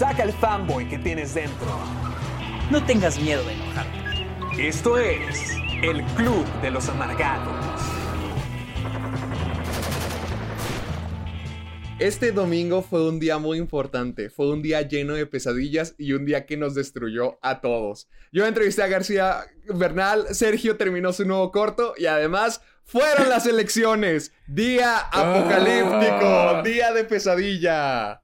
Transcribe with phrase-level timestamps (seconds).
[0.00, 1.68] Saca el fanboy que tienes dentro.
[2.70, 3.98] No tengas miedo de enojarte.
[4.58, 5.50] Esto es
[5.82, 7.54] el Club de los Amargados.
[11.98, 16.24] Este domingo fue un día muy importante, fue un día lleno de pesadillas y un
[16.24, 18.08] día que nos destruyó a todos.
[18.32, 24.32] Yo entrevisté a García Bernal, Sergio terminó su nuevo corto y además fueron las elecciones.
[24.46, 28.22] Día apocalíptico, día de pesadilla.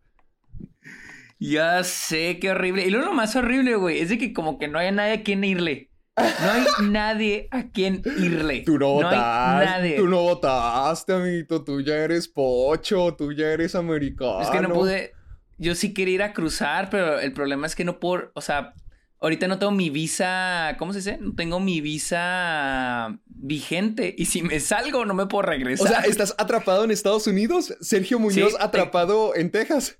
[1.39, 2.87] Ya sé, qué horrible.
[2.87, 5.45] Y lo más horrible, güey, es de que como que no hay nadie a quien
[5.45, 5.91] irle.
[6.17, 8.62] No hay nadie a quien irle.
[8.65, 14.41] Tú no, votaste, tú no votaste, amiguito, tú ya eres pocho, tú ya eres americano.
[14.41, 15.12] Es que no pude.
[15.59, 18.31] Yo sí quería ir a cruzar, pero el problema es que no puedo.
[18.34, 18.75] O sea,
[19.21, 20.77] ahorita no tengo mi visa.
[20.78, 21.19] ¿Cómo se dice?
[21.21, 24.15] No tengo mi visa vigente.
[24.17, 25.87] Y si me salgo, no me puedo regresar.
[25.87, 27.75] O sea, ¿estás atrapado en Estados Unidos?
[27.81, 29.98] Sergio Muñoz Sí, atrapado en Texas.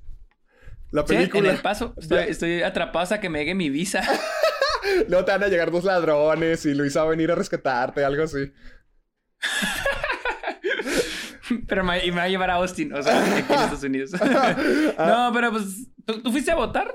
[0.93, 1.51] La Sí, película.
[1.51, 1.95] en el paso.
[1.99, 4.03] Estoy, estoy atrapado hasta que me llegue mi visa.
[5.09, 8.23] Luego te van a llegar dos ladrones y Luisa va a venir a rescatarte, algo
[8.25, 8.53] así.
[11.69, 14.11] pero me, y me va a llevar a Austin, o sea, aquí en Estados Unidos.
[14.99, 15.65] no, pero pues,
[16.05, 16.95] ¿tú, tú fuiste a votar?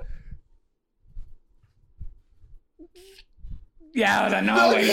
[3.93, 4.87] Ya, o sea, no, güey.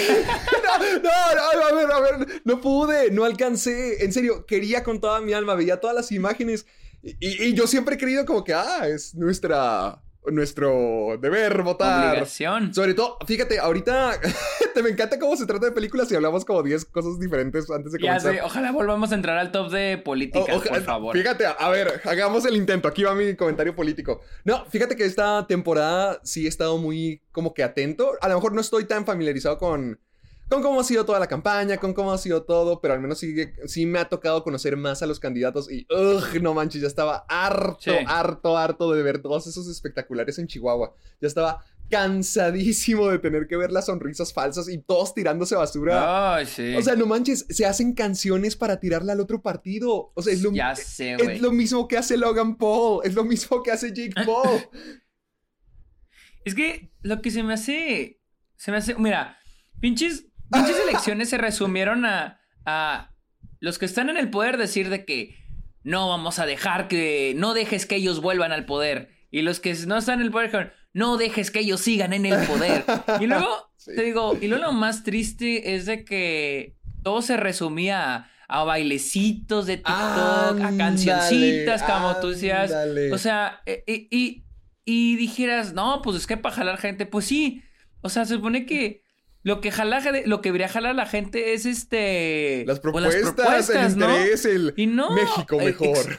[1.03, 4.05] No, no, a ver, a ver, no pude, no alcancé.
[4.05, 6.67] En serio, quería con toda mi alma, veía todas las imágenes
[7.03, 12.11] y, yo siempre he creído como que, ah, es nuestra, nuestro deber votar.
[12.11, 12.75] Obligación.
[12.75, 14.21] Sobre todo, fíjate, ahorita
[14.75, 17.93] te me encanta cómo se trata de películas y hablamos como 10 cosas diferentes antes
[17.93, 18.35] de Ya comenzar.
[18.35, 21.17] sé, ojalá volvamos a entrar al top de política, por favor.
[21.17, 22.89] Fíjate, a ver, hagamos el intento.
[22.89, 24.21] Aquí va mi comentario político.
[24.45, 28.13] No, fíjate que esta temporada sí he estado muy como que atento.
[28.21, 30.01] A lo mejor no estoy tan familiarizado con,
[30.49, 33.19] con cómo ha sido toda la campaña, con cómo ha sido todo, pero al menos
[33.19, 33.35] sí,
[33.67, 37.27] sí me ha tocado conocer más a los candidatos y, ugh, no manches, ya estaba
[37.29, 37.91] harto, Sí.
[38.07, 40.95] harto, harto de ver todos esos espectaculares en Chihuahua.
[41.21, 46.35] Ya estaba cansadísimo de tener que ver las sonrisas falsas y todos tirándose basura.
[46.37, 46.75] Ay, sí.
[46.77, 50.13] O sea, no manches, se hacen canciones para tirarle al otro partido.
[50.15, 53.25] O sea, es lo, ya sé, es lo mismo que hace Logan Paul, es lo
[53.25, 54.69] mismo que hace Jake Paul.
[56.45, 58.21] Es que lo que se me hace.
[58.57, 58.95] Se me hace.
[58.95, 59.39] Mira,
[59.81, 63.15] pinches, pinches elecciones se resumieron a, a
[63.61, 65.37] los que están en el poder decir de que
[65.83, 67.33] no vamos a dejar que.
[67.37, 69.11] No dejes que ellos vuelvan al poder.
[69.31, 72.27] Y los que no están en el poder dijeron, no dejes que ellos sigan en
[72.27, 72.85] el poder.
[73.21, 73.47] Y luego,
[73.79, 73.93] Sí.
[73.95, 78.65] te digo, y luego lo más triste es de que todo se resumía a, a
[78.65, 82.73] bailecitos de TikTok, a cancioncitas, como tú decías.
[83.13, 84.45] O sea, eh, eh, y,
[84.85, 87.63] y dijeras, no, pues es que para jalar gente, pues sí.
[88.01, 89.05] O sea, se supone que
[89.43, 92.65] lo que jala, lo que debería jalar a la gente es este.
[92.67, 94.09] las pues, propuestas, el ¿no?
[94.11, 95.11] interés, el Y no.
[95.13, 95.89] México eh, mejor.
[95.97, 96.19] ex-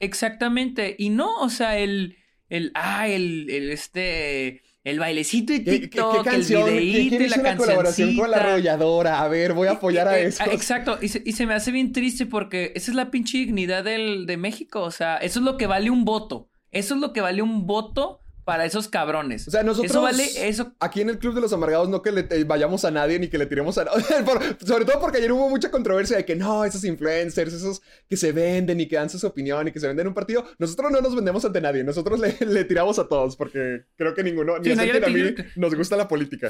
[0.00, 0.94] exactamente.
[0.98, 2.16] Y no, o sea, el.
[2.48, 2.72] El.
[2.74, 3.48] Ah, el.
[3.50, 4.62] el este.
[4.84, 6.68] El bailecito de ¿Qué, qué- qué TikTok, canción?
[6.68, 9.20] el ¿Quién videíto, y la una colaboración con la arrolladora?
[9.20, 10.44] A ver, voy a apoyar a Eh, eso.
[10.48, 13.82] Exacto, y se, y se me hace bien triste porque esa es la pinche dignidad
[13.82, 14.82] del, de México.
[14.82, 16.50] O sea, eso es lo que vale un voto.
[16.70, 19.48] Eso es lo que vale un voto para esos cabrones.
[19.48, 20.72] O sea, nosotros Eso vale, eso.
[20.78, 23.26] aquí en el Club de los Amargados no que le eh, vayamos a nadie ni
[23.26, 23.86] que le tiremos a
[24.64, 28.30] sobre todo porque ayer hubo mucha controversia de que no, esos influencers, esos que se
[28.30, 31.00] venden y que dan su opinión y que se venden en un partido, nosotros no
[31.00, 34.70] nos vendemos ante nadie, nosotros le, le tiramos a todos porque creo que ninguno, ni
[34.70, 36.48] Sí, no, a mí, nos gusta la política.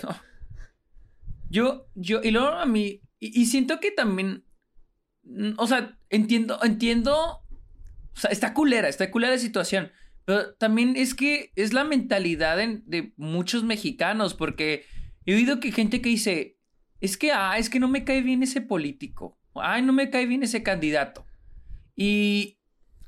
[1.48, 3.00] Yo, yo, y luego a mí.
[3.18, 4.44] Y, y siento que también.
[5.22, 7.14] mm, O sea, entiendo, entiendo.
[7.16, 9.90] O sea, está culera, está culera la situación.
[10.26, 14.84] Pero también es que es la mentalidad en- de muchos mexicanos, porque
[15.24, 16.58] he oído que gente que dice,
[17.00, 20.26] es que, ah, es que no me cae bien ese político, ay, no me cae
[20.26, 21.24] bien ese candidato.
[21.94, 22.58] Y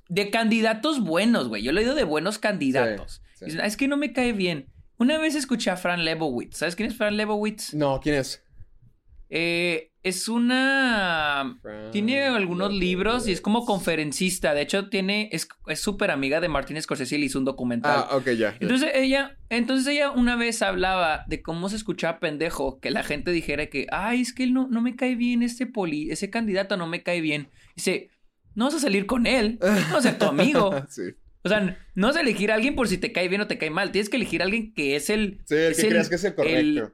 [0.09, 3.21] de candidatos buenos, güey, yo lo he oído de buenos candidatos.
[3.35, 3.45] sí.
[3.47, 4.67] Dicen, "Ah, es que no me cae bien.
[4.97, 7.73] Una vez escuché a Fran Lebowitz, ¿sabes quién es Fran Lebowitz?
[7.75, 8.43] No, ¿quién es?
[9.31, 11.61] Eh, es una...
[11.93, 14.55] Tiene algunos libros y es como conferencista.
[14.55, 15.31] De hecho, tiene...
[15.33, 15.49] Es
[15.81, 18.07] súper amiga de Martin Scorsese y le hizo un documental.
[18.09, 18.57] Ah, ok, ya.
[18.61, 23.31] Entonces ella, entonces ella una vez hablaba de cómo se escuchaba pendejo que la gente
[23.31, 26.77] dijera que, ay, es que él no, no me cae bien este poli, ese candidato
[26.77, 27.51] no me cae bien.
[27.77, 28.11] Dice,
[28.55, 30.75] no vas a salir con él, no vas a ser tu amigo.
[30.89, 31.03] sí.
[31.43, 33.59] O sea, no vas a elegir a alguien por si te cae bien o te
[33.59, 33.93] cae mal.
[33.93, 35.41] Tienes que elegir a alguien que es el.
[35.47, 36.59] Sí, el es que creas que es el correcto.
[36.59, 36.93] El,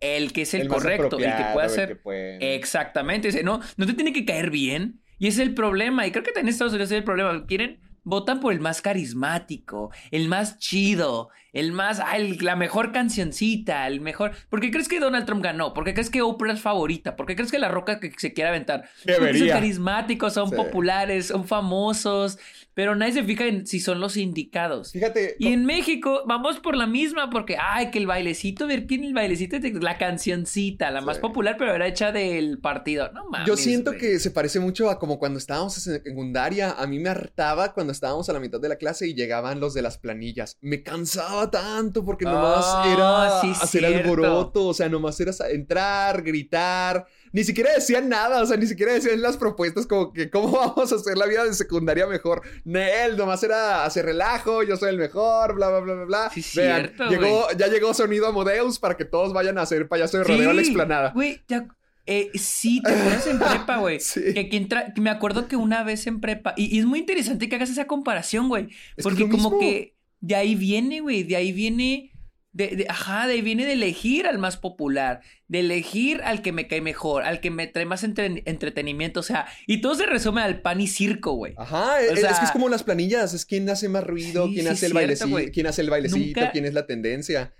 [0.00, 2.00] que es el, El correcto, el que puede el hacer.
[2.02, 3.28] que Exactamente.
[3.28, 5.00] Dice, no, no te tiene que caer bien.
[5.18, 6.06] Y ese es el problema.
[6.06, 7.44] Y creo que en Estados Unidos es el problema.
[7.46, 12.92] Quieren, votan por el más carismático, el más chido, el más, ah, el- la mejor
[12.92, 14.32] cancioncita, el mejor.
[14.48, 15.74] ¿Por qué crees que Donald Trump ganó?
[15.74, 17.16] ¿Por qué crees que Oprah es favorita?
[17.16, 18.88] ¿Por qué crees que la roca que se quiere aventar?
[19.04, 20.56] Porque son carismáticos, son Sí.
[20.56, 22.38] populares, son famosos,
[22.74, 24.92] pero nadie se fija en si son los indicados.
[24.92, 25.36] Fíjate.
[25.38, 29.12] Y en México vamos por la misma porque, ay, que el bailecito, ver quién el
[29.14, 33.10] bailecito, la cancioncita, la más popular, pero era hecha del partido.
[33.12, 33.46] No mames.
[33.46, 34.00] Yo siento güey.
[34.00, 36.72] que se parece mucho a como cuando estábamos en secundaria.
[36.72, 39.74] A mí me hartaba cuando estábamos a la mitad de la clase y llegaban los
[39.74, 40.56] de las planillas.
[40.60, 43.98] Me cansaba tanto porque nomás Ah, era sí, hacer cierto.
[44.10, 44.66] alboroto.
[44.68, 47.06] O sea, nomás era entrar, gritar.
[47.32, 48.42] Ni siquiera decían nada.
[48.42, 51.44] O sea, ni siquiera decían las propuestas como que cómo vamos a hacer la vida
[51.44, 52.42] de secundaria mejor.
[52.64, 54.62] Nel, nomás era hacer relajo.
[54.62, 56.30] Yo soy el mejor, bla, bla, bla, bla, bla.
[56.34, 60.18] Sí, Vean, cierto, llegó, ya llegó sonido Amadeus para que todos vayan a hacer payaso
[60.18, 61.10] de rodeo a la Sí, explanada.
[61.12, 61.74] Güey, ac-
[62.06, 64.00] eh, sí, te acuerdas en prepa, güey.
[64.00, 64.34] Sí.
[64.34, 67.54] Que que me acuerdo que una vez en prepa, y, y es muy interesante que
[67.56, 68.68] hagas esa comparación, güey.
[69.02, 69.58] Porque que como mismo.
[69.60, 72.09] que de ahí viene, güey, de ahí viene,
[72.52, 76.52] de, de- ajá, de ahí viene de elegir al más popular, de elegir al que
[76.52, 80.06] me cae mejor, al que me trae más entre- entretenimiento, o sea, y todo se
[80.06, 81.54] resume al pan y circo, güey.
[81.56, 84.54] Ajá, es, sea- es que es como las planillas, es quién hace más ruido, Sí,
[84.54, 87.52] quién sí, hace el bailecito, quién hace el bailecito, quién es la tendencia.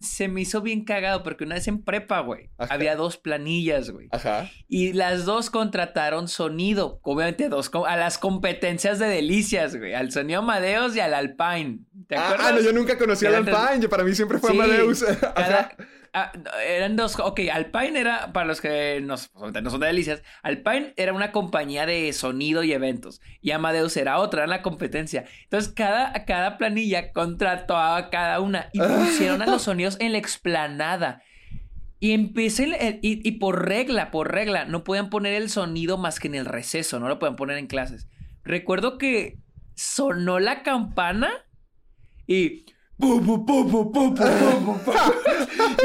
[0.00, 2.74] Se me hizo bien cagado porque una vez en prepa, güey, Ajá.
[2.74, 4.08] había dos planillas, güey.
[4.12, 4.50] Ajá.
[4.68, 7.00] Y las dos contrataron sonido.
[7.02, 9.94] Obviamente, dos a las competencias de delicias, güey.
[9.94, 11.78] Al sonido Amadeus y al Alpine.
[12.06, 12.46] ¿Te Ah, acuerdas?
[12.48, 15.02] ah, no, yo nunca conocí al Alpine, yo- para mí siempre fue Sí, Amadeus.
[15.34, 15.70] cada-.
[16.14, 16.32] Ah,
[16.66, 17.18] eran dos.
[17.20, 21.84] Ok, Alpine era, para los que nos- no son de delicias, Alpine era una compañía
[21.84, 23.20] de sonido y eventos.
[23.42, 25.24] Y Amadeus era otra, era la competencia.
[25.42, 30.18] Entonces, cada, cada planilla contrató a cada una y pusieron a los sonidos en la
[30.18, 31.22] explanada.
[32.00, 36.20] Y empecé, el- y, y por regla, por regla, no podían poner el sonido más
[36.20, 38.08] que en el receso, no lo podían poner en clases.
[38.44, 39.38] Recuerdo que
[39.74, 41.30] sonó la campana
[42.26, 42.66] y...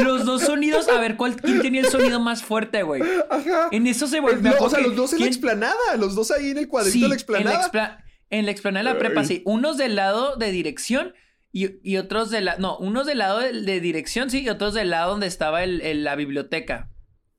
[0.03, 3.01] Los dos sonidos, a ver cuál, quién tenía el sonido más fuerte, güey.
[3.29, 3.67] Ajá.
[3.71, 4.51] En eso se volvió.
[4.59, 7.15] o sea, los dos en la explanada, los dos ahí en el cuadrito de la
[7.15, 7.55] explanada.
[7.55, 9.27] En la, expla- en la explanada de la prepa, Ay.
[9.27, 9.41] sí.
[9.45, 11.13] Unos del lado de dirección
[11.51, 12.59] y, y otros del lado.
[12.59, 15.81] No, unos del lado de, de dirección, sí, y otros del lado donde estaba el-
[15.81, 16.89] el- la biblioteca.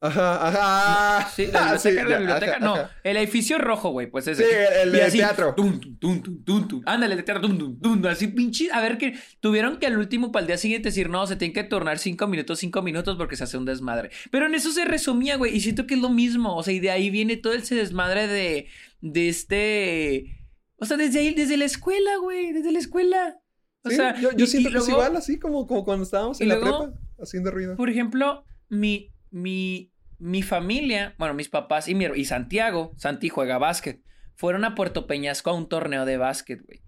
[0.02, 1.30] Ajá, ajá.
[1.30, 2.52] Sí, la biblioteca, sí, la biblioteca.
[2.52, 2.90] ajá, no, ajá.
[3.04, 4.44] el edificio rojo, güey, pues ese.
[4.44, 4.50] Sí,
[4.82, 5.54] el de teatro.
[5.54, 6.82] tum, tum, tum, tum.
[6.86, 7.42] Ándale, el de teatro.
[7.46, 8.70] Tum, tum, tum, así pinche.
[8.72, 11.52] A ver que tuvieron que al último, para el día siguiente, decir, no, se tienen
[11.54, 14.10] que turnar cinco minutos, cinco minutos porque se hace un desmadre.
[14.30, 15.54] Pero en eso se resumía, güey.
[15.54, 16.56] Y siento que es lo mismo.
[16.56, 18.68] O sea, y de ahí viene todo ese desmadre de,
[19.02, 20.36] de este.
[20.76, 22.52] O sea, desde ahí, desde la escuela, güey.
[22.52, 23.36] Desde la escuela.
[23.82, 26.04] O Sí, sea, yo, yo y- siento y que es igual, así como, como cuando
[26.04, 26.92] estábamos en la prepa,
[27.22, 27.76] haciendo ruido.
[27.76, 33.58] Por ejemplo, mi, mi, mi familia, bueno, mis papás y, mi, y Santiago, Santi juega
[33.58, 34.00] básquet,
[34.36, 36.82] fueron a Puerto Peñasco a un torneo de básquet, güey.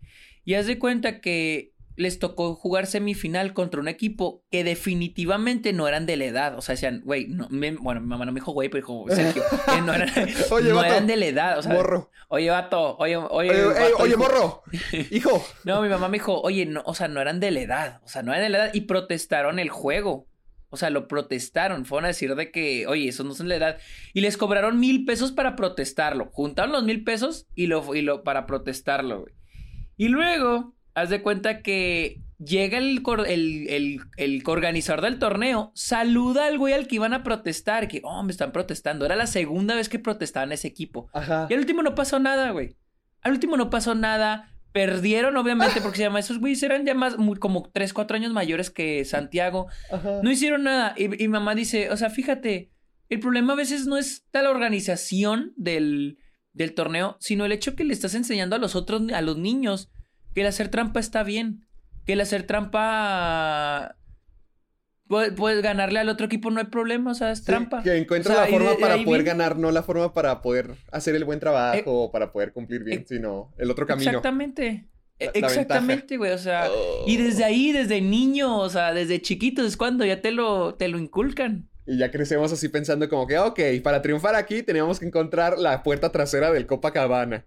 [0.44, 5.87] Y haz de cuenta que les tocó jugar semifinal contra un equipo que definitivamente no
[5.87, 6.56] eran de la edad.
[6.59, 9.05] O sea, decían, güey, no, me- bueno, mi mamá no me dijo güey, pero dijo
[9.11, 9.43] Sergio,
[9.73, 10.09] que no eran,
[10.50, 11.59] Oye, no vato, eran de la edad.
[11.59, 12.11] O sea, morro.
[12.28, 14.19] oye, vato, oye, oye, Oye, vato, ey, oye, hijo".
[14.19, 14.62] morro.
[15.11, 15.45] Hijo.
[15.64, 18.09] No, mi mamá me dijo, oye, no, o sea, no eran de la edad, o
[18.09, 20.26] sea, no eran de la edad y protestaron el juego.
[20.73, 23.79] O sea, lo protestaron, fueron a decir de que, oye, esos no de la edad.
[24.14, 26.31] Y les cobraron mil pesos para protestarlo.
[26.33, 29.35] Juntaron los mil pesos y lo, y lo para protestarlo, güey.
[29.99, 36.47] Y luego, haz de cuenta que llega el, el, el, el organizador del torneo, saluda
[36.47, 39.05] al güey al que iban a protestar, que, oh, me están protestando.
[39.05, 41.11] Era la segunda vez que protestaban ese equipo.
[41.12, 41.47] Ajá.
[41.50, 42.76] Y al último no pasó nada, güey.
[43.21, 44.51] Al último no pasó nada.
[44.73, 48.33] Perdieron, obviamente, porque se llama esos güeyes eran ya más, muy- como 3, 4 años
[48.33, 49.67] mayores que Santiago.
[49.91, 50.21] Ajá.
[50.23, 50.95] No hicieron nada.
[50.97, 52.71] Y, y mamá dice, o sea, fíjate,
[53.09, 56.19] el problema a veces no es la organización del,
[56.55, 59.91] del torneo, sino el hecho que le estás enseñando a los otros, a los niños,
[60.35, 61.67] que el hacer trampa está bien.
[62.07, 63.97] Que el hacer trampa.
[65.12, 67.83] Puedes, puedes ganarle al otro equipo, no hay problema, o sea, es Sí, trampa.
[67.83, 70.40] que encuentres O sea, la forma de- para poder viene- ganar, no la forma para
[70.40, 73.87] poder hacer el buen trabajo Eh, o para poder cumplir bien, eh, sino el otro
[73.87, 74.09] camino.
[74.11, 74.88] Exactamente.
[75.21, 76.33] La- E- la Exactamente, güey.
[76.33, 77.04] O sea, Oh.
[77.07, 80.88] y desde ahí, desde niño, o sea, desde chiquitos es cuando ya te lo, te
[80.88, 81.69] lo inculcan.
[81.87, 85.83] Y ya crecemos así pensando como que, ok, para triunfar aquí teníamos que encontrar la
[85.83, 87.45] puerta trasera del Copacabana.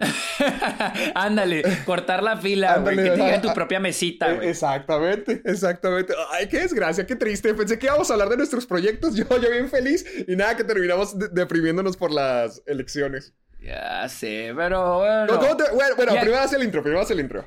[1.14, 2.96] Ándale, cortar la fila, güey.
[2.96, 4.48] Que te tu propia mesita, güey.
[4.48, 6.14] Exactamente, exactamente.
[6.32, 7.52] Ay, qué desgracia, qué triste.
[7.54, 9.14] Pensé que íbamos a hablar de nuestros proyectos.
[9.14, 10.04] Yo, yo bien feliz.
[10.26, 13.34] Y nada, que terminamos de- deprimiéndonos por las elecciones.
[13.62, 15.26] Ya sé, pero bueno.
[15.28, 17.46] ¿Cómo- cómo te- bueno, primero haz el intro, primero haz el intro.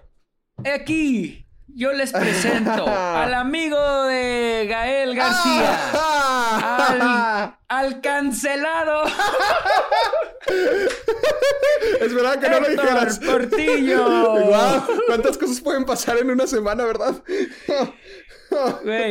[0.71, 5.75] Aquí yo les presento al amigo de Gael García.
[7.67, 9.03] Al cancelado
[12.01, 13.19] Esperaba que no lo dijeras.
[13.19, 14.05] Portillo.
[14.45, 17.15] Guau, ¿Cuántas cosas pueden pasar en una semana, verdad?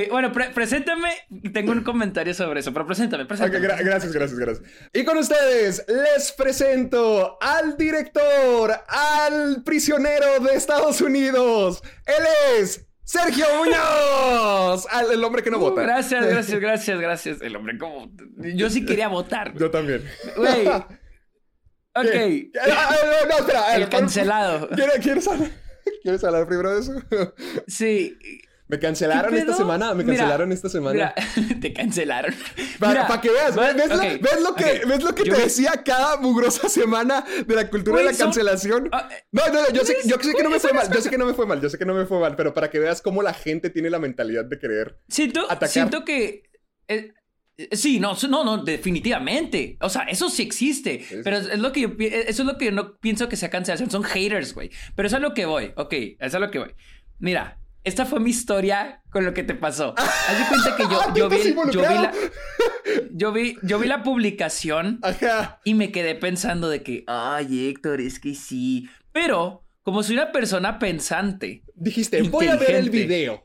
[0.08, 1.08] Bueno, pre- preséntame.
[1.52, 3.66] Tengo un comentario sobre eso, pero preséntame, preséntame.
[3.66, 4.68] gra- gracias, gracias, gracias.
[4.92, 11.82] Y con ustedes les presento al director, al prisionero de Estados Unidos.
[12.06, 12.24] Él
[12.60, 15.82] es Sergio Muñoz, el hombre que no Uh, vota.
[15.82, 17.42] gracias, gracias, gracias, gracias.
[17.42, 18.10] El hombre, como.
[18.54, 19.52] Yo sí quería votar.
[19.56, 20.04] Yo también.
[20.36, 20.68] Güey.
[21.94, 22.04] Ok.
[22.10, 22.50] ¿Qué?
[22.58, 22.96] Ah, ah,
[23.28, 23.66] no, espera.
[23.68, 24.66] ver, El cancelado.
[24.70, 25.50] ¿Quieres, quieres hablar?
[26.02, 26.94] ¿Quieres hablar primero de eso?
[27.66, 28.16] Sí.
[28.68, 30.92] Me cancelaron ¿Qué esta semana, me Mira, cancelaron esta semana.
[30.94, 31.14] Mira,
[31.60, 32.34] te cancelaron.
[32.78, 34.86] Para, Mira, para que veas, ¿ves, lo, ok, ves lo que, ok.
[34.88, 38.18] ¿ves lo que Yo te decía cada mugrosa semana de la cultura de Güey, la
[38.24, 38.86] cancelación?
[38.86, 41.10] Eh, No, no, no, yo sé, yo sé que no me fue mal, yo sé
[41.10, 42.78] que no me fue mal, yo sé que no me fue mal, pero para que
[42.78, 44.98] veas cómo la gente tiene la mentalidad de querer.
[45.08, 45.68] Siento, Atacar.
[45.68, 46.44] siento que.
[46.88, 47.12] eh,
[47.58, 49.76] eh, sí, no, no, no, definitivamente.
[49.80, 51.04] O sea, eso sí existe.
[51.06, 53.28] Sí, pero es, es lo que yo eh, eso es lo que yo no pienso
[53.28, 53.90] que sea cancelación.
[53.90, 54.70] Son haters, güey.
[54.96, 55.72] Pero eso es a lo que voy.
[55.76, 56.74] Ok, eso es a lo que voy.
[57.18, 59.94] Mira, esta fue mi historia con lo que te pasó.
[59.98, 61.50] Haz de cuenta que yo, Ah, yo, ¿tú vi, yo vi la.
[61.50, 62.10] involucrado?
[63.12, 65.60] Yo vi, yo vi la publicación Ajá.
[65.64, 68.88] y me quedé pensando de que, ay, Héctor, es que sí.
[69.12, 73.44] Pero, como soy una persona pensante, Dijiste, voy a ver el video.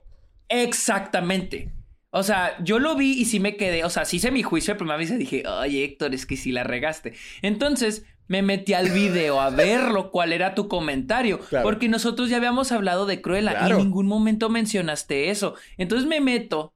[0.50, 1.72] Exactamente.
[2.10, 4.74] O sea, yo lo vi y sí me quedé, o sea, sí hice mi juicio
[4.74, 7.14] de primera vez y dije, ay Héctor, es que sí la regaste.
[7.42, 11.64] Entonces me metí al video a verlo, cuál era tu comentario, Claro.
[11.64, 15.56] porque nosotros ya habíamos hablado de Cruella y en ningún momento mencionaste eso.
[15.78, 16.74] Entonces me meto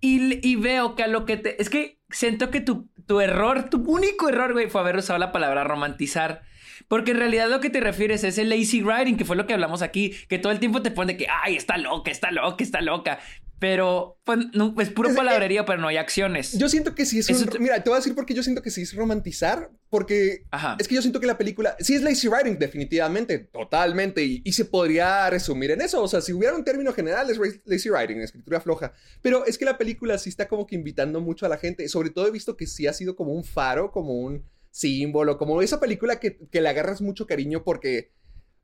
[0.00, 1.60] y, y veo que a lo que te...
[1.62, 5.32] Es que siento que tu, tu error, tu único error, güey, fue haber usado la
[5.32, 6.42] palabra romantizar.
[6.88, 9.54] Porque en realidad lo que te refieres es el lazy writing, que fue lo que
[9.54, 12.80] hablamos aquí, que todo el tiempo te pone que, ay, está loca, está loca, está
[12.80, 13.20] loca.
[13.62, 16.58] Pero pues, no, es puro Es- palabrería, pero no hay acciones.
[16.58, 17.48] Yo siento que sí es Eso un...
[17.48, 19.70] te- Mira, te voy a decir por qué yo siento que sí es romantizar.
[19.88, 20.76] Porque Ajá.
[20.80, 21.76] es que yo siento que la película...
[21.78, 23.38] Sí es lazy writing, definitivamente.
[23.38, 24.24] Totalmente.
[24.24, 26.02] Y, y se podría resumir en eso.
[26.02, 28.92] O sea, si hubiera un término general es lazy writing, escritura floja.
[29.22, 31.88] Pero es que la película sí está como que invitando mucho a la gente.
[31.88, 35.62] Sobre todo he visto que sí ha sido como un faro, como un símbolo, como
[35.62, 38.10] esa película que, que le agarras mucho cariño porque...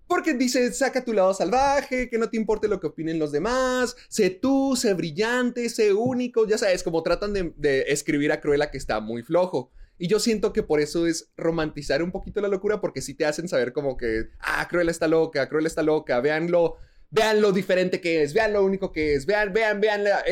[0.08, 3.94] Porque dice, saca tu lado salvaje, que no te importe lo que opinen los demás,
[4.08, 8.78] sé tú, sé brillante, sé único, ya sabes, como tratan de, escribir a Cruella que
[8.78, 9.70] está muy flojo.
[9.98, 13.26] Y yo siento que por eso es romantizar un poquito la locura, porque sí te
[13.26, 18.22] hacen saber como que, ah, Cruella está loca, Cruella está loca, vean lo diferente que
[18.22, 20.24] es, vean lo único que es, vean, vean, vean la,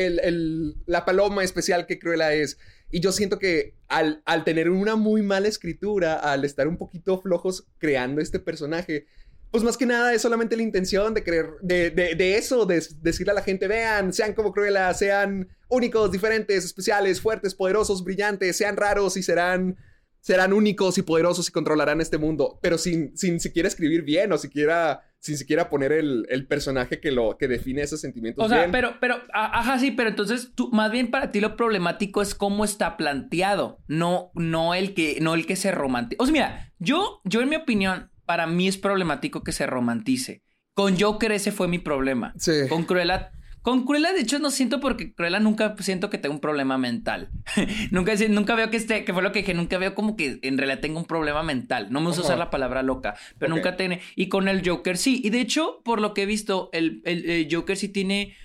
[0.87, 2.57] la paloma especial que Cruella es.
[2.89, 7.21] Y yo siento que al, al tener una muy mala escritura, al estar un poquito
[7.21, 9.05] flojos creando este personaje,
[9.51, 12.83] pues más que nada es solamente la intención de creer, de, de, de eso, de
[13.01, 18.57] decirle a la gente, vean, sean como Cruella, sean únicos, diferentes, especiales, fuertes, poderosos, brillantes,
[18.57, 19.77] sean raros y serán,
[20.19, 24.37] serán únicos y poderosos y controlarán este mundo, pero sin, sin siquiera escribir bien o
[24.37, 28.59] siquiera, sin siquiera poner el, el personaje que, lo, que define esos sentimientos O sea,
[28.59, 28.71] bien.
[28.71, 32.65] pero, pero, ajá, sí, pero entonces tú, más bien para ti lo problemático es cómo
[32.65, 36.17] está planteado, no, no el que, no el que se romantice.
[36.19, 40.43] O sea, mira, yo, yo en mi opinión, para mí es problemático que se romantice.
[40.75, 42.33] Con Joker ese fue mi problema.
[42.37, 42.51] Sí.
[42.69, 43.31] Con Cruella,
[43.63, 47.31] con Cruella de hecho no siento porque Cruella nunca siento que tenga un problema mental.
[47.91, 50.57] nunca, nunca veo que esté, que fue lo que dije, nunca veo como que en
[50.57, 51.87] realidad tenga un problema mental.
[51.89, 54.01] No me gusta usar la palabra loca, pero nunca tiene.
[54.15, 55.19] Y con el Joker sí.
[55.23, 58.35] Y de hecho, por lo que he visto, el, el- el Joker sí tiene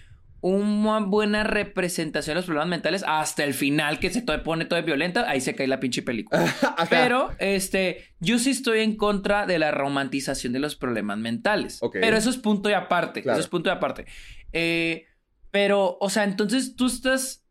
[0.43, 4.83] una buena representación de los problemas mentales hasta el final que se todo, pone todo
[4.83, 6.45] violenta, ahí se cae la pinche película.
[6.91, 11.81] Pero, este, yo sí estoy en contra de la romantización de los problemas mentales.
[11.93, 13.23] Pero eso es punto y aparte.
[13.23, 13.39] Claro.
[13.39, 14.07] Eso es punto y aparte.
[14.53, 15.07] Eh,
[15.53, 17.47] pero, o sea, entonces tú estás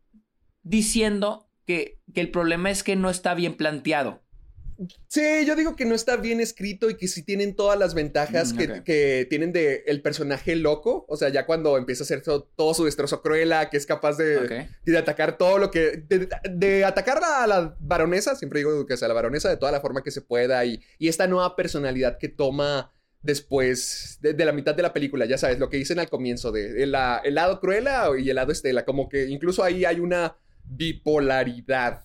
[0.62, 4.21] diciendo que, que el problema es que no está bien planteado.
[5.08, 8.52] Sí, yo digo que no está bien escrito y que sí tienen todas las ventajas
[8.52, 11.04] Mm, que, que tienen de el personaje loco.
[11.08, 14.16] O sea, ya cuando empieza a hacer todo, todo su destrozo cruela, que es capaz
[14.16, 16.04] de, de atacar todo lo que.
[16.08, 19.80] De, de atacar a la baronesa, siempre digo que sea la baronesa de toda la
[19.80, 20.64] forma que se pueda.
[20.64, 25.26] Y, y esta nueva personalidad que toma después de, de la mitad de la película,
[25.26, 28.50] ya sabes, lo que dicen al comienzo de el, el lado Cruella y el lado
[28.50, 32.04] Estela, como que incluso ahí hay una bipolaridad,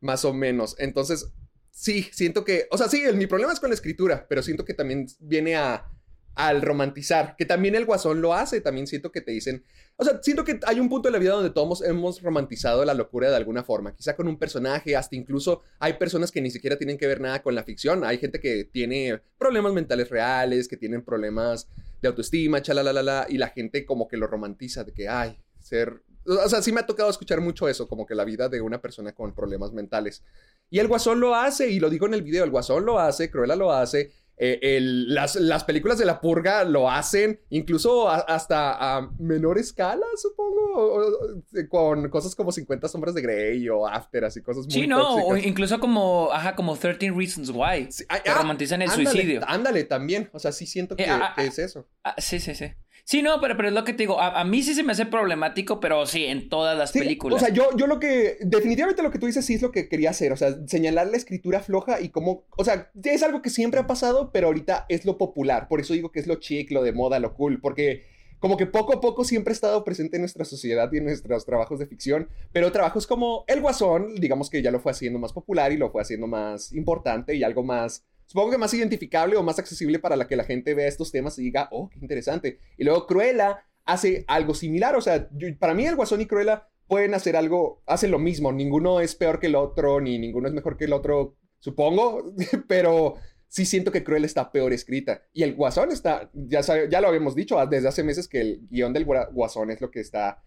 [0.00, 0.76] más o menos.
[0.78, 1.32] Entonces,
[1.74, 4.64] sí, siento que, o sea, sí, el- mi problema es con la escritura, pero siento
[4.64, 5.90] que también viene a
[6.36, 9.62] al romantizar, que también el guasón lo hace, también siento que te dicen,
[9.96, 12.92] o sea, siento que hay un punto de la vida donde todos hemos romantizado la
[12.92, 16.76] locura de alguna forma, quizá con un personaje, hasta incluso hay personas que ni siquiera
[16.76, 20.76] tienen que ver nada con la ficción, hay gente que tiene problemas mentales reales, que
[20.76, 21.68] tienen problemas
[22.02, 26.02] de autoestima, chalalala, y la gente como que lo romantiza de que, ay, ser...
[26.26, 28.80] O sea, sí me ha tocado escuchar mucho eso, como que la vida de una
[28.80, 30.22] persona con problemas mentales.
[30.70, 33.30] Y el Guasón lo hace, y lo digo en el video, el Guasón lo hace,
[33.30, 38.16] Cruella lo hace, eh, el- las, las películas de la purga lo hacen, incluso a-
[38.16, 43.86] hasta a menor escala, supongo, o- o- con cosas como 50 sombras de Grey o
[43.86, 47.92] After, así cosas muy Sí, no, o incluso como, ajá, como 13 Reasons Why.
[47.92, 49.40] Sí, ah, que ah, romantizan el ándale, suicidio.
[49.46, 51.86] Ándale, también, o sea, sí siento que, Eh, ah, que ah, es eso.
[52.02, 52.72] Ah, sí, sí, sí.
[53.06, 54.18] Sí, no, pero, pero es lo que te digo.
[54.18, 57.42] A, a mí sí se me hace problemático, pero sí, en todas las Sí, películas.
[57.42, 58.38] O sea, yo, yo lo que.
[58.40, 60.32] Definitivamente lo que tú dices sí es lo que quería hacer.
[60.32, 62.46] O sea, señalar la escritura floja y cómo.
[62.56, 65.68] O sea, es algo que siempre ha pasado, pero ahorita es lo popular.
[65.68, 67.60] Por eso digo que es lo chic, lo de moda, lo cool.
[67.60, 68.04] Porque
[68.38, 71.44] como que poco a poco siempre ha estado presente en nuestra sociedad y en nuestros
[71.44, 72.30] trabajos de ficción.
[72.52, 75.90] Pero trabajos como El Guasón, digamos que ya lo fue haciendo más popular y lo
[75.90, 78.06] fue haciendo más importante y algo más.
[78.26, 81.38] Supongo que más identificable o más accesible para la que la gente vea estos temas
[81.38, 82.58] y diga, oh, qué interesante.
[82.76, 84.96] Y luego Cruella hace algo similar.
[84.96, 85.28] O sea,
[85.58, 88.52] para mí el Guasón y Cruella pueden hacer algo, hacen lo mismo.
[88.52, 92.34] Ninguno es peor que el otro, ni ninguno es mejor que el otro, supongo.
[92.68, 93.14] Pero
[93.48, 95.22] sí siento que Cruella está peor escrita.
[95.32, 98.66] Y el Guasón está, ya, sabe- ya lo habíamos dicho desde hace meses que el
[98.70, 100.42] guion del Gua- Guasón es lo que está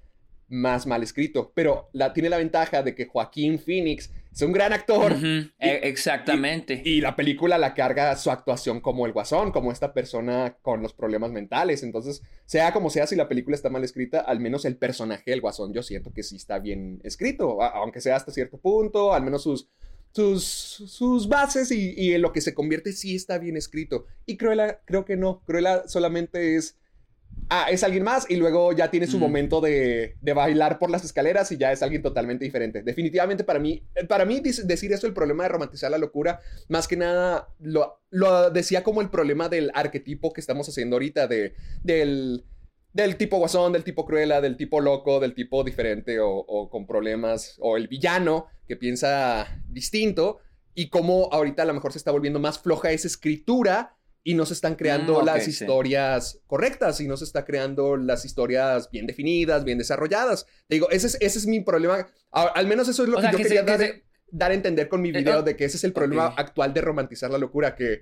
[0.50, 1.52] más mal escrito.
[1.56, 5.14] Pero tiene la ventaja de que Joaquín Phoenix es un gran actor.
[5.58, 6.80] E- exactamente.
[6.86, 10.94] Y la película la carga su actuación como el guasón, como esta persona con los
[10.94, 11.82] problemas mentales.
[11.82, 15.42] Entonces, sea como sea, si la película está mal escrita, al menos el personaje del
[15.42, 19.42] guasón yo siento que sí está bien escrito, aunque sea hasta cierto punto, al menos
[19.42, 19.70] sus,
[20.12, 24.06] sus, sus bases y, y en lo que se convierte sí está bien escrito.
[24.28, 26.78] Y Cruella creo que no, Cruella solamente es...
[27.50, 29.22] Ah, es alguien más y luego ya tiene su Mm.
[29.22, 32.84] momento de, de bailar por las escaleras y ya es alguien totalmente diferente.
[32.84, 36.98] Definitivamente para mí, para mí decir eso, el problema de romantizar la locura, más que
[36.98, 42.44] nada lo, lo decía como el problema del arquetipo que estamos haciendo ahorita, de, del,
[42.92, 46.86] del tipo guasón, del tipo cruela, del tipo loco, del tipo diferente o, o con
[46.86, 50.40] problemas, o el villano que piensa distinto
[50.76, 53.97] y cómo ahorita a lo mejor se está volviendo más floja esa escritura
[54.30, 55.52] y no se están creando Mm, las sí.
[55.52, 60.46] historias correctas y no se está creando las historias bien definidas, bien desarrolladas.
[60.68, 62.06] Te digo, ese es, ese es mi problema.
[62.32, 63.80] A- al menos eso es lo O que sea, yo que se- quería que dar,
[63.80, 66.34] se- dar a entender con mi Eh, video oh, de que ese es el problema
[66.36, 68.02] actual de romantizar la locura, que,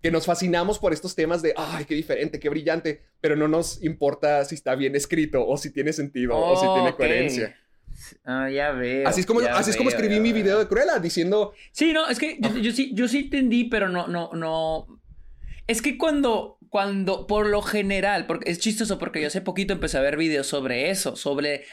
[0.00, 3.82] que nos fascinamos por estos temas de, ay, qué diferente, qué brillante, pero no nos
[3.82, 7.56] importa si está bien escrito o si tiene sentido o si tiene coherencia.
[8.24, 9.08] Ah, ya veo.
[9.08, 10.42] Así es como, así es como escribí mi veo.
[10.44, 13.88] video de Cruella, diciendo, Sí, no, es que yo, yo sí, yo sí entendí, pero
[13.88, 15.00] no, no, no.
[15.66, 19.98] Es que cuando, cuando, por lo general, porque es chistoso porque yo hace poquito empecé
[19.98, 21.64] a ver videos sobre eso, sobre,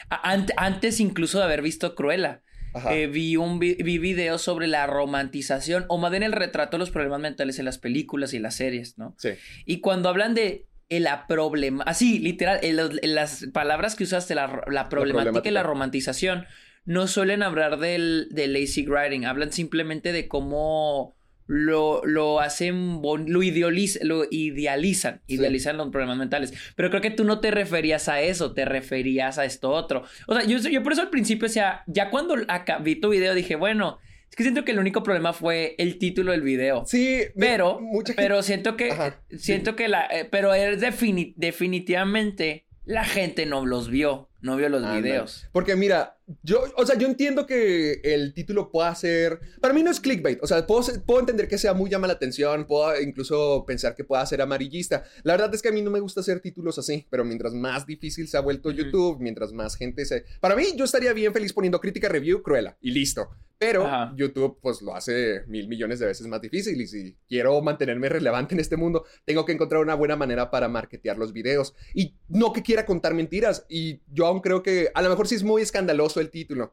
[0.56, 2.42] antes incluso de haber visto Cruella.
[2.74, 6.76] ajá, Eh, vi un vi, vi videos sobre la romantización, o más bien el retrato
[6.76, 9.14] de los problemas mentales en las películas y las series, ¿no?
[9.18, 9.30] sí,
[9.66, 12.60] Y cuando hablan de la problema, así, literal,
[13.02, 16.46] las palabras que usaste, la, la problemática y la romantización,
[16.84, 21.14] no suelen hablar del, del lazy writing, hablan simplemente de cómo
[21.54, 25.34] lo, lo hacen, lo, idealiz- lo idealizan, Sí.
[25.34, 26.54] idealizan los problemas mentales.
[26.76, 30.02] Pero creo que tú no te referías a eso, te referías a esto otro.
[30.26, 33.10] O sea, yo, yo por eso al principio, o sea, ya cuando acá vi tu
[33.10, 33.98] video dije, bueno,
[34.30, 36.84] es que siento que el único problema fue el título del video.
[36.86, 41.34] sí, Pero, mucha gente- pero siento que, Ajá, siento que la, eh, pero es defini-
[41.36, 45.48] definitivamente la gente no los vio, no vio los videos.
[45.52, 49.90] Porque mira, yo, o sea, yo entiendo que el título pueda ser, para mí no
[49.90, 53.64] es clickbait, o sea, puedo, puedo entender que sea muy llama la atención, puedo incluso
[53.66, 55.04] pensar que pueda ser amarillista.
[55.22, 57.86] La verdad es que a mí no me gusta hacer títulos así, pero mientras más
[57.86, 58.72] difícil se ha vuelto.
[58.72, 60.24] YouTube, mientras más gente se...
[60.40, 63.28] Para mí yo estaría bien feliz poniendo crítica review Cruella y listo.
[63.62, 64.12] Pero Ajá.
[64.16, 68.54] YouTube pues lo hace mil millones de veces más difícil y si quiero mantenerme relevante
[68.56, 71.72] en este mundo, tengo que encontrar una buena manera para marketear los videos.
[71.94, 73.64] Y no que quiera contar mentiras.
[73.68, 76.72] Y yo aún creo que a lo mejor sí es muy escandaloso el título.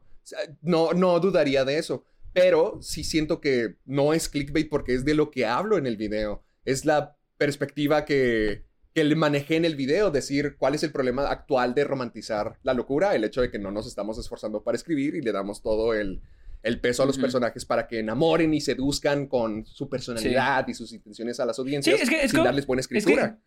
[0.62, 2.02] No, no dudaría de eso.
[2.32, 5.96] Pero sí siento que no es clickbait porque es de lo que hablo en el
[5.96, 6.42] video.
[6.64, 11.28] Es la perspectiva que, que le manejé en el video, decir cuál es el problema
[11.28, 15.14] actual de romantizar la locura, el hecho de que no nos estamos esforzando para escribir
[15.14, 16.20] y le damos todo el,
[16.62, 20.92] el peso a los personajes para que enamoren y seduzcan con su personalidad y sus
[20.92, 23.38] intenciones a las audiencias Sí, es que- es sin como- darles buena es que- escritura.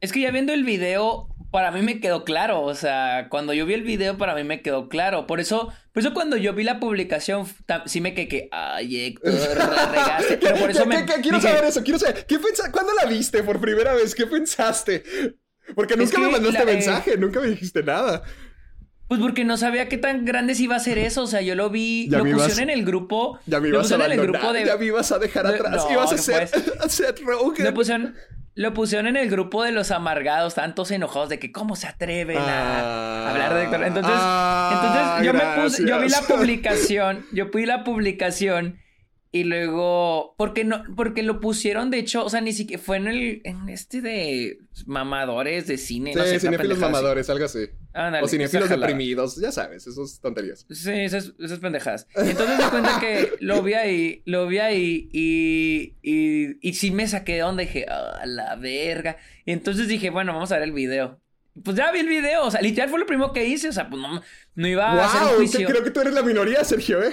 [0.00, 2.62] Es que ya viendo el video, para mí me quedó claro.
[2.62, 5.28] O sea, cuando yo vi el video, para mí me quedó claro.
[5.28, 7.46] Por eso, por eso cuando yo vi la publicación,
[7.86, 9.32] sí me quedé que, ay, Héctor,
[9.92, 10.38] regaste.
[10.38, 10.96] Pero por eso ¿Qué- me.
[11.06, 12.26] qué- qué- quiero dije, saber eso, quiero saber.
[12.26, 12.36] ¿Qué
[12.72, 14.12] ¿Cuándo la viste por primera vez?
[14.16, 15.04] ¿Qué pensaste?
[15.76, 18.24] Porque nunca me mandaste la- eh, mensaje, nunca me dijiste nada.
[19.12, 21.22] Pues porque no sabía qué tan grande se iba a hacer eso.
[21.24, 23.38] O sea, yo lo vi, Ya lo pusieron en el grupo.
[23.44, 24.64] Ya me ibas a en el grupo de.
[24.64, 26.48] ya me ibas a dejar de- atrás, no, ibas a ser,
[26.80, 27.66] a Rogen.
[27.66, 28.14] Lo pusieron,
[28.54, 32.38] lo pusieron en el grupo de los amargados, tantos enojados de que cómo se atreven
[32.38, 32.44] a
[33.26, 33.30] Ah.
[33.32, 33.84] hablar de Héctor.
[33.84, 36.24] Entonces, Ah, entonces yo me puse, yo vi la gracias.
[36.38, 38.78] publicación, yo vi la publicación
[39.34, 43.06] y luego, porque no, porque lo pusieron, de hecho, o sea, ni siquiera fue en
[43.06, 46.92] el, en este de mamadores de cine, Sí, no sé, cinéfilos pendejada así.
[46.92, 47.58] mamadores, algo así.
[47.94, 48.76] Ándale, o jalada.
[48.88, 50.66] deprimidos, ya sabes, esos tonterías.
[50.70, 52.06] Sí, esas, esas pendejadas.
[52.14, 57.08] Entonces me cuenta que lo vi ahí, lo vi ahí y, y, y sí me
[57.08, 57.62] saqué de onda.
[57.62, 59.16] Dije, a la verga.
[59.46, 61.20] Y entonces dije, bueno, vamos a ver el video.
[61.64, 63.90] Pues ya vi el video, o sea, literal fue lo primero que hice, o sea,
[63.90, 64.22] pues no,
[64.54, 65.66] no iba a hacer un juicio.
[65.68, 67.12] creo que tú eres la minoría, Sergio, ¿eh?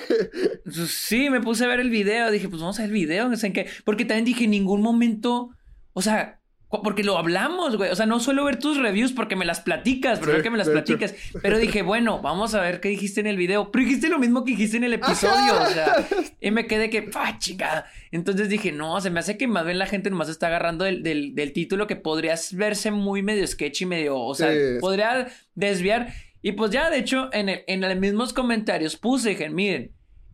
[0.63, 3.29] Pues Sí, me puse a ver el video, dije, pues vamos a ver el video,
[3.29, 3.67] no sé en qué.
[3.85, 5.49] Porque también dije, en ningún momento,
[5.93, 6.35] o sea,
[6.83, 7.89] porque lo hablamos, güey.
[7.89, 10.57] O sea, no suelo ver tus reviews porque me las platicas, pero Sí, que me
[10.59, 10.73] las hecho.
[10.73, 11.15] platicas.
[11.41, 13.71] Pero dije, bueno, vamos a ver qué dijiste en el video.
[13.71, 16.05] Pero dijiste lo mismo que dijiste en el episodio, o sea,
[16.41, 17.87] y me quedé que, ¡ah, chingada!
[18.11, 21.01] Entonces dije, no, se me hace que más bien la gente nomás está agarrando del,
[21.01, 24.57] del, del título que podría verse muy medio sketchy, medio, o sea, Sí.
[24.79, 26.13] podría desviar.
[26.41, 29.91] Y pues ya, de hecho, en, el, en los mismos comentarios puse, dije, miren,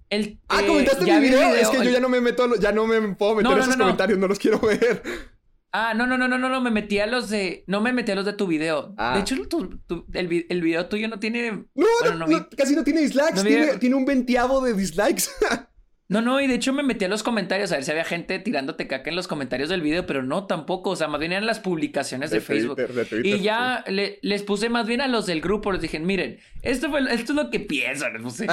[0.10, 1.56] el, Ah, eh, comentaste mi video.
[1.56, 3.56] Es que el- yo ya no me meto, lo- ya no me puedo meter No,
[3.58, 5.02] no, esos no, comentarios, no los quiero ver.
[5.78, 7.64] Ah, no, no, no, no, no, no, me metí a los de.
[7.68, 8.94] No me metí a los de tu video.
[8.98, 9.16] Ah.
[9.16, 11.52] De hecho, tu- tu- el, el video tuyo no tiene.
[11.52, 11.66] No,
[12.00, 15.24] Bueno, no, no vi- no, casi no tiene dislikes, vi- tiene, un veintiavo de dislikes.
[16.08, 18.38] No, no, y de hecho me metí a los comentarios a ver si había gente
[18.38, 20.92] tirándote caca en los comentarios del video, pero no tampoco.
[20.92, 22.76] O sea, más bien eran las publicaciones de, Facebook.
[22.76, 25.82] Twitter, de Twitter, Y ya le- les puse más bien a los del grupo, les
[25.82, 28.46] dije, miren, esto, fue, esto es lo que pienso, les puse.
[28.46, 28.52] El-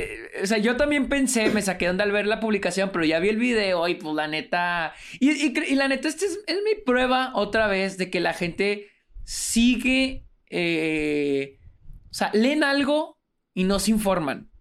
[0.00, 3.04] eh, o sea, yo también pensé, me saqué de onda al ver la publicación, pero
[3.04, 4.94] ya vi el video y pues la neta...
[5.18, 8.20] Y, y cre- y la neta, esta es, es mi prueba otra vez de que
[8.20, 8.88] la gente
[9.24, 10.26] sigue...
[10.48, 11.58] eh,
[12.08, 13.18] o sea, leen algo
[13.52, 14.51] y no se informan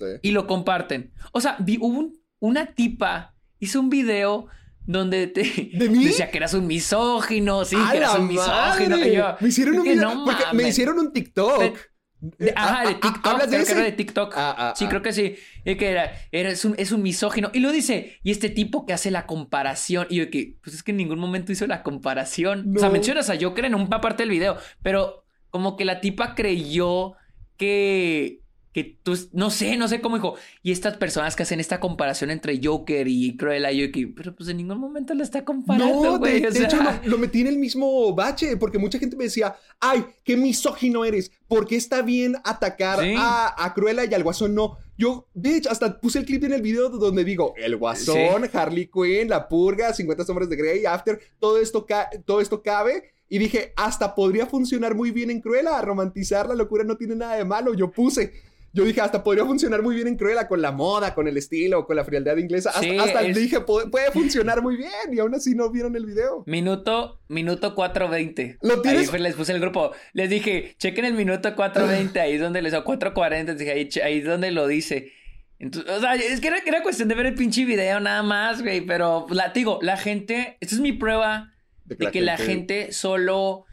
[0.00, 0.06] Sí.
[0.22, 1.12] y lo comparten.
[1.32, 4.46] O sea, vi, hubo un- una tipa, hizo un video
[4.86, 5.42] donde te
[5.74, 6.04] ¿De mí?
[6.06, 8.96] decía que eras un misógino, sí, ¡A que eras un misógino.
[8.98, 11.60] yo, me hicieron un video, no porque me hicieron un TikTok.
[11.60, 11.74] De-
[12.22, 13.26] de- ajá, de Ah, ah, TikTok.
[13.26, 14.34] ¿hablas de creo que era de TikTok.
[14.36, 14.88] Ah, ah, sí, ah.
[14.90, 15.36] creo que sí.
[15.64, 17.50] Y que era, era es, un, es un misógino.
[17.54, 20.06] Y lo dice, y este tipo que hace la comparación.
[20.10, 22.74] Y yo que, pues es que en ningún momento hizo la comparación.
[22.76, 26.34] O sea, mencionas a Joker en una parte del video, pero como que la tipa
[26.34, 27.14] creyó
[27.56, 28.39] que.
[28.72, 30.36] Que tú, no sé, no sé cómo dijo.
[30.62, 34.48] Y estas personas que hacen esta comparación entre Joker y Cruella, yo que, pero pues
[34.48, 37.40] en ningún momento la está comparando, No, de, o de sea, hecho lo, lo metí
[37.40, 41.74] en el mismo bache, porque mucha gente me decía, ay, qué misógino eres, ¿por qué
[41.74, 43.14] está bien atacar Sí.
[43.16, 44.78] a, a Cruella y al Guasón no?
[44.96, 49.30] Yo, bitch, hasta puse el clip en el video donde digo, el Guasón, Harley Quinn,
[49.30, 51.86] La Purga, 50 sombras de Grey, After, todo esto,
[52.24, 53.14] todo esto cabe.
[53.32, 57.36] Y dije, hasta podría funcionar muy bien en Cruella, romantizar la locura no tiene nada
[57.36, 58.32] de malo, yo puse.
[58.72, 61.86] Yo dije, hasta podría funcionar muy bien en Cruella con la moda, con el estilo,
[61.86, 62.70] con la frialdad inglesa.
[62.70, 64.90] Hasta, Sí, hasta es- dije, puede, puede funcionar muy bien.
[65.12, 66.44] Y aún así no vieron el video.
[66.46, 68.58] Minuto, minuto 4.20.
[68.62, 69.12] ¿Lo tienes?
[69.12, 69.90] Ahí les puse el grupo.
[70.12, 72.72] Les dije, chequen el minuto 4.20, ahí es donde les...
[72.74, 75.12] O 4.40, dije, ahí, ahí es donde lo dice.
[75.58, 78.62] Entonces, o sea, es que era, era cuestión de ver el pinche video nada más,
[78.62, 78.82] güey.
[78.82, 80.56] Pero, la, te digo, la gente...
[80.60, 81.52] Esta es mi prueba
[81.86, 83.64] de que la gente solo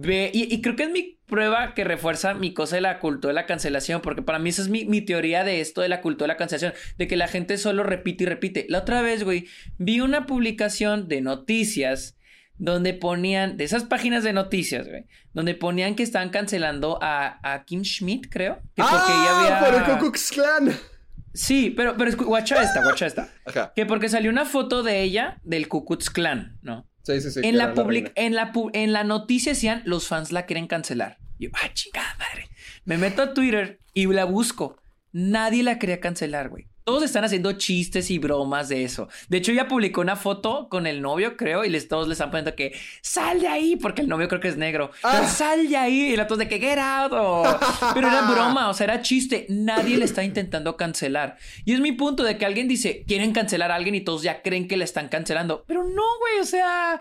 [0.00, 0.30] ve...
[0.32, 3.34] Y, y creo que es mi prueba que refuerza mi cosa de la cultura de
[3.34, 4.00] la cancelación.
[4.00, 6.36] Porque para mí esa es mi, mi teoría de esto de la cultura de la
[6.36, 6.72] cancelación.
[6.98, 8.66] De que la gente solo repite y repite.
[8.68, 9.46] La otra vez, güey,
[9.78, 12.16] vi una publicación de noticias
[12.56, 17.64] donde ponían, de esas páginas de noticias, güey, donde ponían que estaban cancelando a, a
[17.64, 18.60] Kim Schmidt, creo.
[18.76, 19.40] Que porque ¡Ah!
[19.42, 19.98] ella había...
[19.98, 20.78] Por el Klan.
[21.32, 23.28] Sí, pero, pero guacha esta, guacha esta.
[23.44, 23.72] Ajá.
[23.74, 26.86] Que porque salió una foto de ella del Ku Klux Klan, ¿no?
[27.04, 27.40] Sí, sí, sí.
[27.42, 30.66] que en, la public- en, la pu- en la noticia decían, los fans la quieren
[30.66, 31.18] cancelar.
[31.38, 32.48] Y yo, ah, chingada madre.
[32.84, 34.76] Me meto a Twitter y la busco.
[35.12, 36.66] Nadie la quería cancelar, güey.
[36.84, 39.08] Todos están haciendo chistes y bromas de eso.
[39.28, 42.30] De hecho, ella publicó una foto con el novio, creo, y les, todos le están
[42.30, 44.90] poniendo que sal de ahí, porque el novio creo que es negro.
[45.02, 45.26] Ah.
[45.26, 46.12] Sal de ahí.
[46.12, 47.10] Y la todos de que get out.
[47.94, 49.46] Pero era broma, o sea, era chiste.
[49.48, 51.38] Nadie le está intentando cancelar.
[51.64, 54.42] Y es mi punto de que alguien dice, quieren cancelar a alguien y todos ya
[54.42, 55.64] creen que le están cancelando.
[55.66, 57.00] Pero no, güey, o sea,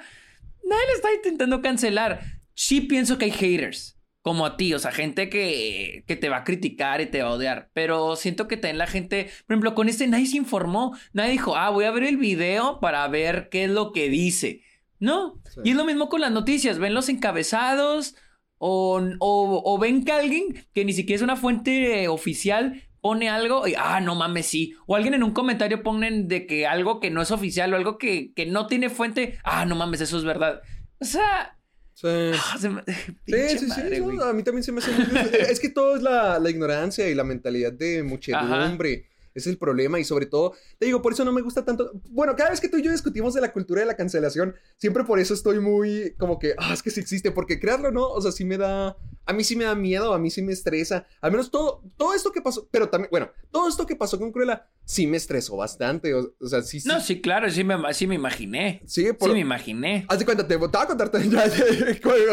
[0.63, 2.21] nadie le está intentando cancelar.
[2.53, 3.97] Sí pienso que hay haters.
[4.23, 7.29] Como a ti, o sea, gente que, que te va a criticar y te va
[7.29, 10.97] a odiar, pero siento que también la gente, por ejemplo, con este nadie se informó,
[11.11, 14.61] nadie dijo, ah, voy a ver el video para ver qué es lo que dice.
[14.97, 18.15] No, y es lo mismo con las noticias, ven los encabezados
[18.57, 23.67] o, o, o ven que alguien que ni siquiera es una fuente oficial pone algo
[23.67, 24.73] y, ah, no mames, sí.
[24.87, 27.97] O alguien en un comentario ponen de que algo que no es oficial o algo
[27.97, 30.61] que, que no tiene fuente, ah, no mames, eso es verdad.
[31.01, 31.57] O sea,
[31.95, 32.07] Sí.
[32.07, 35.05] ah, se me- Sí, sí, sí, eso a mí también se me hace muy...
[35.49, 39.05] Es que todo es la, la ignorancia y la mentalidad de muchedumbre.
[39.35, 41.91] Ese es el problema y sobre todo, te digo, por eso no me gusta tanto.
[42.09, 45.03] Bueno, cada vez que tú y yo discutimos de la cultura de la cancelación, siempre
[45.03, 48.07] por eso estoy muy como que, ah, es que sí existe, porque crearlo, ¿no?
[48.07, 50.53] O sea, sí me da, a mí sí me da miedo, a mí sí me
[50.53, 51.05] estresa.
[51.21, 54.31] Al menos todo, todo esto que pasó, pero también, bueno, todo esto que pasó con
[54.31, 56.13] Cruella sí me estresó bastante.
[56.13, 56.87] O, o sea, sí, sí.
[56.87, 58.81] No, sí, claro, sí me, sí me imaginé.
[58.85, 60.05] Sí, por, Sí me imaginé.
[60.09, 61.63] Haz de cuenta, te, te voy a contarte ya, ya,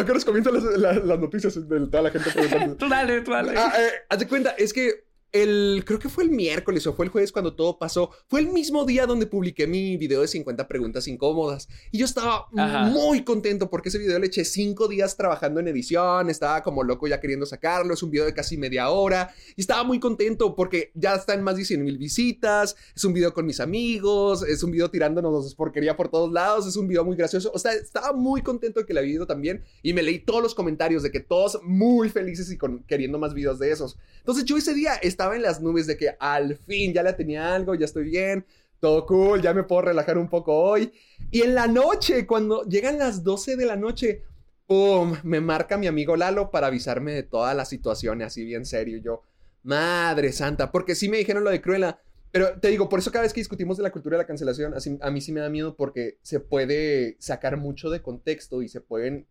[0.01, 2.77] ¿a qué horas comienzan las, las- las noticias de toda la gente preguntando?
[2.77, 3.53] Tú dale, tú dale.
[3.57, 7.05] Ah, eh, haz de cuenta, es que el, creo que fue el miércoles o fue
[7.05, 8.11] el jueves cuando todo pasó.
[8.27, 11.69] Fue el mismo día donde publiqué mi video de 50 preguntas incómodas.
[11.91, 12.87] Y yo estaba Ajá.
[12.87, 16.31] muy contento porque ese video le eché cinco días trabajando en edición.
[16.31, 17.95] Estaba como loco ya queriendo sacarlo.
[17.95, 19.33] Es un video de casi media hora.
[19.57, 22.77] Y estaba muy contento porque ya están más de 100 mil visitas.
[22.95, 24.43] Es un video con mis amigos.
[24.43, 26.67] Es un video tirándonos porquería por todos lados.
[26.67, 27.53] Es un video muy gracioso.
[27.55, 29.63] O sea, estaba muy contento de que le había ido también.
[29.83, 33.33] Y me leí todos los comentarios de que todos muy felices y con, queriendo más
[33.33, 33.97] videos de esos.
[34.19, 37.55] Entonces yo ese día estaba en las nubes de que al fin ya le tenía
[37.55, 38.45] algo, ya estoy bien,
[38.81, 40.93] todo cool, ya me puedo relajar un poco hoy.
[41.31, 44.23] Y en la noche, cuando llegan las 12 de la noche,
[44.67, 45.17] ¡pum!
[45.23, 48.99] Me marca mi amigo Lalo para avisarme de toda la situación, así bien serio.
[48.99, 49.23] Yo,
[49.63, 52.01] madre santa, porque sí me dijeron lo de Cruella.
[52.33, 54.73] Pero te digo, por eso cada vez que discutimos de la cultura de la cancelación,
[54.75, 58.69] así, a mí sí me da miedo porque se puede sacar mucho de contexto y
[58.69, 59.27] se pueden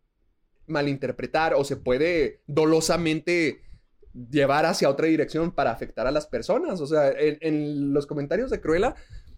[0.67, 3.62] malinterpretar o se puede dolosamente
[4.13, 6.82] llevar hacia otra dirección para afectar a las personas.
[6.82, 8.95] O sea, en, los comentarios de Cruella,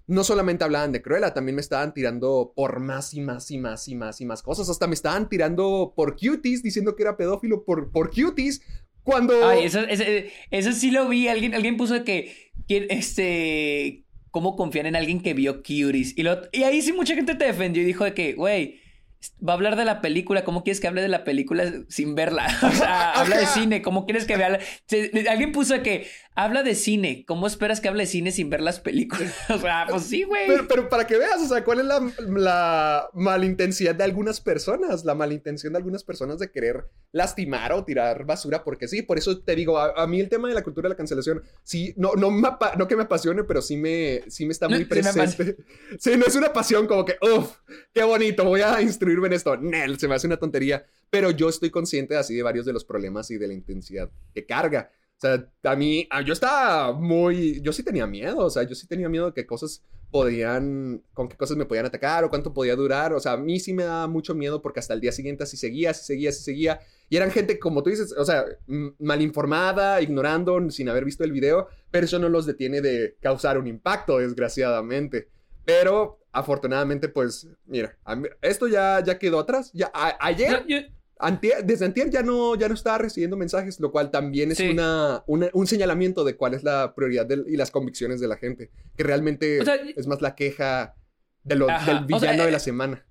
[0.08, 3.88] no solamente hablaban de Cruella, también me estaban tirando por más y más y más
[3.88, 4.70] y más y más cosas.
[4.70, 8.62] Hasta me estaban tirando por cuties, diciendo que era pedófilo por, por cuties.
[9.04, 9.48] Cuando...
[9.48, 11.28] Ay, eso, sí lo vi.
[11.28, 16.18] Alguien, alguien puso que, este, cómo confiar en alguien que vio Cuties.
[16.18, 18.81] Y, lo, y ahí sí mucha gente te defendió y dijo de que, güey,
[19.48, 20.44] va a hablar de la película.
[20.44, 22.48] ¿Cómo quieres que hable de la película sin verla?
[22.64, 23.82] O sea, habla de cine.
[23.82, 24.50] ¿Cómo quieres que vea?
[24.50, 24.60] la-
[25.32, 27.26] Alguien puso que habla de cine.
[27.28, 29.34] ¿Cómo esperas que hable de cine sin ver las películas?
[29.50, 30.48] O sea, pues sí, güey.
[30.48, 35.04] Pero, pero para que veas, o sea, cuál es la, la malintensidad de algunas personas,
[35.04, 39.42] la malintención de algunas personas de querer lastimar o tirar basura, porque sí, por eso
[39.42, 42.14] te digo, a, a mí el tema de la cultura de la cancelación, sí, no,
[42.14, 45.58] no, me no que me apasione, pero sí me, sí me está muy presente.
[46.00, 47.58] Sí, no es una pasión como que, uff,
[47.94, 49.58] qué bonito, voy a instruirme en esto.
[49.58, 52.86] Nel, se me hace una tontería, pero yo estoy consciente así de varios de los
[52.86, 54.90] problemas y de la intensidad que carga.
[55.22, 58.88] O sea, a mí, yo estaba muy, yo sí tenía miedo, o sea, yo sí
[58.88, 62.76] tenía miedo de que cosas podían, con qué cosas me podían atacar o cuánto podía
[62.76, 65.44] durar, o sea, a mí sí me daba mucho miedo porque hasta el día siguiente
[65.44, 68.46] así seguía, así seguía, así seguía, y eran gente, como tú dices, o sea,
[68.98, 73.60] mal informada, ignorando, sin haber visto el video, pero eso no los detiene de causar
[73.60, 75.30] un impacto, desgraciadamente.
[75.66, 80.64] Pero, afortunadamente, pues, mira, mí- esto ya, ya quedó atrás, ya, a- ayer...
[81.22, 84.70] Antier- desde antier ya no, ya no estaba recibiendo mensajes, lo cual también es Sí.
[84.70, 88.38] una, una- un señalamiento de cuál es la prioridad del- y las convicciones de la
[88.38, 88.72] gente.
[88.98, 90.96] Que realmente O sea, es más la queja
[91.44, 93.06] de lo- del o villano sea, de eh, la semana.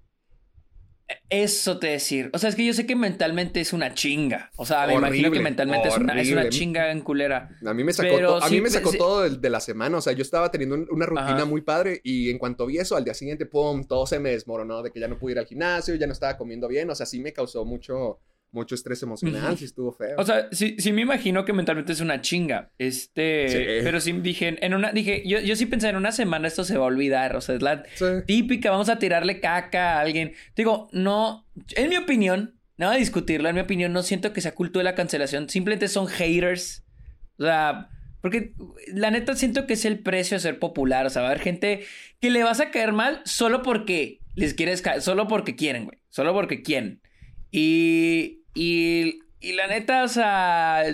[1.28, 2.30] Eso te decir.
[2.32, 4.50] O sea, es que yo sé que mentalmente es una chinga.
[4.56, 7.50] O sea, me imagino que mentalmente es una, es una chinga en culera.
[7.64, 8.98] A mí me sacó, to- a mí sí, me sacó sí.
[8.98, 9.98] todo de, de la semana.
[9.98, 11.44] O sea, yo estaba teniendo un- una rutina Ajá.
[11.44, 14.82] muy padre y en cuanto vi eso, al día siguiente, pum, todo se me desmoronó
[14.82, 16.90] de que ya no pude ir al gimnasio, ya no estaba comiendo bien.
[16.90, 18.18] O sea, sí me causó mucho,
[18.52, 20.16] mucho estrés emocional, sí estuvo feo.
[20.18, 22.70] O sea, sí, sí me imagino que mentalmente es una chinga.
[22.78, 23.48] Este.
[23.48, 23.58] Sí.
[23.84, 24.92] Pero sí dije, en una.
[24.92, 27.36] Dije, yo, yo sí pensé en una semana esto se va a olvidar.
[27.36, 28.04] O sea, es la Sí.
[28.26, 30.32] típica, vamos a tirarle caca a alguien.
[30.56, 31.46] Digo, no.
[31.76, 33.48] En mi opinión, nada de discutirlo.
[33.48, 35.48] En mi opinión, no siento que sea culto de la cancelación.
[35.48, 36.84] Simplemente son haters.
[37.38, 37.88] O sea.
[38.22, 38.52] Porque
[38.88, 41.06] la neta siento que es el precio de ser popular.
[41.06, 41.84] O sea, va a haber gente
[42.20, 45.00] que le vas a caer mal solo porque les quieres caer.
[45.00, 45.98] Solo porque quieren, güey.
[46.10, 47.00] Solo porque quieren.
[47.50, 48.39] Y.
[48.54, 49.20] Y.
[49.40, 50.84] Y la neta, o sea.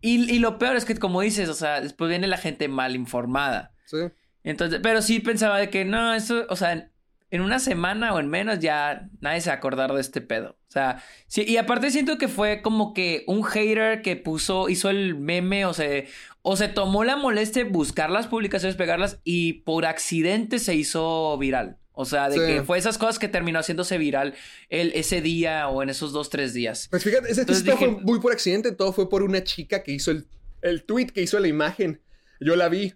[0.00, 2.94] Y, y lo peor es que, como dices, o sea, después viene la gente mal
[2.94, 3.74] informada.
[3.86, 3.98] Sí.
[4.44, 6.92] Entonces, pero sí pensaba de que no, eso, o sea, en,
[7.30, 10.58] en una semana o en menos ya nadie se va a acordar de este pedo.
[10.68, 14.90] O sea, sí, y aparte siento que fue como que un hater que puso, hizo
[14.90, 16.08] el meme o se,
[16.42, 21.36] o se tomó la molestia de buscar las publicaciones, pegarlas y por accidente se hizo
[21.38, 21.77] viral.
[22.00, 22.40] O sea, de Sí.
[22.46, 24.34] que fue esas cosas que terminó haciéndose viral
[24.68, 26.86] el, ese día o en esos dos, tres días.
[26.90, 29.82] Pues fíjate, ese Entonces todo dije- fue muy por accidente, todo fue por una chica
[29.82, 30.26] que hizo el,
[30.62, 32.00] el tweet, que hizo la imagen.
[32.40, 32.94] Yo la vi.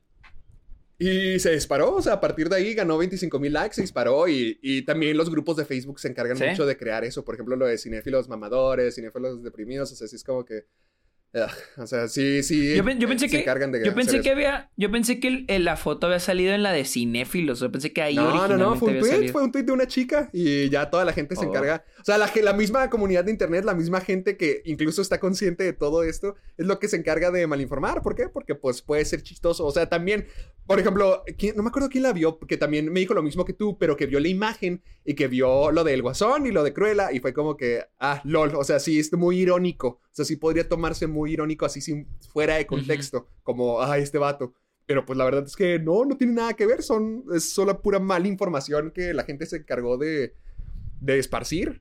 [0.99, 4.29] Y se disparó, o sea, a partir de ahí ganó 25 mil likes, se disparó
[4.29, 6.45] y, y también los grupos de Facebook se encargan ¿Sí?
[6.45, 7.25] mucho de crear eso.
[7.25, 10.67] Por ejemplo, lo de cinéfilos mamadores, cinéfilos deprimidos, o sea, sí es como que...
[11.35, 11.51] ugh,
[11.83, 12.75] o sea, sí, sí.
[12.77, 15.29] Yo, pen- yo pensé se que, encargan de yo pensé que había, yo pensé que
[15.29, 17.61] el- el- la foto había salido en la de cinéfilos.
[17.61, 19.33] Yo pensé que ahí No, no, no, fue un tweet, salido.
[19.33, 21.49] fue un tweet de una chica y ya toda la gente se Oh.
[21.49, 21.85] encarga.
[22.03, 25.63] O sea, la, la misma comunidad de internet, la misma gente que incluso está consciente
[25.65, 28.03] de todo esto, es lo que se encarga de malinformar.
[28.03, 28.29] ¿Por qué?
[28.29, 29.65] Porque pues puede ser chistoso.
[29.65, 30.27] O sea, también,
[30.67, 33.45] por ejemplo, ¿quién- no me acuerdo quién la vio, que también me dijo lo mismo
[33.45, 36.65] que tú, pero que vio la imagen y que vio lo del guasón y lo
[36.65, 39.87] de Cruella y fue como que, ah, lol, o sea, sí, es muy irónico.
[40.03, 44.19] O sea, sí podría tomarse muy irónico así sin fuera de contexto, como, ah, este
[44.19, 44.55] vato.
[44.87, 47.81] Pero pues la verdad es que no, no tiene nada que ver, son, es solo
[47.81, 50.35] pura mala información que la gente se encargó de,
[51.01, 51.81] de esparcir.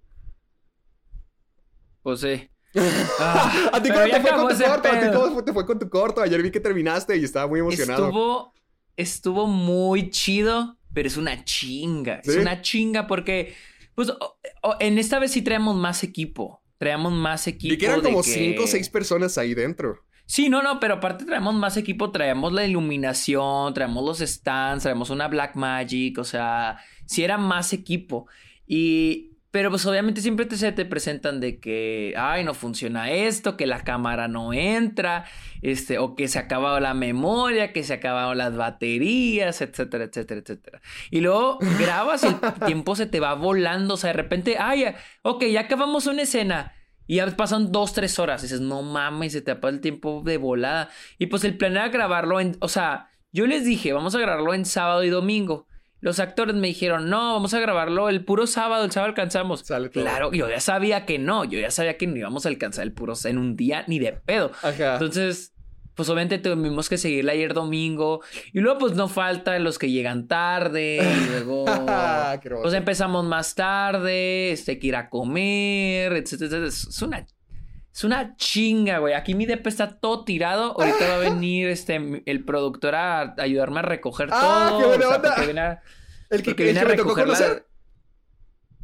[2.03, 2.49] Pues sí.
[3.19, 4.87] Ah, ¿A ti cómo te fue con tu corto?
[4.87, 5.27] ¿A ti pedo.
[5.29, 6.21] cómo te fue con tu corto?
[6.21, 8.05] Ayer vi que terminaste y estaba muy emocionado.
[8.05, 8.53] Estuvo,
[8.95, 12.21] estuvo muy chido, pero es una chinga.
[12.23, 13.53] Es una chinga porque,
[13.95, 16.61] pues, o- o- en esta vez sí traemos más equipo.
[16.77, 17.71] Traemos más equipo.
[17.71, 19.99] Vi que eran como que- cinco o seis personas ahí dentro.
[20.25, 25.09] Sí, no, no, pero aparte traemos más equipo, traemos la iluminación, traemos los stands, traemos
[25.09, 28.27] una Black Magic, o sea, sí era más equipo.
[28.65, 33.57] Y, pero pues obviamente siempre te, se te presentan de que, ay, no funciona esto,
[33.57, 35.25] que la cámara no entra,
[35.61, 40.39] este, o que se ha acabado la memoria, que se acabaron las baterías, etcétera, etcétera,
[40.39, 40.81] etcétera.
[41.09, 42.35] Y luego grabas y el
[42.65, 44.85] tiempo se te va volando, o sea, de repente, ay,
[45.21, 46.73] ok, ya acabamos una escena.
[47.07, 48.41] Y ya pasan dos, tres horas.
[48.41, 50.89] Y dices, no mames, se te pasa el tiempo de volada.
[51.17, 52.55] Y pues el plan era grabarlo en.
[52.61, 55.67] O sea, yo les dije, vamos a grabarlo en sábado y domingo.
[56.01, 59.61] Los actores me dijeron, no, vamos a grabarlo el puro sábado, el sábado alcanzamos.
[59.61, 60.03] Sale todo.
[60.03, 62.91] Claro, yo ya sabía que no, yo ya sabía que no íbamos a alcanzar el
[62.91, 64.51] puro en un día ni de pedo.
[64.63, 64.93] Ajá.
[64.93, 65.53] Entonces,
[65.95, 68.21] pues obviamente tuvimos que seguirla ayer domingo.
[68.53, 70.97] Y luego, pues no falta los que llegan tarde.
[70.97, 71.65] Y luego.
[72.61, 77.25] Pues empezamos más tarde, este, que ir a comer, etcétera, es una,
[77.93, 79.13] es una chinga, güey.
[79.13, 80.79] Aquí mi DP está todo tirado.
[80.79, 84.79] Ahorita va a venir este, el productor a ayudarme a recoger ¡Ah, todo.
[84.79, 85.71] qué buena o sea, onda!
[85.71, 85.81] a-
[86.29, 87.63] el que, el viene a recoger la-.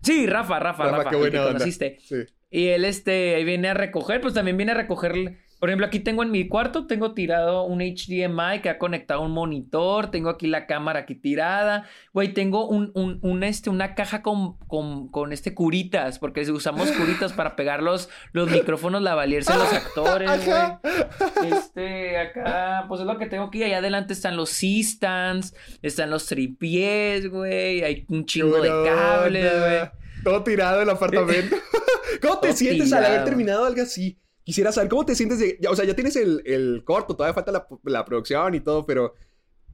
[0.03, 1.51] Sí, Rafa, Rafa, Rafa, Rafa, qué el buena que onda.
[1.53, 1.97] conociste.
[2.01, 2.15] Sí.
[2.49, 5.37] Y él, este, ahí viene a recoger, pues también viene a recoger.
[5.59, 9.31] Por ejemplo, aquí tengo en mi cuarto, tengo tirado un HDMI que ha conectado un
[9.31, 14.21] monitor, tengo aquí la cámara aquí tirada, güey, tengo un, un, un, este, una caja
[14.21, 19.57] con, con, con este curitas, porque usamos curitas para pegar los, los micrófonos lavalierse a
[19.57, 21.51] los actores, güey.
[21.51, 26.27] Este, acá, pues es lo que tengo aquí, allá adelante están los C-stands, están los
[26.27, 29.89] tripiés, güey, hay un chingo de cables, güey.
[30.23, 31.55] Todo tirado el apartamento.
[32.21, 34.19] ¿Cómo te Todo sientes al haber terminado algo así?
[34.47, 35.39] Quisiera saber, ¿cómo te sientes?
[35.39, 38.61] De, ya, o sea, ya tienes el, el corto, todavía falta la, la producción y
[38.61, 39.13] todo, pero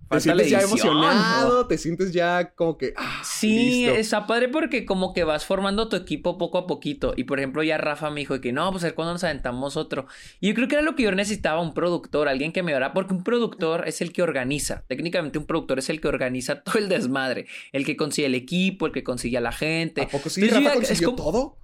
[0.09, 1.59] ¿te sientes ya emocionado?
[1.59, 1.67] ¿no?
[1.67, 2.91] ¿Te sientes ya como que...
[2.97, 3.93] ah, Sí, listo?
[3.93, 7.13] está padre porque como que vas formando tu equipo poco a poquito.
[7.15, 9.77] Y por ejemplo, ya Rafa me dijo que no, pues a ver cuándo nos aventamos
[9.77, 10.07] otro.
[10.39, 12.93] Y yo creo que era lo que yo necesitaba, un productor, alguien que me ayudara,
[12.95, 14.86] porque un productor es el que organiza.
[14.88, 17.45] Técnicamente un productor es el que organiza todo el desmadre.
[17.71, 20.01] El que consigue el equipo, el que consigue a la gente.
[20.01, 20.41] ¿A poco sí?
[20.41, 21.57] Entonces, ¿Rafa consiguió como- todo?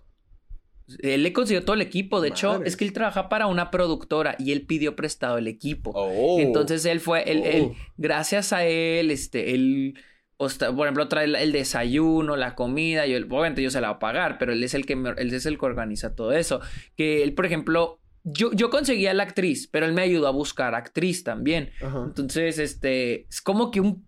[1.02, 2.22] Él le consiguió todo el equipo.
[2.22, 5.92] De hecho, es que él trabaja para una productora y él pidió prestado el equipo.
[5.94, 6.40] Oh.
[6.40, 7.48] Entonces él fue, él, Oh.
[7.50, 9.94] él- gracias a él, este, él,
[10.38, 14.00] por ejemplo, trae el, el desayuno, la comida, yo, obviamente yo se la voy a
[14.00, 16.62] pagar, pero él es el que me- él es el que organiza todo eso.
[16.96, 20.76] Que él, por ejemplo, yo, yo conseguía la actriz, pero él me ayudó a buscar
[20.76, 21.72] actriz también.
[21.82, 22.04] Ajá.
[22.08, 24.06] Entonces, este, es como que un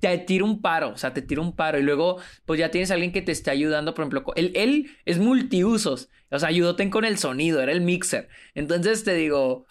[0.00, 2.90] te tira un paro, o sea, te tira un paro y luego pues ya tienes
[2.90, 6.88] a alguien que te esté ayudando, por ejemplo, él, él es multiusos, o sea, ayúdate
[6.90, 8.28] con el sonido, era el mixer.
[8.54, 9.66] Entonces te digo,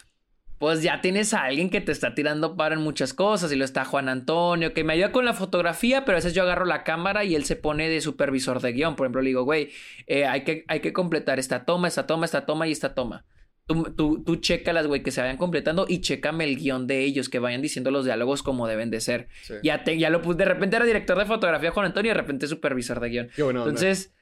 [0.58, 3.64] pues ya tienes a alguien que te está tirando paro en muchas cosas y lo
[3.64, 6.84] está Juan Antonio, que me ayuda con la fotografía, pero a veces yo agarro la
[6.84, 9.70] cámara y él se pone de supervisor de guion, por ejemplo, le digo, güey,
[10.06, 13.24] eh, hay, que, hay que completar esta toma, esta toma, esta toma y esta toma.
[13.66, 17.30] Tú, tú, tú chécalas, güey, que se vayan completando y chécame el guion de ellos,
[17.30, 19.28] que vayan diciendo los diálogos como deben de ser.
[19.42, 19.54] Sí.
[19.62, 22.20] Ya, te, ya lo puse, de repente era director de fotografía Juan Antonio y de
[22.20, 23.30] repente supervisor de guion.
[23.40, 23.60] Onda.
[23.60, 24.12] Entonces,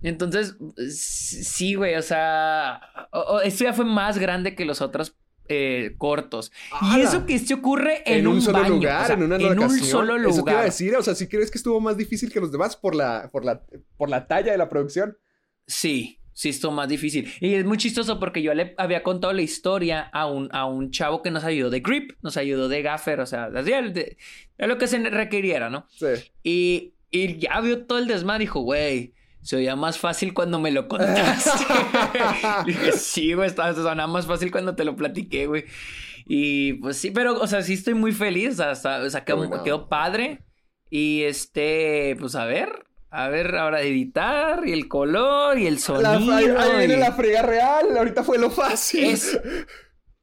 [0.00, 0.56] entonces,
[0.96, 2.80] sí, güey, o sea,
[3.12, 5.16] o- o- esto ya fue más grande que los otros
[5.50, 6.52] eh, cortos.
[6.94, 9.36] Y eso que este ocurre en, en un, solo baño, lugar, o sea, en una
[9.36, 10.64] en un solo Eso te iba a lugar.
[10.66, 13.44] decir, o sea, si crees que estuvo más difícil que los demás por la, por
[13.46, 13.62] la,
[13.96, 15.16] por la talla de la producción.
[15.66, 17.28] Sí, sí, estuvo más difícil.
[17.40, 20.92] Y es muy chistoso porque yo le había contado la historia a un, a un
[20.92, 23.60] chavo que nos ayudó de grip, nos ayudó de gaffer, o sea, de-
[23.92, 24.16] de
[24.66, 25.86] lo que se requiriera, ¿no?
[25.90, 26.06] Sí.
[26.44, 28.44] Y Y ya vio todo el desmadre.
[28.44, 31.64] Dijo, güey, se oía más fácil cuando me lo contaste.
[32.66, 35.64] dije, sí, güey, estaba sonaba más fácil cuando te lo platiqué, güey.
[36.26, 38.60] Y pues sí, pero, o sea, sí estoy muy feliz.
[38.60, 39.62] O sea, o sea quedó, bueno.
[39.64, 40.44] quedó padre.
[40.90, 42.68] Y este, pues a ver,
[43.10, 46.34] a ver, ahora editar y el color y el La- sonido.
[46.34, 47.96] ahí, ahí viene y- la frega real.
[47.96, 49.04] Ahorita fue lo fácil.
[49.04, 49.38] Es-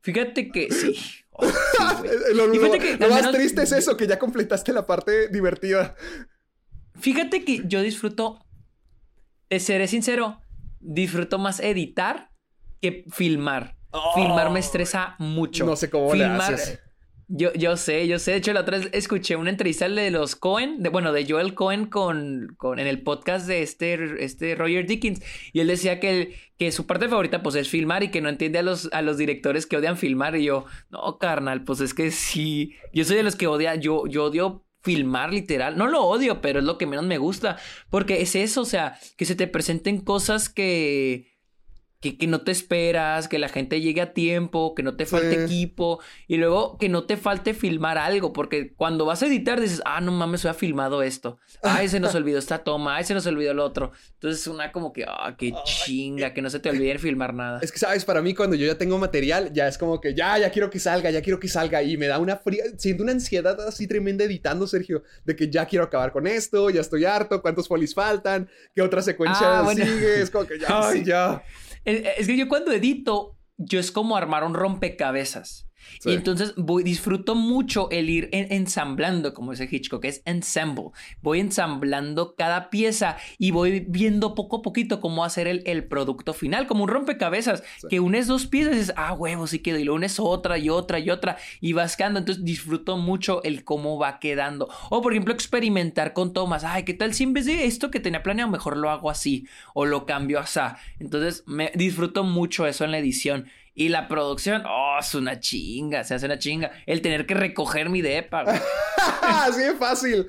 [0.01, 0.95] Fíjate que sí.
[1.37, 1.53] Oh, sí,
[1.99, 2.33] güey.
[2.33, 4.85] lo, Y lo- fíjate que lo al más triste es eso, que ya completaste la
[4.87, 5.93] parte divertida.
[6.97, 8.45] Fíjate que yo disfruto,
[9.49, 10.39] te seré sincero,
[10.79, 12.31] disfruto más editar
[12.81, 13.75] que filmar.
[14.13, 15.65] Filmar me estresa mucho.
[15.65, 16.79] No sé cómo le filmar, haces.
[17.27, 18.31] Yo, yo sé, yo sé.
[18.31, 21.87] De hecho, la otra vez escuché una entrevista de los Cohen, bueno, de Joel Cohen
[21.87, 25.23] con, con, en el podcast de este, este Roger Dickens.
[25.51, 28.59] Y él decía que, que su parte favorita, pues, es filmar y que no entiende
[28.59, 30.35] a los, a los directores que odian filmar.
[30.35, 32.75] Y yo, no, carnal, pues es que sí.
[32.93, 35.77] Yo soy de los que odia, yo, yo odio filmar literal.
[35.77, 37.57] No lo odio, pero es lo que menos me gusta.
[37.89, 41.34] Porque es eso, o sea, que se te presenten cosas que.
[42.05, 45.37] Que, que no te esperas, que la gente llegue a tiempo, que no te falte
[45.47, 45.53] Sí.
[45.55, 49.81] equipo y luego que no te falte filmar algo, porque cuando vas a editar dices,
[49.85, 53.25] ah, no mames, había filmado esto, ay, se nos olvidó esta toma, ay, se nos
[53.25, 53.91] olvidó lo otro.
[54.13, 57.59] Entonces una como que, ah, qué chinga, que no se te olvide filmar nada.
[57.63, 58.05] Es que, ¿sabes?
[58.05, 60.77] Para mí, cuando yo ya tengo material, ya es como que ya, ya quiero que
[60.79, 61.81] salga, ya quiero que salga.
[61.81, 65.65] Y me da una fría, siento una ansiedad así tremenda editando, Sergio, de que ya
[65.65, 69.83] quiero acabar con esto, ya estoy harto, cuántos folis faltan, qué otra secuencia Ah, bueno.
[69.83, 70.21] sigue.
[70.21, 70.99] Es como que ya, Ay.
[70.99, 71.41] sí, ya.
[71.85, 75.67] Es, que yo cuando edito, yo es como armar un rompecabezas.
[75.99, 76.09] Sí.
[76.11, 80.85] Y entonces voy, disfruto mucho el ir en- ensamblando, como dice Hitchcock, es ensemble.
[81.21, 86.33] Voy ensamblando cada pieza y voy viendo poco a poquito cómo hacer el, el producto
[86.33, 87.87] final, como un rompecabezas, Sí.
[87.89, 90.69] que unes dos piezas y dices, ah, huevo, sí quedó, y lo unes otra y
[90.69, 92.19] otra y otra, y vas quedando.
[92.19, 94.67] Entonces disfruto mucho el cómo va quedando.
[94.89, 96.63] O, por ejemplo, experimentar con tomas.
[96.63, 99.45] Ay, ¿qué tal si en vez de esto que tenía planeado, mejor lo hago así
[99.73, 100.55] o lo cambio así?
[100.99, 103.47] Entonces, me disfruto mucho eso en la edición.
[103.77, 106.71] Y la producción, oh, es una chinga, se hace una chinga.
[106.85, 108.57] El tener que recoger mi depa, güey.
[109.21, 110.25] Así de fácil.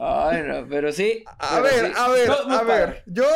[0.00, 1.22] Ay, no, pero sí.
[1.38, 1.92] A pero ver, sí.
[1.96, 3.04] a ver, No, no a ver.
[3.06, 3.26] Yo.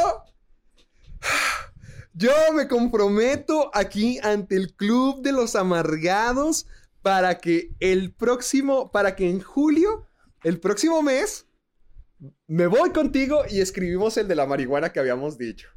[2.13, 6.67] Yo me comprometo aquí ante el Club de los Amargados
[7.03, 10.09] para que el próximo, para que en julio,
[10.43, 11.47] el próximo mes,
[12.49, 15.69] me voy contigo y escribimos el de la marihuana que habíamos dicho.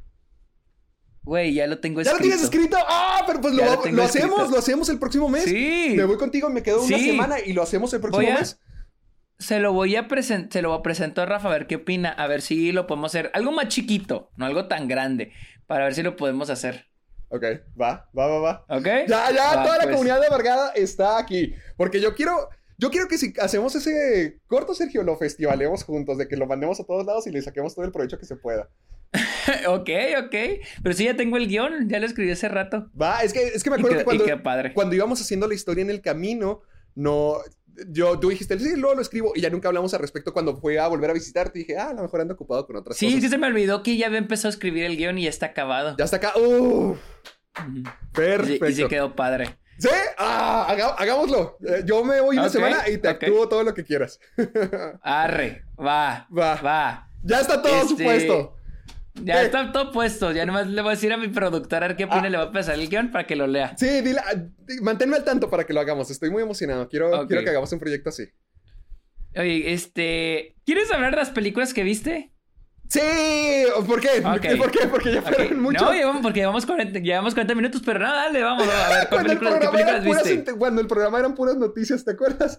[1.24, 2.36] Güey, ya lo tengo ¿Ya lo escrito.
[2.36, 2.76] tienes escrito?
[2.88, 3.22] ¡Ah!
[3.26, 4.02] Pero pues lo, lo lo escrito.
[4.02, 5.44] hacemos, lo hacemos el próximo mes.
[5.44, 5.94] Sí.
[5.96, 7.10] Me voy contigo, me quedo una Sí.
[7.10, 8.58] semana y lo hacemos el próximo a- mes.
[9.38, 10.78] Se lo voy a presentar, se lo voy
[11.16, 13.30] a Rafa a ver qué opina, a ver si lo podemos hacer.
[13.34, 15.32] Algo más chiquito, no algo tan grande,
[15.66, 16.86] para ver si lo podemos hacer.
[17.28, 17.42] Ok,
[17.80, 18.64] va, va, va, va.
[18.68, 18.84] ¿Ok?
[19.08, 19.94] Ya, ya, Va, toda la pues.
[19.94, 21.54] comunidad de Amargada está aquí.
[21.76, 26.28] Porque yo quiero, yo quiero que si hacemos ese corto, Sergio, lo festivalemos juntos, de
[26.28, 28.68] que lo mandemos a todos lados y le saquemos todo el provecho que se pueda.
[29.68, 29.90] ok,
[30.24, 30.34] ok.
[30.82, 32.90] Pero sí, ya tengo el guion, ya lo escribí hace rato.
[33.00, 34.72] Va, es que, es que me acuerdo qué, que cuando, padre.
[34.74, 36.62] cuando íbamos haciendo la historia en el camino,
[36.94, 37.36] no,
[37.88, 40.78] yo, tú dijiste, sí, luego lo escribo, y ya nunca hablamos al respecto cuando fue
[40.78, 43.12] a volver a visitarte, dije, ah, a lo mejor ando ocupado con otras Sí, es
[43.12, 43.24] cosas.
[43.24, 45.46] que se me olvidó que ya había empezado a escribir el guion y ya está
[45.46, 45.94] acabado.
[45.98, 46.42] Ya está acá, uh,
[46.92, 46.96] Ujú.
[47.74, 47.82] Y,
[48.14, 48.68] perfecto.
[48.68, 49.56] y se quedó padre.
[49.78, 49.88] ¿Sí?
[50.16, 51.58] Ah, haga- hagámoslo.
[51.66, 53.22] Eh, yo me voy una semana y te ok.
[53.24, 54.20] actúo todo lo que quieras.
[55.02, 56.54] Arre, va, Va.
[56.62, 57.08] va.
[57.22, 58.56] ya está todo Este, supuesto.
[59.14, 59.46] Ya Eh.
[59.46, 60.32] está todo puesto.
[60.32, 62.22] Ya nomás le voy a decir a mi productora qué opina.
[62.24, 62.30] Ah.
[62.30, 63.74] Le voy a pasar el guion para que lo lea.
[63.76, 64.34] Sí, dile, ah,
[64.80, 66.10] manténme al tanto para que lo hagamos.
[66.10, 66.88] Estoy muy emocionado.
[66.88, 68.24] Quiero, quiero que hagamos un proyecto así.
[69.36, 70.56] Oye, este.
[70.64, 72.32] ¿Quieres hablar de las películas que viste?
[72.88, 73.00] Sí,
[73.86, 74.20] ¿por qué?
[74.22, 74.56] ¿Por qué?
[74.56, 74.86] ¿Por qué?
[74.86, 75.82] Porque ya fueron mucho.
[75.82, 79.08] No, llevamos, porque llevamos 40, llevamos 40 minutos, pero nada, dale, vamos, a ver, ¿cuál
[79.08, 80.52] cuando, el películas, ¿qué programa eran películas puras viste?
[80.52, 82.58] int- cuando el programa eran puras noticias, ¿te acuerdas?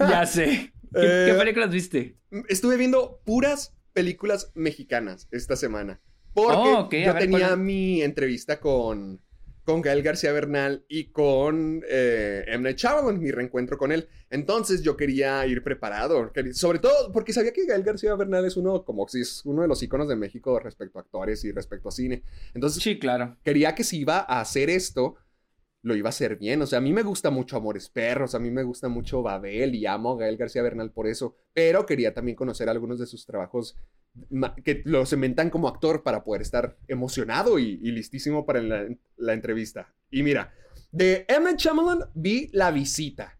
[0.00, 0.72] Ya sé.
[0.92, 2.16] ¿Qué, Eh, qué películas viste?
[2.48, 6.00] Estuve viendo puras películas mexicanas esta semana.
[6.34, 7.60] Porque Oh, ok, a yo ver, tenía ¿cuál?
[7.60, 9.20] mi entrevista con,
[9.64, 12.64] con Gael García Bernal y con eh, M.
[12.64, 14.08] Night Shyamalan, mi reencuentro con él.
[14.30, 18.82] Entonces yo quería ir preparado, sobre todo porque sabía que Gael García Bernal es uno,
[18.82, 22.22] como es uno de los iconos de México respecto a actores y respecto a cine.
[22.54, 23.36] Entonces Sí, claro.
[23.44, 25.16] quería que si iba a hacer esto,
[25.82, 26.62] lo iba a hacer bien.
[26.62, 29.74] O sea, a mí me gusta mucho Amores Perros, a mí me gusta mucho Babel
[29.74, 31.36] y amo a Gael García Bernal por eso.
[31.52, 33.76] Pero quería también conocer algunos de sus trabajos
[34.64, 39.94] que lo cementan como actor para poder estar emocionado y, listísimo para la, entrevista.
[40.10, 40.52] Y mira,
[40.90, 41.54] de M.
[41.56, 43.38] Shyamalan vi La Visita.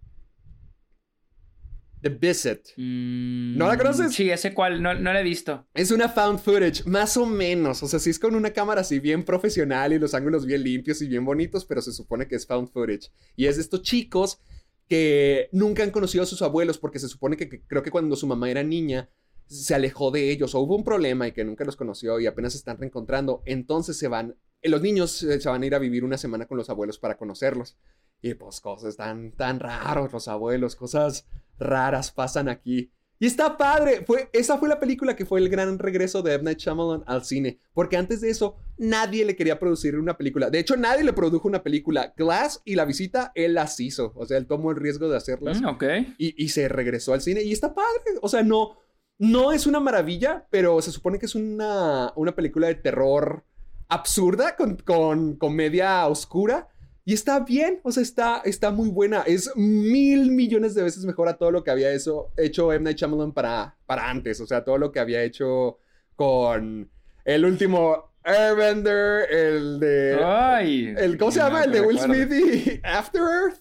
[2.02, 2.68] The Visit.
[2.76, 4.12] Mm, ¿No la conoces?
[4.12, 5.66] Sí, ese cual, no, no la he visto.
[5.72, 7.82] Es una found footage, más o menos.
[7.82, 11.00] O sea, sí es con una cámara así bien profesional y los ángulos bien limpios
[11.00, 13.10] y bien bonitos, pero se supone que es found footage.
[13.36, 14.40] Y es de estos chicos
[14.88, 18.16] que nunca han conocido a sus abuelos porque se supone que, que creo que cuando
[18.16, 19.08] su mamá era niña
[19.46, 22.52] se alejó de ellos o hubo un problema y que nunca los conoció y apenas
[22.52, 25.78] se están reencontrando, entonces se van, eh, los niños eh, se van a ir a
[25.78, 27.76] vivir una semana con los abuelos para conocerlos.
[28.24, 31.26] Y pues cosas tan, tan raros los abuelos, cosas
[31.62, 32.90] raras pasan aquí.
[33.22, 34.02] Y está padre.
[34.04, 36.42] Fue, esa fue la película que fue el gran regreso de M.
[36.42, 37.60] Night Shyamalan al cine.
[37.72, 40.50] Porque antes de eso, nadie le quería producir una película.
[40.50, 42.12] De hecho, nadie le produjo una película.
[42.16, 44.12] Glass y la visita, él las hizo.
[44.16, 45.62] O sea, él tomó el riesgo de hacerlas.
[45.62, 45.84] Mm, ok.
[46.18, 47.44] Y, y se regresó al cine.
[47.44, 48.18] Y está padre.
[48.22, 48.76] O sea, no,
[49.18, 53.44] no es una maravilla, pero se supone que es una, una película de terror
[53.88, 56.66] absurda con, con comedia oscura.
[57.04, 59.22] Y está bien, o sea, está, está muy buena.
[59.22, 62.84] Es mil millones de veces mejor a todo lo que había eso, hecho M.
[62.84, 64.40] Night Shyamalan para, para antes.
[64.40, 65.78] O sea, todo lo que había hecho
[66.14, 66.88] con
[67.24, 70.20] el último Airbender, el de...
[70.24, 70.94] Ay.
[70.96, 71.64] el, ¿Cómo se no llama?
[71.64, 72.24] El de Will recuerdo.
[72.26, 72.32] Smith
[72.66, 73.60] y After Earth.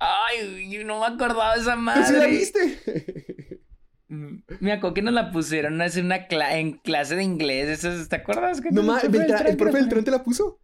[0.00, 2.04] Ay, yo no me acordaba de esa ¿Tú madre.
[2.06, 3.60] sí la viste?
[4.08, 7.80] Me acuerdo que nos la pusieron una cla- en clase de inglés.
[8.08, 8.60] ¿Te acuerdas?
[8.60, 10.60] que no el ¿El profe que Beltrán te la puso?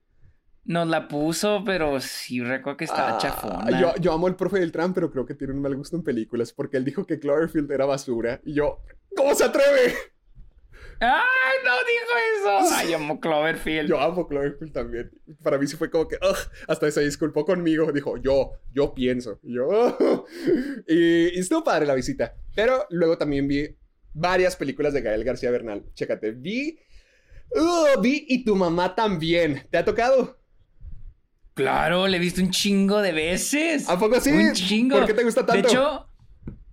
[0.64, 3.80] Nos la puso, pero sí recuerdo que estaba Ah, chafona.
[3.80, 6.52] Yo, yo amo al profe Beltrán, pero creo que tiene un mal gusto en películas
[6.52, 8.40] porque él dijo que Cloverfield era basura.
[8.44, 8.78] Y yo,
[9.16, 9.94] ¿cómo se atreve?
[11.00, 12.74] ¡Ay, no dijo eso!
[12.76, 13.88] Ay, amo Cloverfield.
[13.88, 15.10] Yo amo Cloverfield también.
[15.42, 16.36] Para mí sí fue como que, "Ugh",
[16.68, 17.90] hasta se disculpó conmigo.
[17.90, 19.40] Dijo, yo, yo pienso.
[19.42, 20.24] Y yo, "Ugh".
[20.86, 22.36] y, y estuvo padre la visita.
[22.54, 23.76] Pero luego también vi
[24.14, 25.84] varias películas de Gael García Bernal.
[25.94, 26.78] Chécate, vi,
[27.56, 29.66] uh, vi y tu mamá también.
[29.72, 30.38] ¿Te ha tocado?
[31.54, 33.88] Claro, le he visto un chingo de veces.
[33.88, 34.30] ¿A poco sí?
[34.30, 34.96] Un chingo.
[34.96, 35.62] ¿Por qué te gusta tanto?
[35.62, 36.06] De hecho,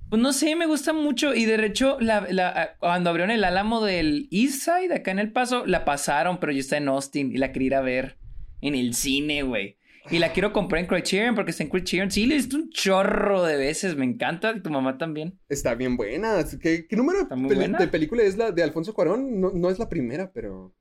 [0.10, 1.34] pues no sé, me gusta mucho.
[1.36, 5.32] Y de hecho, la, la- cuando abrieron el álamo del East Side, acá en El
[5.32, 8.18] Paso, la pasaron, pero yo está en Austin y la quería ir a ver
[8.62, 9.78] en el cine, güey.
[10.12, 12.10] Y la quiero comprar en Criterion porque está en Criterion.
[12.10, 13.96] Sí, le he visto un chorro de veces.
[13.96, 14.54] Me encanta.
[14.56, 15.38] Y tu mamá también.
[15.50, 16.44] Está bien buena.
[16.60, 17.78] ¿Qué, qué número Está muy peli- buena.
[17.78, 19.40] de película es la de Alfonso Cuarón?
[19.40, 20.74] No, no es la primera, pero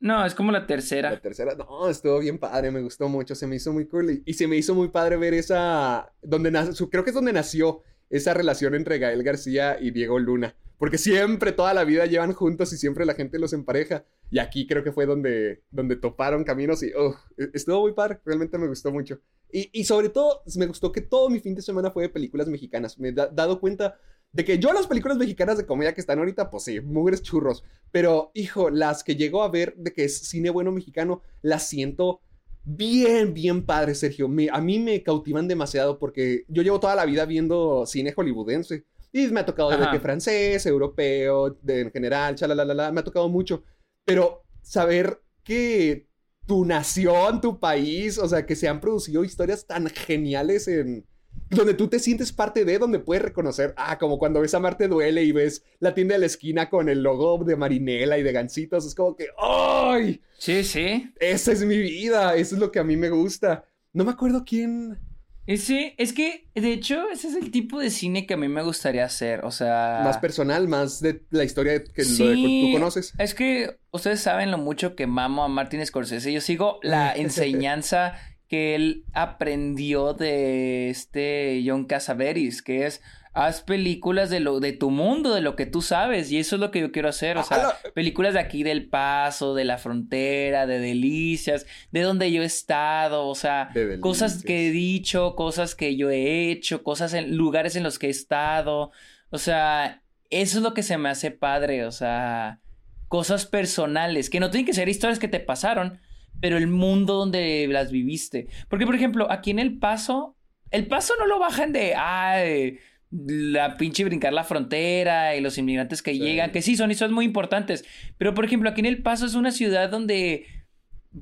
[0.00, 1.20] No, es como la la tercera.
[1.20, 1.54] tercera.
[1.54, 4.22] No, estuvo bien padre, me gustó mucho, se me hizo muy cool.
[4.24, 6.12] Y, se me hizo muy padre ver esa.
[6.22, 10.56] Donde nace, creo que es donde nació esa relación entre Gael García y Diego Luna.
[10.78, 14.06] Porque siempre, toda la vida llevan juntos y siempre la gente los empareja.
[14.30, 18.20] Y aquí creo que fue donde, donde toparon caminos y oh, e- estuvo muy padre,
[18.24, 19.20] realmente me gustó mucho.
[19.52, 22.48] Y, y sobre todo, me gustó que todo mi fin de semana fue de películas
[22.48, 22.98] mexicanas.
[22.98, 23.98] Me he da- dado cuenta
[24.32, 27.64] de que yo las películas mexicanas de comedia que están ahorita, pues sí, mugres churros.
[27.90, 32.20] Pero, hijo, las que llego a ver de que es cine bueno mexicano, las siento
[32.62, 34.28] bien, bien padre, Sergio.
[34.28, 38.84] Me- a mí me cautivan demasiado porque yo llevo toda la vida viendo cine hollywoodense.
[39.12, 39.90] Y me ha tocado de Ajá.
[39.90, 43.64] que francés, europeo, de, en general, chalalala, me ha tocado mucho.
[44.04, 46.06] Pero saber que
[46.46, 51.04] tu nación, tu país, o sea, que se han producido historias tan geniales en...
[51.50, 54.86] Donde tú te sientes parte de, donde puedes reconocer, ah, como cuando ves a Marte
[54.86, 58.32] Duele y ves la tienda de la esquina con el logo de Marinela y de
[58.32, 60.20] Gancitos, es como que, ¡ay!
[60.38, 61.12] Sí, sí.
[61.18, 63.64] Esa es mi vida, eso es lo que a mí me gusta.
[63.92, 64.98] No me acuerdo quién...
[65.46, 68.62] Ese, es que, de hecho, ese es el tipo de cine que a mí me
[68.62, 69.44] gustaría hacer.
[69.44, 70.02] O sea.
[70.04, 73.14] Más personal, más de la historia que lo de- Sí, tú conoces.
[73.18, 76.32] Es que ustedes saben lo mucho que mamo a Martin Scorsese.
[76.32, 78.14] Yo sigo la enseñanza
[78.50, 83.00] que él aprendió de este John Casaveris, que es
[83.32, 86.60] haz películas de lo de tu mundo, de lo que tú sabes, y eso es
[86.60, 87.76] lo que yo quiero hacer, o sea, Ala.
[87.94, 93.28] películas de aquí del Paso, de la frontera, de Delicias, de donde yo he estado,
[93.28, 93.70] o sea,
[94.00, 98.08] cosas que he dicho, cosas que yo he hecho, cosas en lugares en los que
[98.08, 98.90] he estado,
[99.30, 102.58] o sea, eso es lo que se me hace padre, o sea,
[103.06, 106.00] cosas personales, que no tienen que ser historias que te pasaron,
[106.40, 108.46] pero el mundo donde las viviste.
[108.68, 110.36] Porque, por ejemplo, aquí en El Paso,
[110.70, 112.78] El Paso no lo bajan de, ay,
[113.10, 116.20] la pinche brincar la frontera y los inmigrantes que Sí.
[116.20, 117.84] llegan, que sí, son historias muy importantes.
[118.18, 120.46] Pero, por ejemplo, aquí en El Paso es una ciudad donde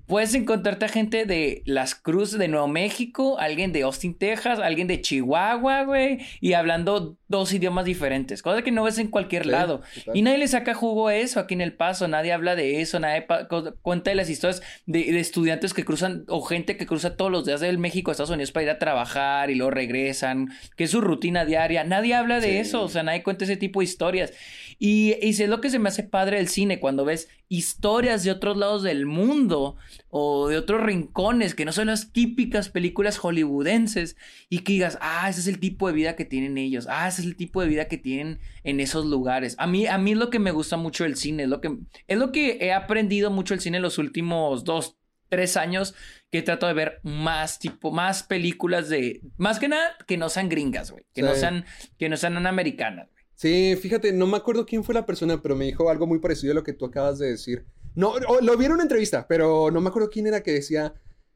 [0.07, 4.87] puedes encontrarte a gente de Las Cruces de Nuevo México, alguien de Austin, Texas, alguien
[4.87, 9.51] de Chihuahua, güey, y hablando dos idiomas diferentes, cosa que no ves en cualquier Sí,
[9.51, 9.81] lado.
[10.13, 13.01] Y nadie le saca jugo a eso aquí en El Paso, nadie habla de eso,
[13.01, 13.27] nadie
[13.83, 17.47] cuenta de las historias de, de estudiantes que cruzan o gente que cruza todos los
[17.47, 20.91] días del México a Estados Unidos para ir a trabajar y luego regresan, que es
[20.91, 21.85] su rutina diaria.
[21.85, 22.57] Nadie habla de Sí.
[22.59, 24.33] eso, o sea, nadie cuenta ese tipo de historias.
[24.79, 28.31] Y, y es lo que se me hace padre del cine, cuando ves historias de
[28.31, 29.77] otros lados del mundo
[30.11, 34.17] o de otros rincones que no son las típicas películas hollywoodenses
[34.49, 37.23] y que digas, ah, ese es el tipo de vida que tienen ellos, ah, ese
[37.23, 39.57] es el tipo de vida que tienen en esos lugares.
[39.59, 41.77] A mí, a mí es lo que me gusta mucho del cine, es lo que,
[42.07, 44.97] es lo que he aprendido mucho del cine en los últimos dos,
[45.29, 45.95] tres años
[46.31, 50.49] que trato de ver más tipo, más películas de, más que nada, que no sean
[50.49, 51.65] gringas, güey, que no sean,
[51.99, 53.09] que no sean americanas.
[53.39, 56.51] Sí, fíjate, no me acuerdo quién fue la persona, pero me dijo algo muy parecido
[56.51, 57.67] a lo que tú acabas de decir.
[57.95, 60.93] No, lo vi en una entrevista, pero no me acuerdo quién era que decía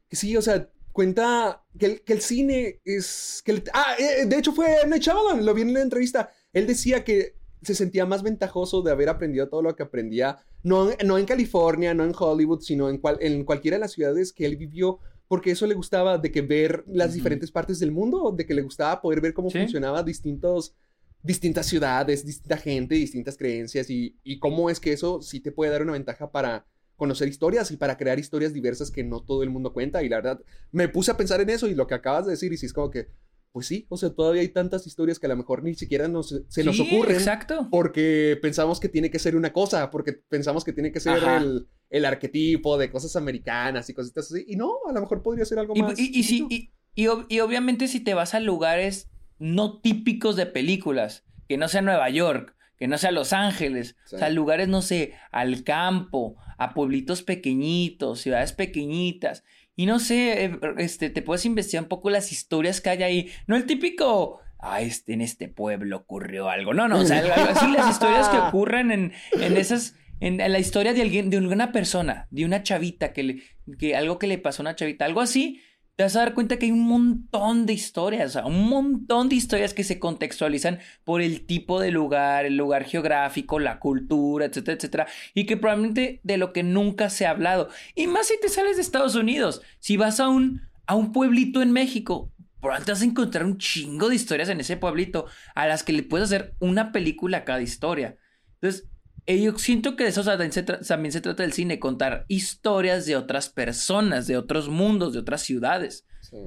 [0.09, 3.41] que sí, o sea, cuenta que el, que el cine es...
[3.45, 4.67] Que el- ah, eh, de hecho fue
[4.99, 6.29] Shyamalan, lo vi en la entrevista.
[6.51, 10.89] Él decía que se sentía más ventajoso de haber aprendido todo lo que aprendía, no,
[11.05, 14.45] no en California, no en Hollywood, sino en, cual, en cualquiera de las ciudades que
[14.45, 14.99] él vivió,
[15.29, 18.61] porque eso le gustaba de que ver las diferentes partes del mundo, de que le
[18.61, 19.59] gustaba poder ver cómo Sí.
[19.59, 20.75] funcionaba distintos
[21.23, 25.71] distintas ciudades, distinta gente, distintas creencias y, y cómo es que eso sí te puede
[25.71, 29.49] dar una ventaja para conocer historias y para crear historias diversas que no todo el
[29.49, 30.03] mundo cuenta.
[30.03, 32.51] Y la verdad, me puse a pensar en eso y lo que acabas de decir
[32.53, 33.07] y sí es como que,
[33.51, 36.43] pues sí, o sea, todavía hay tantas historias que a lo mejor ni siquiera nos,
[36.47, 37.67] se nos ocurren Exacto.
[37.71, 41.67] porque pensamos que tiene que ser una cosa, porque pensamos que tiene que ser el,
[41.89, 44.43] el arquetipo de cosas americanas y cositas así.
[44.47, 45.99] Y no, a lo mejor podría ser algo Y, más.
[45.99, 49.09] y, y y obviamente si te vas a lugares
[49.43, 54.15] no típicos de películas, que no sea Nueva York, que no sea Los Ángeles, Sí.
[54.15, 59.43] o sea, lugares, no sé, al campo, a pueblitos pequeñitos, ciudades pequeñitas,
[59.75, 63.31] y no sé, eh, este, te puedes investigar un poco las historias que hay ahí,
[63.47, 64.39] no el típico...
[64.65, 66.73] Ah, este, en este pueblo ocurrió algo.
[66.73, 67.19] No, no, o sea,
[67.49, 71.35] así las historias que ocurren en, en esas, en, en la historia de alguien, de
[71.35, 73.43] alguna persona, de una chavita que le,
[73.77, 75.59] que algo que le pasó a una chavita, algo así,
[75.95, 79.73] te vas a dar cuenta que hay un montón de historias, un montón de historias
[79.73, 85.07] que se contextualizan por el tipo de lugar, el lugar geográfico, la cultura, etcétera, etcétera,
[85.35, 87.69] y que probablemente de lo que nunca se ha hablado.
[87.93, 91.61] Y más si te sales de Estados Unidos, si vas a un, a un pueblito
[91.61, 95.83] en México, probablemente vas a encontrar un chingo de historias en ese pueblito a las
[95.83, 98.17] que le puedes hacer una película a cada historia.
[98.55, 98.89] Entonces,
[99.25, 102.25] eh, yo siento que de eso también se, tra- también se trata del cine, contar
[102.27, 106.05] historias de otras personas, de otros mundos, de otras ciudades.
[106.21, 106.37] Sí.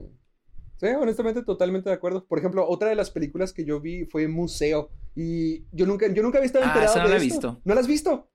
[0.78, 2.26] Sí, honestamente, totalmente de acuerdo.
[2.26, 4.90] Por ejemplo, otra de las películas que yo vi fue Museo.
[5.14, 7.34] Y yo nunca, yo nunca había estado Ah, enterado esa no de la he esto.
[7.34, 7.62] visto.
[7.64, 8.30] ¿No la has visto?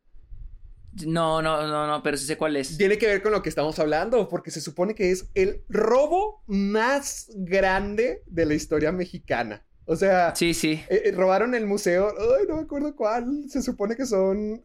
[1.05, 2.77] No, no, no, no, pero sí sé cuál es.
[2.77, 6.43] Tiene que ver con lo que estamos hablando, porque se supone que es el robo
[6.47, 9.63] más grande de la historia mexicana.
[9.91, 10.81] O sea, Sí, sí.
[10.87, 14.63] eh, eh, robaron el museo, ay, no me acuerdo cuál, se supone que son...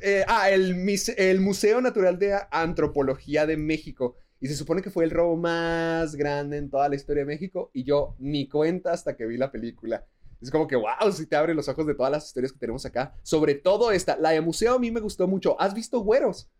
[0.00, 4.16] eh, ah, el, el Museo Natural de Antropología de México.
[4.38, 7.70] Y se supone que fue el robo más grande en toda la historia de México.
[7.72, 10.04] Y yo ni cuenta hasta que vi la película.
[10.42, 12.84] Es como que, wow, si te abre los ojos de todas las historias que tenemos
[12.84, 13.14] acá.
[13.22, 15.58] Sobre todo esta, la de museo a mí me gustó mucho.
[15.58, 16.50] ¿Has visto Güeros?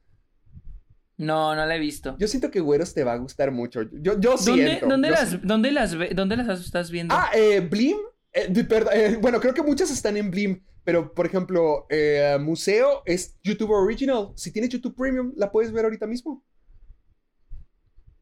[1.18, 2.16] No, no la he visto.
[2.18, 3.82] Yo siento que Güeros te va a gustar mucho.
[3.92, 4.86] Yo, yo ¿Dónde, siento.
[4.86, 5.46] dónde yo las, siento.
[5.46, 7.14] dónde las, ve- dónde las estás viendo?
[7.16, 7.96] Ah, eh, Blim.
[8.32, 10.62] eh, de- perd- eh, bueno, creo que muchas están en Blim.
[10.84, 14.28] Pero, por ejemplo, eh, Museo es YouTube Original.
[14.36, 16.44] Si tienes YouTube Premium, la puedes ver ahorita mismo.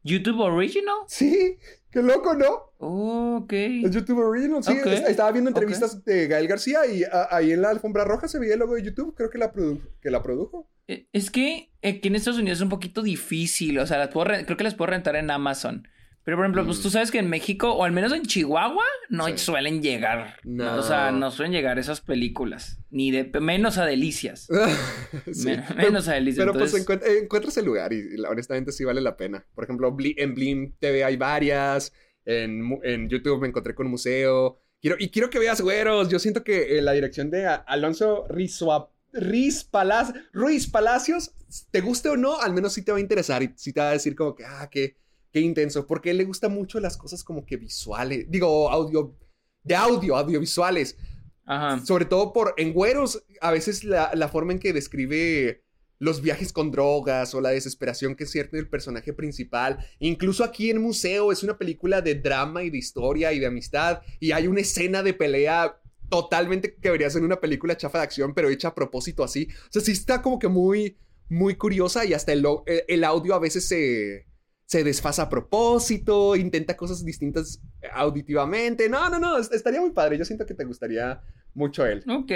[0.03, 0.95] YouTube Original.
[1.07, 1.57] Sí,
[1.95, 2.73] qué loco, ¿no?
[2.79, 3.53] Oh, ok.
[3.53, 4.61] Es YouTube Original.
[4.63, 4.73] Sí,
[5.07, 8.53] estaba viendo entrevistas de Gael García y a- ahí en la alfombra roja se veía
[8.53, 9.15] el logo de YouTube.
[9.15, 10.69] Creo que la, produ- que la produjo.
[10.87, 13.79] Eh, Es que aquí en Estados Unidos es un poquito difícil.
[13.79, 15.87] O sea, las puedo re- creo que las puedo rentar en Amazon.
[16.25, 16.81] Pero, por ejemplo, pues Mm.
[16.81, 19.37] tú sabes que en México, o al menos en Chihuahua, no Sí.
[19.37, 20.37] suelen llegar.
[20.43, 20.75] No.
[20.77, 22.79] O sea, no suelen llegar esas películas.
[22.89, 24.47] Ni de menos a delicias.
[25.31, 25.45] Sí.
[25.45, 26.45] Men- Pero- menos a delicias.
[26.45, 29.45] Pero pues encuent- eh, encuentras el lugar y, honestamente sí vale la pena.
[29.53, 31.93] Por ejemplo, Bli- en Blim TV hay varias.
[32.25, 34.59] En, en YouTube me encontré con museo.
[34.81, 36.09] Quiero, y quiero que veas güeros.
[36.09, 41.33] Yo siento que eh, la dirección de Alonso Rizua- Riz Palac- Ruiz Palacios,
[41.71, 43.89] te guste o no, al menos sí te va a interesar y sí te va
[43.89, 44.97] a decir como que, ah, qué,
[45.35, 45.85] qué intenso.
[45.85, 48.25] Porque a él le gustan mucho las cosas como que visuales.
[48.29, 49.17] Digo, audio,
[49.63, 50.97] de audio, audiovisuales.
[51.45, 51.85] Ajá.
[51.85, 55.61] Sobre todo por en güeros, a veces la, la forma en que describe
[55.99, 59.85] los viajes con drogas o la desesperación que siente el personaje principal.
[59.99, 64.01] Incluso aquí en Museo es una película de drama y de historia y de amistad
[64.21, 68.33] y hay una escena de pelea totalmente que debería ser una película chafa de acción,
[68.33, 69.49] pero hecha a propósito así.
[69.69, 70.97] O sea, sí está como que muy,
[71.29, 72.45] muy curiosa y hasta el-
[72.87, 74.27] el audio a veces se,
[74.65, 77.61] se desfasa a propósito, intenta cosas distintas
[77.93, 78.89] auditivamente.
[78.89, 80.17] No, no, no, est- estaría muy padre.
[80.17, 81.21] Yo siento que te gustaría
[81.53, 82.03] mucho él.
[82.09, 82.31] Ok,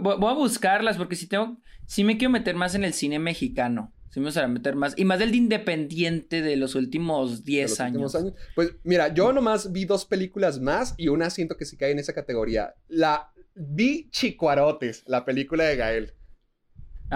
[0.00, 3.92] voy a buscarlas porque si tengo, sí me quiero meter más en el cine mexicano.
[4.10, 4.94] Sí me gustaría meter más.
[4.96, 8.14] Y más del de independiente de los últimos de 10 los años.
[8.14, 11.90] últimos Pues mira, yo nomás vi dos películas más y una siento que sí cae
[11.90, 12.74] en esa categoría.
[12.88, 16.12] La vi Chicuarotes, la película de Gael.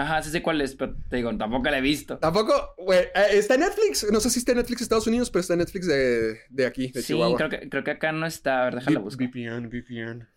[0.01, 2.17] Ajá, sí sé cuál es, pero te digo, tampoco la he visto.
[2.19, 4.07] Tampoco, güey, eh, está en Netflix.
[4.11, 6.65] No sé si está en Netflix de Estados Unidos, pero está en Netflix de, de
[6.65, 7.35] aquí, de Sí, Chihuahua.
[7.37, 8.61] creo que, creo que acá no está.
[8.61, 9.27] A ver, déjala buscar.
[9.27, 10.27] VPN, VPN.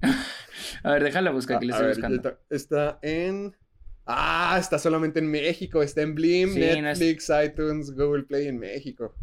[0.82, 2.38] A ver, déjala buscar, aquí la A estoy ver, buscando.
[2.50, 2.54] está,
[2.94, 3.56] está en
[4.10, 5.82] Ah, está solamente en México.
[5.82, 9.14] Está en Blim, Sí, no es- Netflix, iTunes, Google Play en México.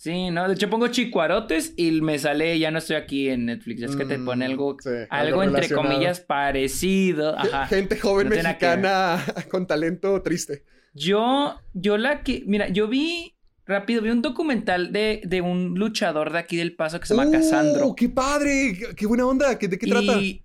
[0.00, 3.82] Sí, no, de hecho pongo chicuarotes y me sale, ya no estoy aquí en Netflix,
[3.82, 7.36] es que te pone Mm, algo, sí, algo, algo entre comillas parecido.
[7.36, 7.66] Ajá.
[7.68, 9.18] Gente joven No mexicana
[9.50, 10.62] con talento triste.
[10.94, 13.34] Yo, yo la que, mira, yo vi,
[13.66, 17.28] rápido, vi un documental de, de un luchador de aquí del Paso que se llama
[17.28, 17.94] ¡Uh, Casandro.
[17.96, 18.78] ¡Qué padre!
[18.96, 19.58] ¡Qué, buena onda!
[19.58, 20.12] ¿Qué- ¿De qué trata?
[20.12, 20.44] Y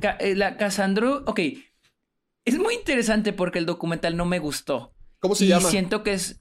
[0.00, 1.38] Ca- eh, la Casandro, ok,
[2.44, 4.92] es muy interesante porque el documental no me gustó.
[5.20, 5.68] ¿Cómo se y llama?
[5.68, 6.40] siento que es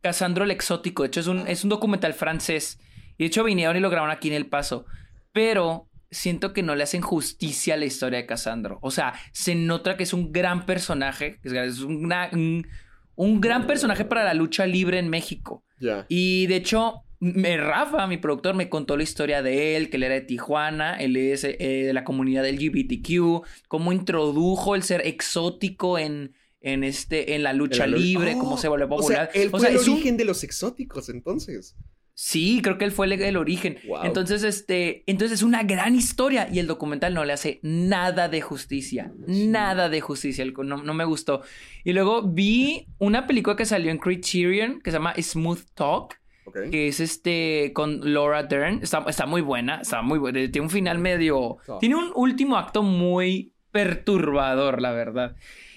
[0.00, 1.02] Casandro el Exótico.
[1.02, 2.78] De hecho, es un, es un documental francés.
[3.18, 4.86] Y de hecho, vinieron y lo grabaron aquí en El Paso.
[5.32, 8.78] Pero siento que no le hacen justicia a la historia de Casandro.
[8.82, 11.38] O sea, se nota que es un gran personaje.
[11.44, 15.62] Es una- un, gran personaje para la lucha libre en México.
[16.08, 20.04] Y de hecho, me, Rafa, mi productor, me contó la historia de él, que él
[20.04, 25.98] era de Tijuana, él es eh, de la comunidad LGBTQ, cómo introdujo el ser exótico
[25.98, 29.30] en, en, este, en la lucha la libre, cómo Oh, se volvió O sea, popular.
[29.34, 31.76] él O fue sea, el es un- origen de los exóticos, entonces.
[32.12, 33.78] Sí, creo que él fue el, el origen.
[33.88, 34.04] Wow.
[34.04, 38.42] Entonces, este, entonces es una gran historia y el documental no le hace nada de
[38.42, 41.40] justicia, nada de justicia, el- no, no me gustó.
[41.82, 46.20] Y luego vi una película que salió en Criterion que se llama Smooth Talk,
[46.70, 48.80] que es este con Laura Dern.
[48.82, 50.40] Está, está muy buena, está muy buena.
[50.50, 51.56] Tiene un final medio.
[51.78, 55.36] Tiene un último acto muy perturbador, la verdad.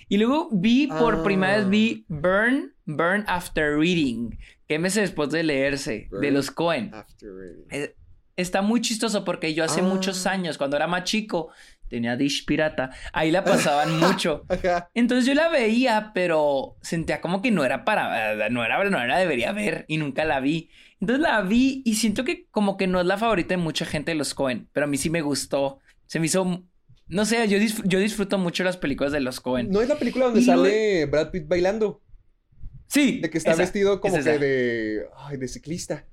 [0.09, 1.23] Y luego vi por Ah.
[1.23, 4.37] primera vez vi Burn, Burn After Reading,
[4.67, 6.91] que meses después de leerse, de los Cohen.
[6.93, 7.65] After reading.
[7.71, 7.95] Eh,
[8.35, 9.83] Está muy chistoso porque yo hace Ah.
[9.83, 11.49] muchos años, cuando era más chico,
[11.87, 14.43] tenía Dish Pirata, ahí la pasaban mucho.
[14.95, 19.19] Entonces yo la veía, pero sentía como que no era para, no era, no era,
[19.19, 20.71] debería ver y nunca la vi.
[20.99, 24.13] Entonces la vi y siento que como que no es la favorita de mucha gente
[24.13, 25.77] de los Cohen, pero a mí sí me gustó.
[26.07, 26.63] Se me hizo,
[27.13, 29.69] no sé, yo, disfr- yo disfruto mucho las películas de los Cohen.
[29.69, 32.01] ¿No es la película donde Y no- sale Brad Pitt bailando?
[32.87, 35.05] sí, De que está esa, vestido como es que de.
[35.17, 36.05] Ay, de ciclista.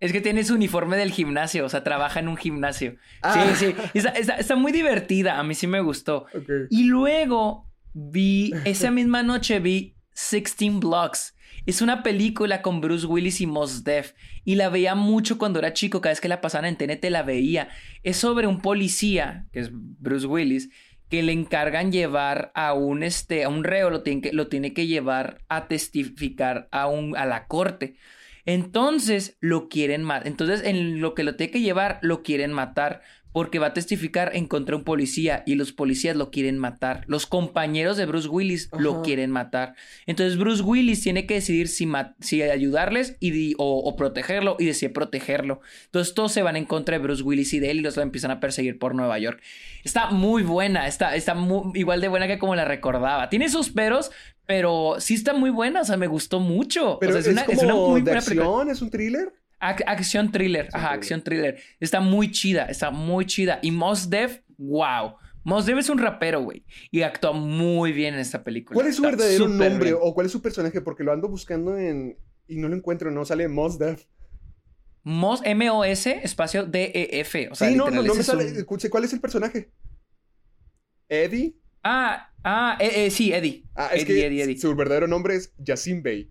[0.00, 2.96] Es que tiene su uniforme del gimnasio, o sea, trabaja en un gimnasio.
[3.22, 3.54] Ah.
[3.56, 6.26] Sí, sí, está, está- está muy divertida, a mí sí me gustó.
[6.70, 11.34] Y luego vi, esa misma noche vi 16 Blocks.
[11.64, 14.14] Es una película con Bruce Willis y Mos Def.
[14.44, 17.22] Y la veía mucho cuando era chico, cada vez que la pasaban en TNT la
[17.22, 17.68] veía.
[18.02, 20.70] Es sobre un policía, que es Bruce Willis,
[21.08, 24.72] que le encargan llevar a un, este, a un reo, lo tiene que, lo tiene
[24.72, 27.96] que llevar a testificar a, un, a la corte.
[28.44, 30.26] Entonces lo quieren matar.
[30.26, 33.02] Entonces, en lo que lo tiene que llevar, lo quieren matar.
[33.32, 37.04] Porque va a testificar en contra de un policía y los policías lo quieren matar.
[37.06, 39.74] Los compañeros de Bruce Willis lo quieren matar.
[40.06, 45.60] Entonces Bruce Willis tiene que decidir si, ayudarles y o, o protegerlo y decide protegerlo.
[45.86, 48.30] Entonces todos se van en contra de Bruce Willis y de él y los empiezan
[48.32, 49.40] a perseguir por Nueva York.
[49.84, 53.30] Está muy buena, está, está mu- igual de buena que como la recordaba.
[53.30, 54.10] Tiene sus peros,
[54.46, 56.98] pero sí está muy buena, o sea, me gustó mucho.
[57.00, 58.72] Pero O sea, es, es, una, como es una muy de buena película.
[58.72, 59.32] es un thriller.
[59.62, 60.98] Ac- acción thriller, Acción ajá, thriller.
[60.98, 61.62] acción thriller.
[61.80, 63.60] Está muy chida, está muy chida.
[63.62, 65.14] Y Mos Def, wow.
[65.44, 66.64] Mos Def es un rapero, güey.
[66.90, 68.74] Y actúa muy bien en esta película.
[68.74, 69.96] ¿Cuál es su Está verdadero nombre bien.
[70.00, 70.80] o cuál es su personaje?
[70.80, 72.16] Porque lo ando buscando en.
[72.48, 74.04] Y no lo encuentro, no sale Mos Def.
[75.04, 77.48] Mos, M-O-S, espacio D-E-F.
[77.50, 78.44] O sea, sí, no, no, no me sale.
[78.44, 79.70] un- ¿cuál es el personaje?
[81.08, 81.54] ¿Eddie?
[81.84, 83.64] Ah, ah, eh, eh, sí, Eddie.
[83.74, 84.58] Ah, es Eddie, que Eddie, Eddie.
[84.58, 86.30] su verdadero nombre es Yacine Bey.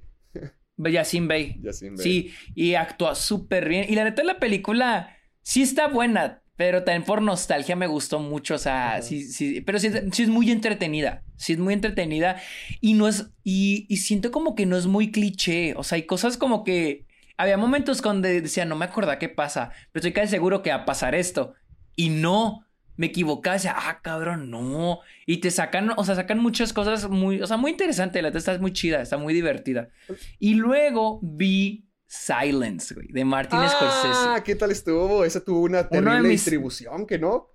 [0.90, 1.60] Yacine Bey.
[1.98, 2.04] Bey.
[2.04, 3.86] Sí, y actúa súper bien.
[3.90, 8.56] Y la neta, la película sí está buena, pero también por nostalgia me gustó mucho.
[8.56, 11.24] O sea, sí, sí, pero sí, es- sí es muy entretenida.
[11.38, 12.42] Sí es muy entretenida.
[12.82, 15.74] Y no es, y, y siento como que no es muy cliché.
[15.76, 17.06] O sea, hay cosas como que.
[17.38, 20.76] Había momentos donde decía, no me acordaba qué pasa, pero estoy casi seguro que va
[20.78, 21.56] a pasar esto.
[21.96, 22.66] Y no.
[23.02, 25.00] Me equivocaba, decía, ah, cabrón, no.
[25.26, 28.22] Y te sacan, o sea, sacan muchas cosas muy, o sea, muy interesante.
[28.22, 29.90] La neta está muy chida, está muy divertida.
[30.38, 34.44] Y luego vi Silence, güey, de Martin Ah, Scorsese.
[34.44, 35.26] ¿qué tal estuvo?
[35.26, 37.48] Esa tuvo una terrible mis- distribución, ¿que no?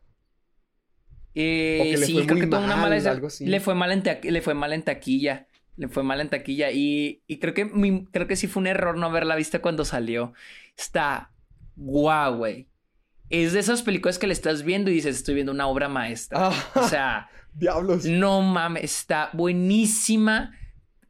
[1.35, 3.11] Eh, que sí, fue creo que tuvo una mal, mala.
[3.11, 3.47] algo así.
[3.47, 5.47] Le fue mal en, ta- le fue mal en taquilla.
[5.77, 6.71] Le fue mal en taquilla.
[6.73, 9.85] Y, y creo que mi- creo que sí fue un error no haberla visto cuando
[9.85, 10.33] salió.
[10.77, 11.33] Está
[11.77, 12.69] guau, güey.
[13.31, 16.49] Es de esas películas que le estás viendo y dices, estoy viendo una obra maestra.
[16.51, 17.29] Ah, O sea.
[17.55, 18.05] diablos.
[18.05, 20.53] No mames, está buenísima.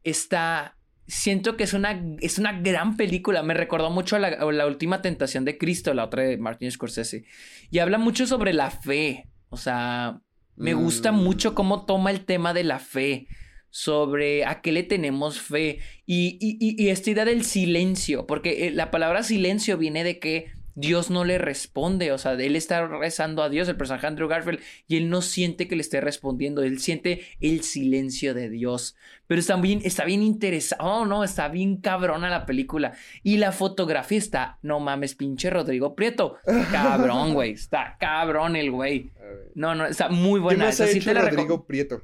[0.03, 0.75] Está.
[1.09, 3.41] Siento que es una, es una gran película.
[3.43, 6.69] Me recordó mucho a la, a la última tentación de Cristo, la otra de Martin
[6.71, 7.23] Scorsese.
[7.71, 9.29] Y habla mucho sobre la fe.
[9.49, 10.19] O sea,
[10.57, 11.23] me gusta Mm.
[11.23, 13.27] mucho cómo toma el tema de la fe.
[13.69, 15.79] Sobre a qué le tenemos fe.
[16.05, 18.25] Y, y, y- y esta idea del silencio.
[18.27, 20.47] Porque eh, la palabra silencio viene de que
[20.79, 24.59] Dios no le responde, o sea, él está rezando a Dios, el personaje Andrew Garfield,
[24.87, 28.95] y él no siente que le esté respondiendo, él siente el silencio de Dios.
[29.25, 32.93] Pero está bien, está bien interesado, oh, no, está bien cabrona la película.
[33.23, 36.37] Y la fotografía está, no mames, pinche Rodrigo Prieto.
[36.71, 39.11] Cabrón, güey, está cabrón el güey.
[39.55, 40.59] No, no, está muy buena.
[40.59, 42.03] ¿Qué más Esa ha sí hecho te la Rodrigo Prieto?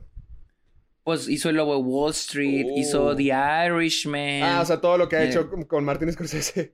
[1.03, 3.15] Pues hizo el lobo de Wall Street, hizo Oh.
[3.15, 3.26] The
[3.67, 4.41] Irishman.
[4.41, 6.74] Ah, o sea, todo lo que ha eh, hecho con- con Martin Scorsese.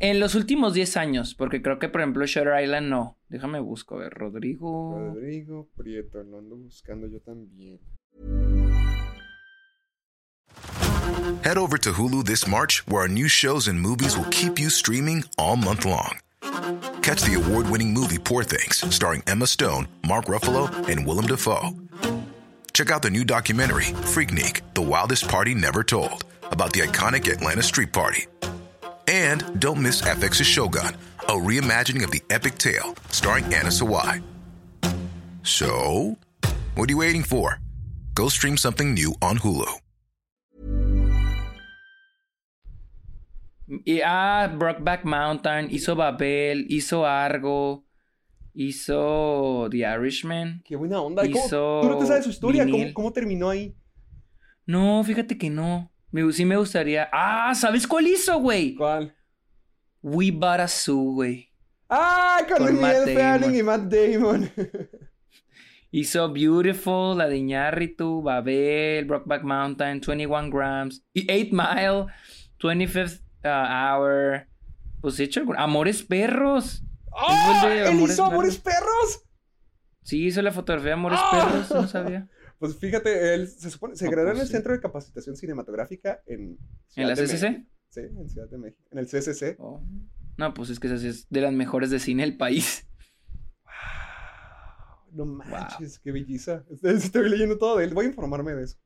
[0.00, 3.18] En los últimos 10 años, porque creo que, por ejemplo, Shutter Island no.
[3.28, 4.96] Déjame busco, a ver, Rodrigo.
[4.96, 7.80] Rodrigo Prieto, lo ando buscando yo también.
[11.42, 14.70] Head over to Hulu this March, where our new shows and movies will keep you
[14.70, 16.18] streaming all month long.
[17.02, 21.74] Catch the award winning movie Poor Things, starring Emma Stone, Mark Ruffalo, and Willem Dafoe.
[22.72, 27.62] Check out the new documentary, Freaknik The Wildest Party Never Told, about the iconic Atlanta
[27.62, 28.26] Street Party.
[29.08, 30.94] And don't miss FX's Shogun,
[31.28, 34.22] a reimagining of the epic tale, starring Anna Sawai.
[35.42, 36.18] So,
[36.74, 37.58] what are you waiting for?
[38.14, 39.64] Go stream something new on Hulu.
[43.86, 47.84] Y, ah, Brokeback Mountain, hizo Babel, hizo Argo,
[48.54, 50.62] hizo The Irishman.
[50.64, 51.22] Qué buena onda.
[51.22, 52.66] Cómo- Hizo Tú no te sabes su historia.
[52.66, 53.74] ¿Cómo, cómo terminó ahí?
[54.66, 55.90] No, fíjate que no.
[56.10, 57.08] Me, sí me gustaría.
[57.12, 58.74] Ah, ¿sabes cuál hizo, güey?
[58.74, 59.14] ¿Cuál?
[60.02, 61.52] We Bought a Zoo, güey.
[61.88, 62.38] ¡Ah!
[62.48, 64.50] Con, Con Miguel Fanning y Matt Damon.
[65.90, 72.06] Hizo Beautiful, la de Iñárritu, Babel, Brokeback Mountain, 21 Grams, y 8 Mile,
[72.60, 74.46] 25th uh, Hour.
[75.00, 76.82] Pues hecho algún- Amores Perros.
[77.16, 77.66] ¡Ah!
[77.66, 79.24] ¿Él hizo Amores Perros?
[80.02, 81.30] Sí, hizo la fotografía de Amores ¡Ah!
[81.30, 82.28] Perros, no sabía.
[82.58, 84.52] Pues fíjate, él se supone, se graduó en pues el sí.
[84.54, 87.42] Centro de Capacitación Cinematográfica en ¿En Ciudad la de CCC?
[87.50, 87.70] México.
[87.90, 88.82] Sí, en Ciudad de México.
[88.90, 89.56] En el CCC.
[89.60, 89.82] Oh.
[90.36, 92.84] No, pues es que esa sí es de las mejores de cine del país.
[95.12, 96.64] No manches, qué belleza.
[96.82, 97.94] Estoy, leyendo todo de él.
[97.94, 98.76] Voy a informarme de eso.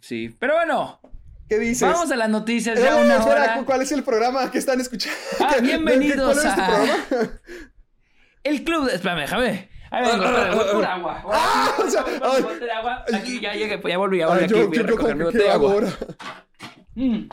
[0.00, 1.00] Sí, pero bueno,
[1.48, 1.82] ¿Qué dices?
[1.82, 3.64] vamos a las noticias Eh, ya una espera, hora.
[3.64, 5.16] ¿cuál es el programa que están escuchando?
[5.40, 7.40] Ah, ¿Qué- bienvenidos ¿Cuál es tu a- programa?
[8.44, 9.68] El club, de- espérame, déjame.
[9.96, 11.22] Ahí vengo, voy por agua.
[11.32, 13.02] Ah, o sea, de agua.
[13.14, 15.44] Aquí ya llegué, pues ya volví, volví aquí, voy a recoger mi como bote que
[15.44, 15.72] de agua.
[15.72, 15.88] ahora.
[16.94, 17.28] Mm.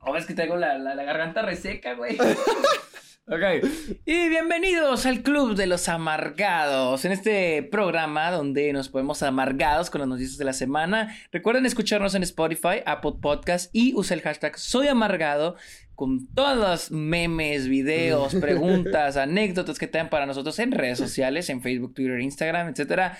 [0.00, 2.18] Ahora es que la, la, la garganta reseca, güey.
[3.28, 3.68] ok.
[4.04, 7.04] Y bienvenidos al Club de los Amargados.
[7.04, 11.16] En este programa donde nos ponemos amargados con las noticias de la semana.
[11.30, 15.54] Recuerden escucharnos en Spotify, Apple Podcast y usa el hashtag Soy Amargado
[15.96, 21.60] con todos los memes, videos, preguntas, anécdotas que tengan para nosotros en redes sociales, en
[21.62, 23.18] Facebook, Twitter, Instagram, etcétera.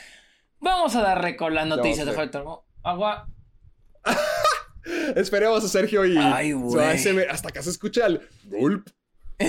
[0.61, 2.07] Vamos a darle con las noticias.
[2.07, 2.45] de falta
[2.85, 3.29] agua.
[5.17, 6.87] Esperemos a Sergio y Ay, güey.
[7.29, 8.89] Hasta acá se escucha el gulp.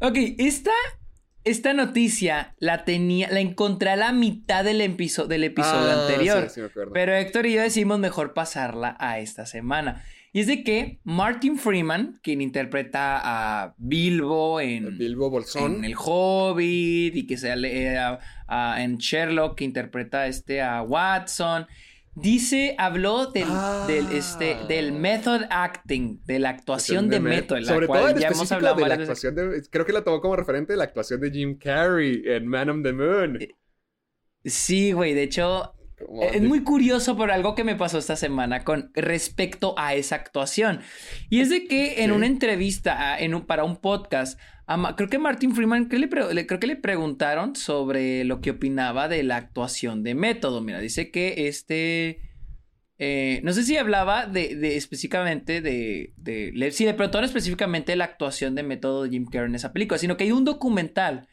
[0.00, 0.70] ok, esta,
[1.44, 6.44] esta noticia la tenía, la encontré a la mitad del, episo- del episodio Ah, anterior.
[6.48, 6.92] sí, sí me acuerdo.
[6.92, 10.04] Pero Héctor y yo decidimos mejor pasarla a esta semana.
[10.32, 15.76] Y es de que Martin Freeman, quien interpreta a Bilbo en, Bilbo Bolsón.
[15.78, 20.82] en El Hobbit y que sale eh, a- a- en Sherlock, que interpreta este a
[20.82, 21.66] Watson.
[22.14, 23.84] Dice, habló del, Ah.
[23.88, 28.28] del, este, del method acting, de la actuación de, la Sobre cual todo en ya
[28.28, 29.62] hemos hablado de la actuación de...
[29.70, 32.82] Creo que la tomó como referente de la actuación de Jim Carrey en Man on
[32.82, 33.38] the Moon.
[34.44, 35.72] Sí, güey, de hecho,
[36.32, 40.80] es muy curioso por algo que me pasó esta semana con respecto a esa actuación.
[41.28, 42.16] Y es de que en Sí.
[42.16, 46.08] una entrevista, a- en un- para un podcast, a creo que Martin Freeman, que le
[46.08, 50.60] creo que le preguntaron sobre lo que opinaba de la actuación de método.
[50.60, 52.20] Mira, dice que este...
[53.02, 56.52] eh, no sé si hablaba de, de específicamente de, de...
[56.54, 59.98] le- Si le preguntaron específicamente la actuación de método de Jim Carrey en esa película,
[59.98, 61.26] sino que hay un documental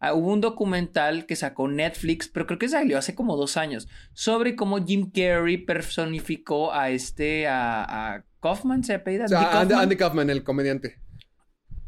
[0.00, 3.86] Ah, hubo un documental que sacó Netflix, pero creo que salió hace como dos años,
[4.14, 9.26] sobre cómo Jim Carrey personificó a este, a, a Kaufman, ¿se apellida?
[9.26, 9.82] O sea, Andy Andy, Kaufman.
[9.82, 10.98] Andy Kaufman, el comediante.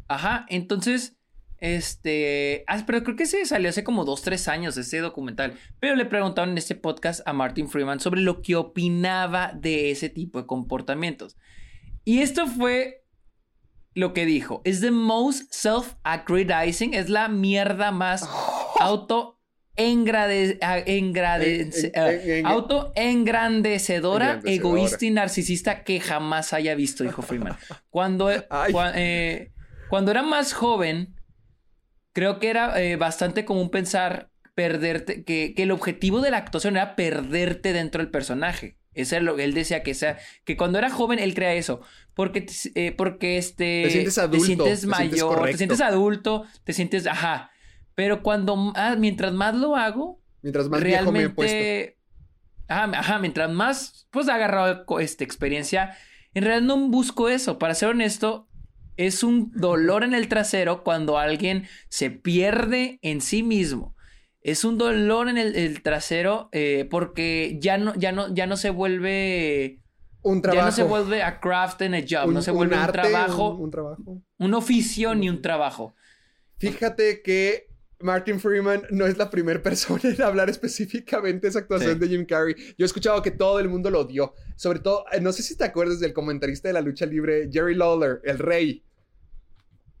[0.07, 1.17] Ajá, entonces,
[1.57, 5.95] este, ah, pero creo que se salió hace como dos, tres años ese documental, pero
[5.95, 10.39] le preguntaron en este podcast a Martin Freeman sobre lo que opinaba de ese tipo
[10.39, 11.35] de comportamientos.
[12.05, 13.02] Y esto fue
[13.95, 18.27] lo que dijo, es the most self-aggrandizing, es la mierda más
[18.79, 19.39] auto
[19.75, 21.61] engrade, a- engrade-
[21.93, 24.53] En- en- en- auto engrandecedora, Engrandecedora.
[24.55, 27.57] egoísta y narcisista que jamás haya visto, dijo Freeman.
[27.89, 29.51] Cuando, cua- eh,
[29.89, 31.15] cuando era más joven,
[32.13, 36.75] creo que era eh, bastante común pensar perderte, que, que el objetivo de la actuación
[36.75, 38.77] era perderte dentro del personaje.
[38.93, 41.81] Eso es lo que él decía que sea, que cuando era joven él crea eso,
[42.13, 42.53] porque te-
[42.87, 46.73] eh, porque este Te sientes adulto, te sientes te sientes mayor, te sientes adulto, te
[46.73, 47.51] sientes ajá.
[47.95, 51.57] Pero cuando ah, mientras más lo hago, Mientras más viejo me he puesto.
[51.57, 51.97] realmente
[52.67, 55.97] ajá, ajá, mientras más pues agarrado este experiencia,
[56.33, 58.47] en realidad no busco eso, para ser honesto,
[58.97, 63.92] es un dolor en el trasero cuando alguien se pierde en sí mismo.
[64.43, 68.57] Es un dolor en el, el trasero eh, porque ya no, ya no, ya no
[68.57, 69.79] se vuelve.
[70.21, 70.61] Un trabajo.
[70.61, 72.31] Ya no se vuelve a craft en a job.
[72.31, 74.21] no se vuelve un, arte, trabajo, Un, un trabajo.
[74.37, 75.95] un oficio ni un trabajo.
[76.59, 77.67] Fíjate que
[77.99, 81.99] Martin Freeman no es la primera persona en hablar específicamente de esa actuación Sí.
[81.99, 82.53] de Jim Carrey.
[82.77, 84.33] Yo he escuchado que todo el mundo lo odió.
[84.57, 87.75] Sobre todo, eh, no sé si te acuerdas del comentarista de la lucha libre, Jerry
[87.75, 88.83] Lawler, el rey.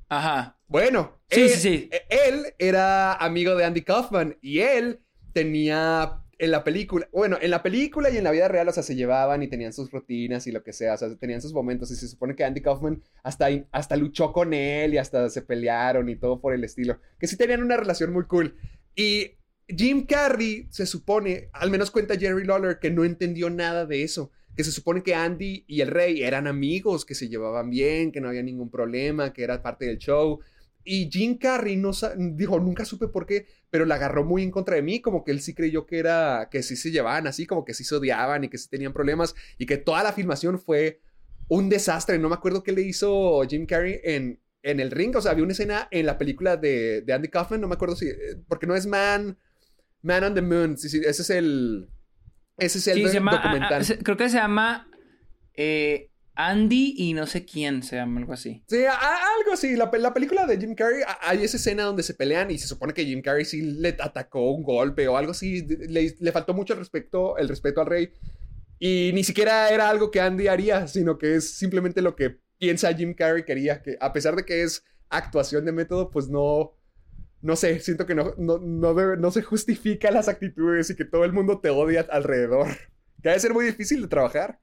[0.09, 0.57] Ajá.
[0.73, 1.89] Bueno, Sí, él, sí, sí.
[1.91, 5.01] eh, él era amigo de Andy Kaufman y él
[5.31, 8.81] tenía en la película, bueno, en la película y en la vida real, o sea,
[8.81, 11.91] se llevaban y tenían sus rutinas y lo que sea, o sea, tenían sus momentos
[11.91, 16.09] y se supone que Andy Kaufman hasta, hasta luchó con él y hasta se pelearon
[16.09, 18.55] y todo por el estilo, que sí tenían una relación muy cool.
[18.95, 24.01] Y Jim Carrey se supone, al menos cuenta Jerry Lawler, que no entendió nada de
[24.01, 24.31] eso.
[24.55, 28.21] Que se supone que Andy y el rey eran amigos, que se llevaban bien, que
[28.21, 30.41] no había ningún problema, que era parte del show.
[30.85, 34.75] Y Jim Carrey no dijo, nunca supe por qué, pero la agarró muy en contra
[34.75, 37.63] de mí, como que él sí creyó que era, que sí se llevaban así, como
[37.63, 40.99] que sí se odiaban y que sí tenían problemas y que toda la filmación fue
[41.47, 42.19] un desastre.
[42.19, 45.15] No me acuerdo qué le hizo Jim Carrey en, en el ring.
[45.15, 47.95] O sea, había una escena en la película de, de Andy Kaufman, no me acuerdo
[47.95, 48.15] si, eh,
[48.47, 49.37] porque no es Man,
[50.01, 50.77] Man on the Moon.
[50.77, 51.89] Sí, sí, ese es el,
[52.57, 53.73] ese es el Sí, do- se llama, documental.
[53.73, 54.89] ah, ah, se- creo que se llama
[55.55, 58.63] eh, Andy y no sé quién se llama, algo así.
[58.67, 59.75] Sí, a- a- algo así.
[59.75, 62.67] La, la película de Jim Carrey, a- hay esa escena donde se pelean y se
[62.67, 65.61] supone que Jim Carrey sí le atacó un golpe o algo así.
[65.65, 68.11] Le, le faltó mucho el respeto, el respeto al rey.
[68.79, 72.93] Y ni siquiera era algo que Andy haría, sino que es simplemente lo que piensa
[72.93, 73.81] Jim Carrey quería.
[73.83, 76.71] Que a pesar de que es actuación de método, pues no.
[77.41, 81.03] No sé, siento que no, no, no, debe- no se justifica las actitudes y que
[81.03, 82.67] todo el mundo te odia alrededor.
[83.21, 84.59] Que ha de ser muy difícil de trabajar.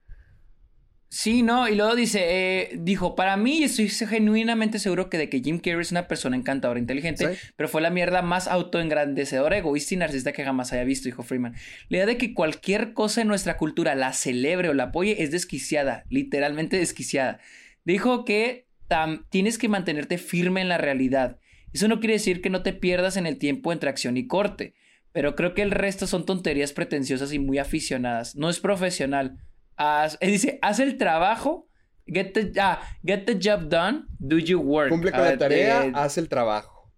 [1.13, 5.41] Sí, no, y luego dice, eh, dijo, para mí estoy genuinamente seguro que de que
[5.41, 7.39] Jim Carrey es una persona encantadora, inteligente, Sí.
[7.57, 11.53] pero fue la mierda más autoengrandecedora, egoísta y narcisista que jamás haya visto, dijo Freeman.
[11.89, 15.31] La idea de que cualquier cosa en nuestra cultura la celebre o la apoye es
[15.31, 17.39] desquiciada, literalmente desquiciada.
[17.83, 21.39] Dijo que tam- tienes que mantenerte firme en la realidad.
[21.73, 24.75] Eso no quiere decir que no te pierdas en el tiempo entre acción y corte,
[25.11, 28.37] pero creo que el resto son tonterías pretenciosas y muy aficionadas.
[28.37, 29.39] No es profesional.
[29.81, 31.67] Haz- eh, dice, haz el trabajo,
[32.05, 34.89] get the, ah, get the job done, do your work.
[34.89, 36.91] Cumple con la tarea, eh, haz el trabajo.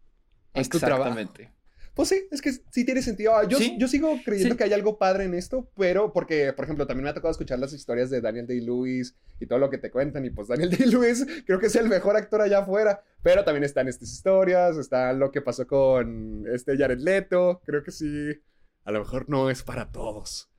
[0.54, 1.10] Haz tu trabajo.
[1.10, 1.52] Exactamente.
[1.96, 3.36] Pues sí, es que sí tiene sentido.
[3.36, 3.76] Ah, Yo, Sí.
[3.80, 4.58] yo sigo creyendo Sí.
[4.58, 7.60] que hay algo padre en esto, pero porque, por ejemplo, también me ha tocado escuchar
[7.60, 10.26] las historias de Daniel Day-Lewis y todo lo que te cuentan.
[10.26, 10.70] Y pues Daniel
[11.06, 15.14] Day-Lewis creo que es el mejor actor allá afuera, pero también están estas historias, está
[15.14, 17.62] lo que pasó con este Jared Leto.
[17.64, 18.42] Creo que sí,
[18.86, 20.50] a lo mejor no es para todos.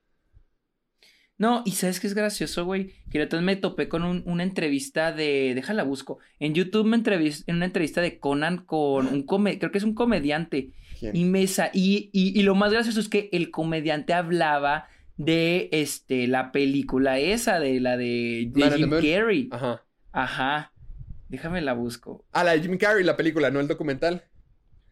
[1.37, 2.93] No, y sabes qué es gracioso, güey.
[3.11, 5.53] Que vez me topé con un- una entrevista de.
[5.55, 6.19] Déjala busco.
[6.39, 9.85] En YouTube me entrevisté en una entrevista de Conan con un come, creo que es
[9.85, 10.71] un comediante.
[10.99, 11.17] ¿Quién?
[11.17, 11.71] Y mesa.
[11.73, 17.19] Y, y, y lo más gracioso es que el comediante hablaba de este la película
[17.19, 18.91] esa, de la de, de Jim.
[18.91, 19.49] Carrey.
[19.51, 19.83] Ajá.
[20.13, 20.73] Ajá.
[21.29, 22.25] Déjame la busco.
[22.33, 24.23] Ah, la de Jim Carrey, la película, no el documental.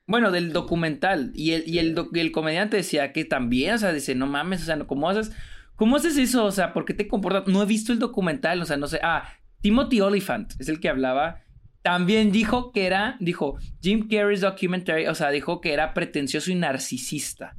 [0.06, 1.30] Bueno, del documental.
[1.36, 4.26] Y el, y el, doc- y el comediante decía que también, o sea, dice, no
[4.26, 5.30] mames, o sea, ¿cómo haces,
[5.76, 6.44] ¿cómo haces eso?
[6.44, 7.46] O sea, ¿por qué te comportas?
[7.46, 9.00] No he visto el documental, o sea, no sé.
[9.02, 9.28] Ah,
[9.60, 11.40] Timothy Oliphant es el que hablaba.
[11.82, 16.54] También dijo que era, dijo, Jim Carrey's documentary, o sea, dijo que era pretencioso y
[16.54, 17.56] narcisista.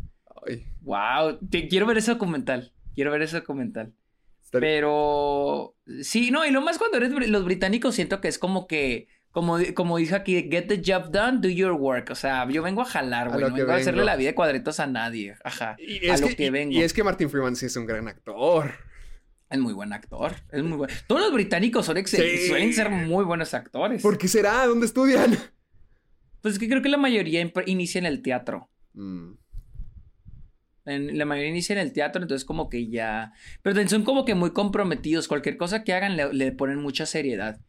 [0.48, 2.74] Ay, Wow, te, quiero ver ese documental.
[2.94, 3.94] Quiero ver ese documental.
[4.52, 9.08] Pero sí, no, y lo más cuando eres los británicos siento que es como que,
[9.34, 12.10] como, como dice aquí, get the job done, do your work.
[12.12, 13.42] O sea, yo vengo a jalar, güey.
[13.42, 14.06] No que vengo a hacerle vengo.
[14.12, 15.36] la vida de cuadritos a nadie.
[15.44, 15.76] Ajá.
[15.80, 16.72] y a lo que, vengo.
[16.72, 18.72] y es que Martin Freeman sí es un gran actor.
[19.50, 20.36] Es muy buen actor.
[20.52, 20.94] Es muy bueno.
[21.08, 22.48] Todos los británicos son excel- Sí.
[22.48, 24.02] suelen ser muy buenos actores.
[24.02, 24.66] ¿Por qué será?
[24.68, 25.36] ¿Dónde estudian?
[26.42, 28.70] Pues es que creo que la mayoría inicia en el teatro.
[28.94, 29.34] Mm.
[30.86, 33.32] En- la mayoría inicia en el teatro, entonces como que ya...
[33.62, 35.28] Pero son como que muy comprometidos.
[35.28, 37.60] Cualquier cosa que hagan le, le ponen mucha seriedad.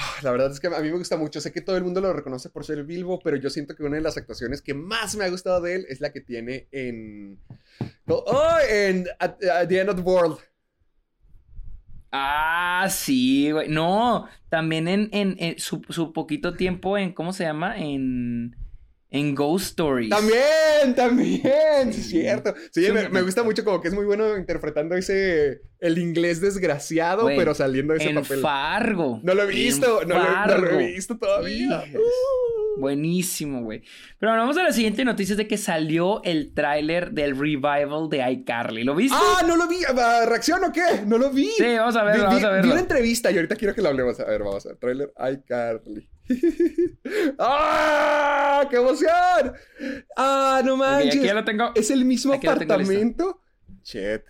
[0.00, 1.40] Ah, La verdad es que a mí me gusta mucho.
[1.40, 3.96] Sé que todo el mundo lo reconoce por ser Bilbo, pero yo siento que una
[3.96, 7.38] de las actuaciones que más me ha gustado de él es la que tiene en.
[8.06, 10.38] Oh, en At, at the End of the World.
[12.10, 13.68] Ah, sí, güey.
[13.68, 17.76] No, también en, en, en su, su poquito tiempo en, ¿cómo se llama?
[17.76, 18.56] En,
[19.10, 20.08] en Ghost Stories.
[20.08, 22.54] También, también, sí, es cierto.
[22.72, 26.40] Sí, Sí, me- me gusta mucho como que es muy bueno interpretando ese, el inglés
[26.40, 28.40] desgraciado, Güey, pero saliendo de ese en papel.
[28.40, 29.20] Fargo.
[29.22, 30.80] No lo he visto, no lo, no lo Fargo.
[30.80, 31.84] he visto todavía.
[31.86, 32.06] Híjoles.
[32.78, 33.80] Buenísimo, güey.
[34.20, 38.30] Pero bueno, vamos a la siguiente noticia de que salió el tráiler del revival de
[38.32, 38.84] iCarly.
[38.84, 39.16] ¿Lo viste?
[39.20, 39.78] Ah, no lo vi.
[39.88, 41.02] Ah, ¿Reacción o qué?
[41.06, 41.48] No lo vi.
[41.56, 42.72] Sí, vamos a verlo, Vi- vamos vi- a Vi verlo.
[42.72, 44.20] una entrevista y ahorita quiero que lo hablemos.
[44.20, 44.78] A ver, vamos a ver.
[44.78, 46.08] Trailer iCarly.
[47.38, 48.66] ¡Ah!
[48.70, 49.52] ¡Qué emoción!
[50.16, 51.16] ¡Ah, no manches!
[51.16, 51.72] aquí ya lo tengo.
[51.74, 53.40] ¿Es el mismo Aquí apartamento?
[53.82, 54.24] Chet.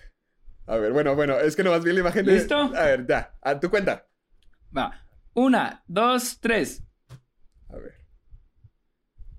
[0.68, 2.32] A ver, bueno, bueno, es que nomás vi la imagen de.
[2.34, 2.56] ¿Listo?
[2.56, 3.32] A ver, ya.
[3.40, 4.06] A tu cuenta.
[4.76, 5.04] Va.
[5.34, 6.82] Una, dos, tres.
[7.70, 7.94] A ver.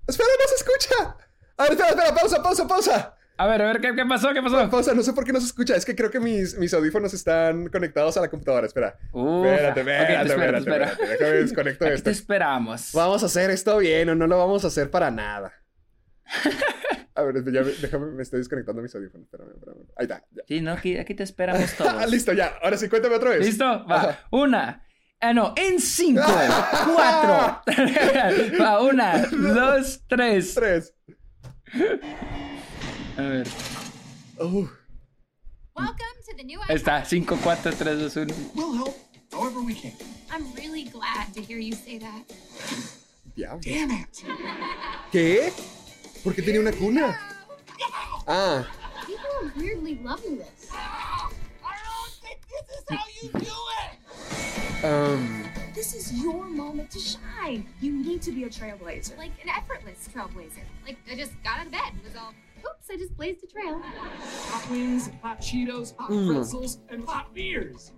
[0.08, 1.16] ¡Espera, no se escucha!
[1.56, 3.16] A ver, espera, espera, pausa, pausa, pausa.
[3.36, 4.32] A ver, a ver, ¿qué, qué pasó?
[4.34, 4.68] ¿Qué pasó?
[4.68, 5.76] Pausa, no sé por qué no se escucha.
[5.76, 8.66] Es que creo que mis, mis audífonos están conectados a la computadora.
[8.66, 8.98] Espera.
[9.12, 9.54] Ufa.
[9.54, 10.84] Espérate, espérate, te espérate, espero.
[10.84, 11.06] espérate.
[11.06, 12.04] Déjame desconecto Aquí esto.
[12.04, 12.90] te esperamos.
[12.92, 15.52] Vamos a hacer esto bien o no lo vamos a hacer para nada.
[17.14, 19.26] A ver, ya me- déjame, me estoy desconectando mis audífonos.
[19.26, 19.78] Espérame, espérame.
[19.96, 20.24] Ahí está.
[20.30, 20.42] ya.
[20.48, 22.10] Sí, no, aquí, aquí te esperamos Ah, todos.
[22.10, 22.54] listo, ya.
[22.62, 23.44] Ahora sí, cuéntame otra vez.
[23.44, 23.64] ¿Listo?
[23.86, 23.96] Va.
[23.96, 24.26] Ajá.
[24.30, 24.86] Una.
[25.20, 26.22] Ah, no, en cinco,
[26.94, 27.62] cuatro.
[28.58, 30.54] Va, una, dos, tres.
[30.54, 30.94] Tres.
[33.18, 33.46] A ver.
[34.38, 34.66] Uh,
[35.74, 38.34] Welcome to the new está, cinco, cuatro, tres, dos, uno.
[38.54, 38.94] We'll help
[39.32, 39.92] however we can.
[40.30, 42.24] I'm really glad to hear you say that.
[43.36, 44.24] Damn it.
[45.12, 45.52] ¿Qué?
[46.22, 47.18] ¿Por qué tenía una cuna?
[48.26, 48.66] Ah,
[49.06, 50.68] People are weirdly loving this.
[50.72, 51.30] I
[51.64, 54.84] don't think this is how you do it.
[54.84, 55.44] um,
[55.74, 57.66] This is your moment to shine.
[57.80, 59.16] You need to be a trailblazer.
[59.16, 60.62] Like an effortless trailblazer.
[60.86, 63.46] Like I just got out of bed and was all, oops, I just blazed a
[63.46, 63.80] trail.
[63.82, 66.34] Hot wings, hot Cheetos, hot Mm.
[66.34, 67.92] pretzels, and hot beers.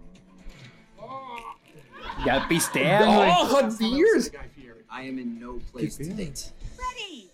[0.98, 1.56] Oh.
[2.24, 4.30] Ya pistean, oh, hot beers.
[4.88, 6.52] I am in no place to date.
[6.78, 7.31] Ready!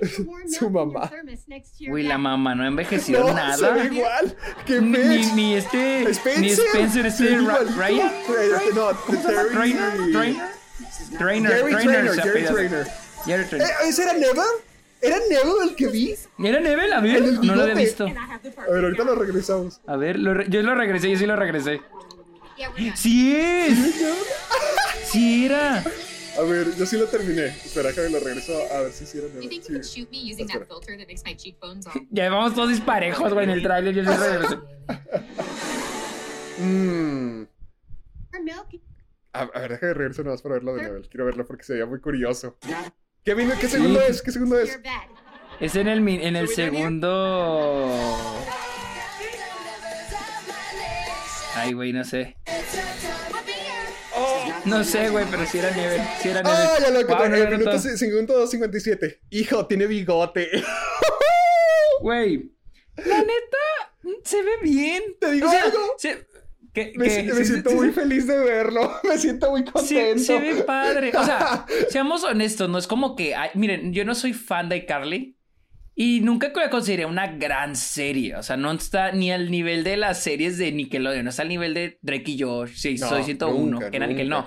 [0.58, 1.10] Su mamá.
[1.88, 3.70] Güey, la mamá no ha envejecido no, se nada.
[3.72, 4.36] ve igual.
[4.66, 6.02] ¿Qué Ni, ni este.
[6.10, 6.40] Spencer.
[6.40, 7.76] Ni Spencer, este Ra- igualito.
[7.76, 8.12] Ryan.
[8.28, 8.88] Ryan, No,
[9.48, 9.92] Trainer.
[10.12, 10.48] Trainer.
[11.18, 11.50] Trainer.
[13.48, 13.62] Trainer.
[13.62, 14.40] Eh, ¿Ese era Neville?
[15.02, 16.14] ¿Era Neville el que vi?
[16.42, 16.92] ¿Era Nebel?
[16.92, 18.06] A El ver, no lo había visto.
[18.06, 19.80] A ver, ahorita lo regresamos.
[19.86, 21.80] A ver, lo re- yo lo regresé, yo sí lo regresé.
[22.94, 23.78] ¡Sí es!
[25.04, 25.82] ¡Sí era!
[26.38, 27.46] A ver, yo sí lo terminé.
[27.46, 29.60] Espera, déjame lo regreso a ver si think Sí.
[29.60, 30.60] you could shoot me using Espera.
[30.60, 33.94] that filter that makes my cheekbones all Ya vamos todos disparejos, güey, en el trailer.
[33.94, 34.56] Yo sí regresé.
[36.58, 37.46] Mm.
[38.34, 38.80] Our milk.
[39.32, 41.08] A, a ver, déjame regreso nomás para verlo de Neville.
[41.08, 42.56] Quiero verlo porque se veía muy curioso.
[43.24, 43.54] ¿Qué, vino?
[43.60, 44.22] ¿Qué segundo es?
[44.22, 44.78] ¿Qué segundo es?
[45.60, 47.96] Es en el, en el segundo.
[51.54, 52.36] Ay, güey, no sé.
[54.64, 56.00] No sé, güey, pero si era nieve.
[56.20, 56.58] Si era nieve.
[56.58, 57.26] Ah, ya lo encontré.
[57.26, 57.82] El minuto, noto.
[57.82, 59.20] ci- segundo 57.
[59.30, 60.48] Hijo, tiene bigote.
[62.00, 62.50] Güey,
[62.96, 63.92] la neta,
[64.24, 65.02] se ve bien.
[65.20, 65.78] ¿Te digo O sea, algo?
[65.98, 66.26] se-
[66.96, 67.92] Me, sí, siento sí, muy sí.
[67.92, 68.90] feliz de verlo.
[69.04, 70.22] Me siento muy Sí, contento.
[70.22, 71.12] se ve padre.
[71.14, 73.34] O sea, seamos honestos, no es como que.
[73.34, 75.36] ay, miren, yo no soy fan de iCarly.
[75.94, 78.36] Y nunca la consideré una gran serie.
[78.36, 81.24] O sea, no está ni al nivel de las series de Nickelodeon.
[81.24, 82.72] No está al nivel de Drake y Josh.
[82.74, 83.70] Sí, No, soy 101.
[83.70, 84.46] nunca, que era Nickel, no.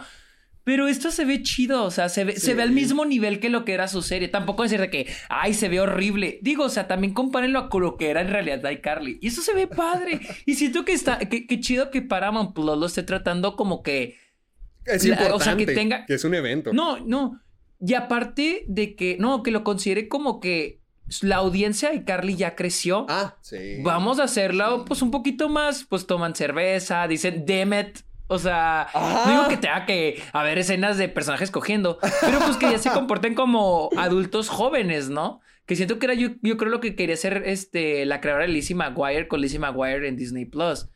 [0.64, 1.84] Pero esto se ve chido.
[1.84, 4.30] O sea, se ve, se ve al mismo nivel que lo que era su serie.
[4.30, 6.40] Tampoco decir de que, ay, se ve horrible.
[6.42, 9.20] Digo, o sea, también compárenlo con lo que era en realidad iCarly.
[9.22, 10.22] Y eso se ve padre.
[10.46, 11.20] y siento que está.
[11.20, 14.18] Que, que chido que Paramount Plus lo esté tratando como que.
[14.86, 16.72] Es La- o sea, que tenga- que es un evento.
[16.74, 17.40] No, no.
[17.86, 20.80] Y aparte de que, no, que lo considere como que
[21.22, 23.06] la audiencia de Carly ya creció.
[23.10, 23.82] Ah, sí.
[23.84, 28.04] Vamos a hacerlo, pues, un poquito más, pues toman cerveza, dicen Demet.
[28.28, 29.24] O sea, Ajá.
[29.26, 32.90] no digo que tenga que haber escenas de personajes cogiendo, pero pues que ya se
[32.90, 35.42] comporten como adultos jóvenes, ¿no?
[35.66, 38.54] Que siento que era yo, yo creo lo que quería hacer este, la creadora de
[38.54, 40.88] Lizzie McGuire con Lizzie McGuire en Disney Plus.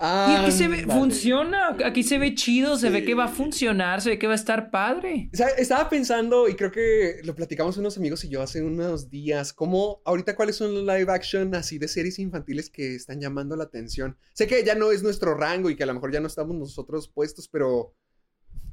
[0.00, 4.00] Y aquí se ve, funciona, aquí se ve chido, se ve que va a funcionar,
[4.00, 5.30] se ve que va a estar padre.
[5.32, 9.08] O sea, estaba pensando, y creo que lo platicamos unos amigos y yo hace unos
[9.08, 13.54] días, como ahorita cuáles son los live action así de series infantiles que están llamando
[13.56, 14.16] la atención.
[14.32, 16.56] Sé que ya no es nuestro rango y que a lo mejor ya no estamos
[16.56, 17.94] nosotros puestos, pero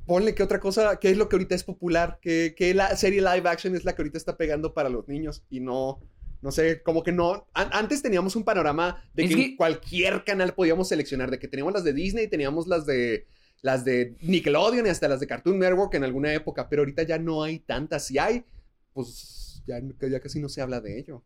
[0.07, 3.21] ponle qué otra cosa, qué es lo que ahorita es popular, qué, qué la serie
[3.21, 6.01] live action es la que ahorita está pegando para los niños y no...
[6.41, 7.47] No sé, como que no.
[7.53, 11.83] an- antes teníamos un panorama de que, cualquier canal podíamos seleccionar, de que teníamos las
[11.83, 13.27] de Disney, teníamos las de
[13.61, 17.19] las de Nickelodeon y hasta las de Cartoon Network en alguna época, pero ahorita ya
[17.19, 18.07] no hay tantas.
[18.07, 18.43] Si hay,
[18.91, 19.79] pues ya,
[20.09, 21.23] ya casi no se habla de ello.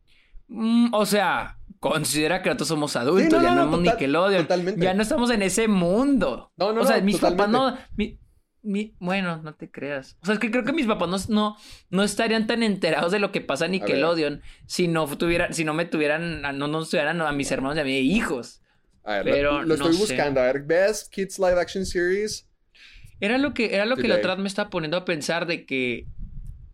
[0.49, 3.79] Mm, o sea, considera que nosotros somos adultos, Sí, no, ya no, no, no, somos
[3.79, 4.81] total- Nickelodeon, totalmente.
[4.83, 6.51] ya no estamos en ese mundo.
[6.57, 8.19] No, no, o sea, mis papás no, mi-
[8.65, 10.17] mi- bueno, no te creas.
[10.21, 11.57] O sea, es que creo que mis papás no, no,
[11.89, 13.71] no estarían tan enterados de lo que pasa en.
[13.71, 17.81] Nickelodeon si no tuvieran, si no me tuvieran, no nos tuvieran a mis hermanos y
[17.81, 18.61] a mis hijos.
[19.03, 19.99] A ver, Pero lo, lo no estoy sé.
[19.99, 20.41] buscando.
[20.41, 22.47] A ver, Best Kids Live Action Series.
[23.21, 26.05] Era lo que, era lo que la otra me estaba poniendo a pensar de que,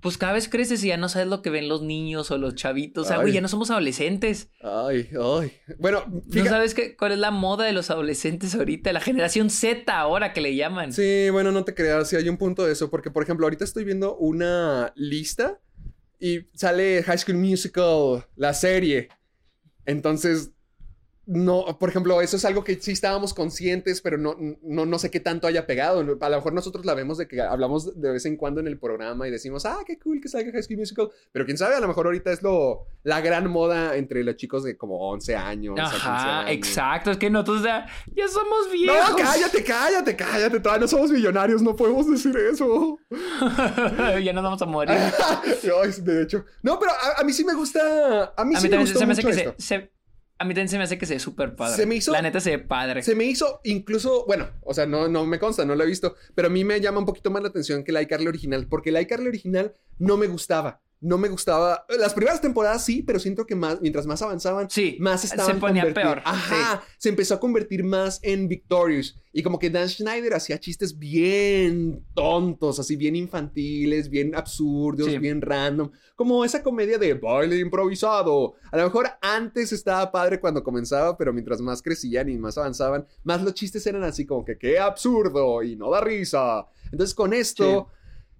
[0.02, 2.56] pues cada vez creces y ya no sabes lo que ven los niños o los
[2.56, 3.06] chavitos.
[3.06, 4.50] O sea, güey, ya no somos adolescentes.
[4.62, 5.54] Ay, ay.
[5.78, 9.96] Bueno, No sabes qué, cuál es la moda de los adolescentes ahorita, la generación Z
[9.96, 10.92] ahora que le llaman.
[10.92, 13.64] Sí, bueno, no te creas, sí hay un punto de eso, porque por ejemplo, ahorita
[13.64, 15.60] estoy viendo una lista
[16.20, 19.10] y sale High School Musical, la serie.
[19.86, 20.52] Entonces,
[21.34, 25.10] no, por ejemplo, eso es algo que sí estábamos conscientes, pero no, no, no sé
[25.10, 26.00] qué tanto haya pegado.
[26.02, 28.78] A lo mejor nosotros la vemos de que hablamos de vez en cuando en el
[28.78, 31.10] programa y decimos, ah, qué cool que salga High School Musical.
[31.32, 34.64] Pero quién sabe, a lo mejor ahorita es lo, la gran moda entre los chicos
[34.64, 35.80] de como 11 años.
[35.80, 36.52] a 15 Ajá, años.
[36.52, 37.12] exacto.
[37.12, 39.16] Es que nosotros ya, ya somos No, viejos.
[39.16, 40.60] cállate, cállate, cállate.
[40.60, 42.98] Todavía no somos millonarios, no podemos decir eso.
[44.24, 44.98] ya nos vamos a morir.
[45.82, 46.46] Ay, de hecho.
[46.62, 48.34] No, pero a, a mí sí me gusta.
[48.36, 49.54] A mí A sí mí me también gustó se me hace que esto.
[49.58, 49.92] se, se-
[50.42, 51.76] A mí también se me hace que se ve súper padre.
[51.76, 53.04] Se me hizo- La neta se ve padre.
[53.04, 56.16] Se me hizo incluso, bueno, o sea, no, no me consta, no lo he visto,
[56.34, 58.92] pero a mí me llama un poquito más la atención que la iCarly original, porque
[58.92, 60.82] la iCarly original no me gustaba.
[61.04, 61.84] No me gustaba.
[62.00, 65.60] Las primeras temporadas sí, pero siento que más, mientras más avanzaban, Sí, más se estaban
[65.60, 69.18] ponía convertir- peor, Ajá, se empezó a convertir más en Victorious.
[69.34, 75.18] Y como que Dan Schneider hacía chistes bien tontos, así bien infantiles, bien absurdos, Sí.
[75.18, 75.90] bien random.
[76.16, 78.54] Como esa comedia de baile improvisado.
[78.72, 83.08] A lo mejor antes estaba padre cuando comenzaba, pero mientras más crecían y más avanzaban,
[83.24, 86.68] más los chistes eran así como que qué absurdo y no da risa.
[86.92, 87.88] Entonces con esto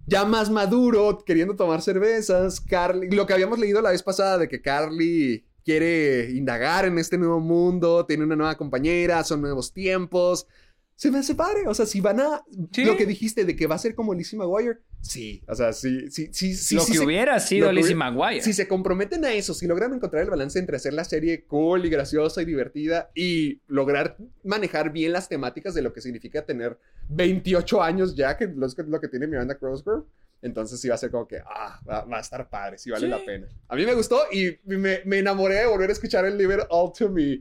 [0.06, 4.48] ya más maduro, queriendo tomar cervezas, Carly, lo que habíamos leído la vez pasada de
[4.48, 10.46] que Carly quiere indagar en este nuevo mundo, tiene una nueva compañera, son nuevos tiempos.
[10.94, 12.84] Se me hace padre, o sea, si van a Sí.
[12.84, 16.08] lo que dijiste de que va a ser como Lizzie McGuire, sí, o sea, sí,
[16.10, 18.40] sí, sí, sí, lo sí que se- hubiera sido Lizzie McGuire.
[18.40, 21.84] si se comprometen a eso, si logran encontrar el balance entre hacer la serie cool
[21.86, 26.78] y graciosa y divertida y lograr manejar bien las temáticas de lo que significa tener
[27.08, 30.04] 28 años ya, que es lo que tiene Miranda Cosgrove,
[30.40, 33.08] entonces sí va a ser como que, ah, va, va a estar padre, sí vale
[33.08, 33.48] la pena.
[33.68, 36.92] A mí me gustó y me, me enamoré de volver a escuchar el It All
[36.92, 37.40] to Me.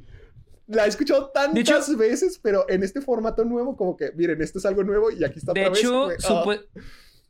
[0.68, 4.60] La he escuchado tantas hecho- veces, pero en este formato nuevo, como que, miren, esto
[4.60, 6.24] es algo nuevo y aquí está De otra hecho, vez.
[6.26, 6.62] como que, ah.
[6.64, 6.82] supue-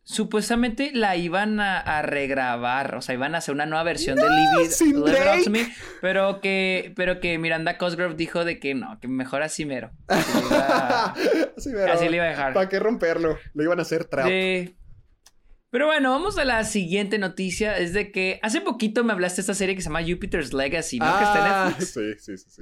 [0.04, 4.24] supuestamente la iban a, a regrabar, o sea, iban a hacer una nueva versión de.
[4.30, 5.68] Live
[6.02, 9.92] pero que, pero que Miranda Cosgrove dijo de que no, que mejor así mero.
[10.10, 11.14] Iba-
[11.58, 12.54] Así, pero, así le iba a dejar.
[12.54, 13.38] ¿Para qué romperlo?
[13.54, 14.28] Le iban a hacer trap.
[14.28, 14.76] Sí.
[15.70, 17.78] Pero bueno, vamos a la siguiente noticia.
[17.78, 21.00] Es de que hace poquito me hablaste de esta serie que se llama Jupiter's Legacy,
[21.00, 21.06] ¿no?
[21.18, 21.94] que está en Ah, Netflix.
[21.94, 22.62] sí, sí, sí, sí.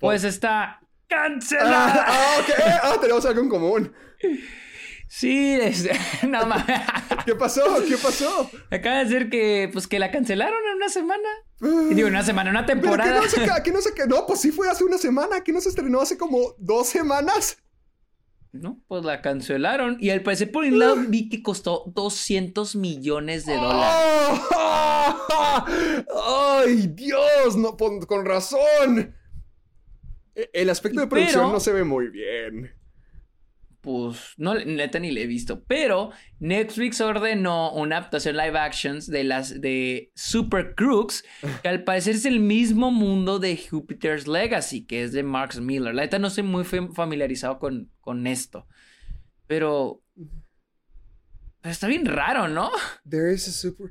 [0.00, 2.04] Pues está Ah, cancelada.
[2.08, 2.50] ah, ok.
[2.82, 3.92] Ah, tenemos algo en común.
[5.08, 5.90] Sí, desde...
[6.28, 6.80] no mames.
[7.26, 7.62] ¿Qué pasó?
[7.86, 8.48] ¿Qué pasó?
[8.70, 11.28] Acaba de decir que, pues, que la cancelaron en una semana.
[11.90, 13.20] Y digo, en una semana, una Pero temporada.
[13.20, 14.06] no sé qué, no sé qué.
[14.06, 15.42] No, pues sí fue hace una semana.
[15.42, 17.58] Que no se estrenó hace como dos semanas.
[18.52, 19.96] No, pues la cancelaron.
[20.00, 24.40] Y al parecer por un lado vi que costó 200 millones de dólares.
[24.56, 25.64] ¡Oh!
[26.64, 27.56] ¡Ay, Dios!
[27.56, 29.14] No, con razón.
[30.34, 32.70] E- El aspecto de producción Pero- no se ve muy bien.
[33.80, 35.64] Pues no, neta ni le he visto.
[35.64, 41.24] Pero Netflix ordenó una adaptación live actions de las de Super Crooks,
[41.62, 45.94] que al parecer es el mismo mundo de Jupiter's Legacy, que es de Mark Miller.
[45.94, 48.66] La neta no estoy muy fam- familiarizado con, con esto.
[49.46, 50.02] Pero.
[51.62, 52.70] pero Está bien raro, ¿no?
[53.08, 53.88] There is a super.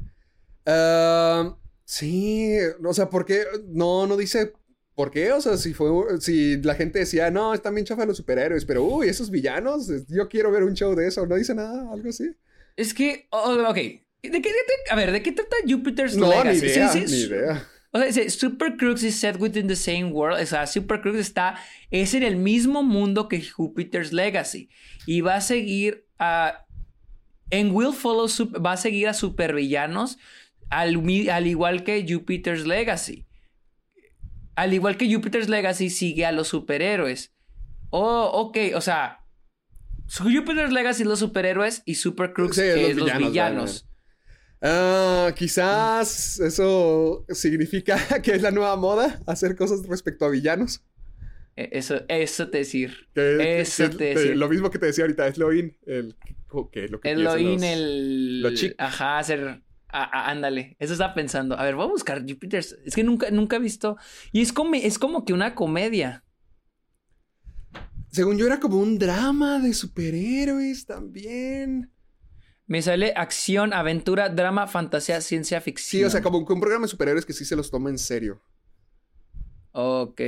[0.67, 2.53] Um, sí,
[2.85, 3.41] o sea, ¿por qué?
[3.69, 4.53] No, no dice
[4.99, 5.31] por qué.
[5.31, 5.89] O sea, si fue,
[6.19, 10.27] si la gente decía, no, están bien chafa los superhéroes, pero uy, esos villanos, yo
[10.27, 11.25] quiero ver un show de eso.
[11.25, 12.35] No dice nada, algo así.
[12.75, 13.25] Es que.
[13.29, 13.75] oh, ok.
[13.75, 14.51] ¿De qué,
[14.89, 16.65] a ver, ¿de qué trata Jupiter's No, Legacy?
[16.65, 17.65] ni idea, sí, ni idea.
[17.91, 20.41] O sea, dice, Super Crooks is set within the same world.
[20.41, 21.55] O sea, Super Crooks está,
[21.91, 24.69] es en el mismo mundo que Jupiter's Legacy.
[25.05, 26.65] Y va a seguir a...
[27.51, 28.27] En Will Follow
[28.63, 30.17] va a seguir a supervillanos
[30.69, 31.01] al,
[31.31, 33.28] al igual que Jupiter's Legacy.
[34.61, 37.33] Al igual que Jupiter's Legacy sigue a los superhéroes.
[37.91, 39.19] Oh, ok, o sea...
[40.09, 43.85] Jupiter's Legacy es los superhéroes y Super Crooks Sí, es los los villanos, villanos.
[44.61, 50.83] Ah, quizás eso significa que es la nueva moda hacer cosas respecto a villanos.
[51.55, 53.07] Eh, Eso, eso te decir.
[53.13, 54.35] Que, que- Eso que- te decía.
[54.35, 56.15] lo mismo que te decía ahorita, es lo in, el
[56.73, 58.41] que es lo que El loin, los- el.
[58.41, 58.75] los chic.
[58.77, 59.61] Ajá, hacer.
[59.91, 60.75] Ah, ah, ándale.
[60.79, 61.57] Eso estaba pensando.
[61.57, 62.77] A ver, voy a buscar Jupiter's.
[62.85, 63.97] Es que nunca, nunca he visto.
[64.31, 66.23] Y es como, es como que una comedia.
[68.11, 71.91] Según yo era como un drama de superhéroes también.
[72.65, 76.01] Me sale acción, aventura, drama, fantasía, ciencia ficción.
[76.01, 78.41] Sí, o sea, como un programa de superhéroes que sí se los toma en serio.
[79.71, 80.21] Ok,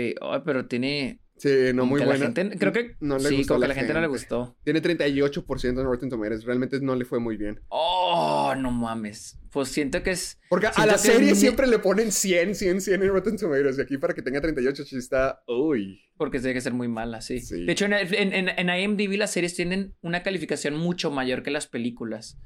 [0.46, 1.21] pero tiene.
[1.42, 2.26] Sí, no, muy que a la buena.
[2.36, 2.96] gente- creo que.
[3.00, 4.56] No le sí, gustó como que la la gente no le gustó.
[4.64, 6.44] Tiene 38% en Rotten Tomatoes.
[6.44, 7.60] Realmente no le fue muy bien.
[7.70, 9.40] Oh, no mames.
[9.52, 10.40] Pues siento que es.
[10.50, 13.80] Porque a la serie siempre le ponen 100, 100, 100 en Rotten Tomatoes.
[13.80, 15.42] Y aquí para que tenga 38 sí está...
[15.48, 16.00] Uy.
[16.16, 17.40] Porque tiene que ser muy mala, sí.
[17.40, 17.66] Sí.
[17.66, 21.66] De hecho, en, en, en- IMDb las series tienen una calificación mucho mayor que las
[21.66, 22.38] películas.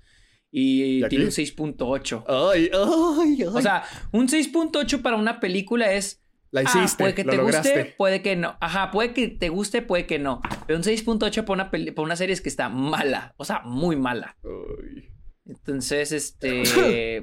[0.52, 2.24] Y ¿Y tiene un 6.8.
[2.30, 3.44] Ay, ay, ay.
[3.44, 6.22] O sea, un 6.8 para una película es.
[6.56, 7.70] La ah, hiciste, puede que lo te lograste.
[7.70, 8.58] guste, puede que no.
[8.62, 10.42] Ajá, puede que te guste, puede que no.
[10.66, 13.34] Pero un 6.8 para una, peli- para una serie es que está mala.
[13.38, 14.38] O sea, muy mala.
[14.44, 15.12] Uy.
[15.46, 16.64] Entonces, este.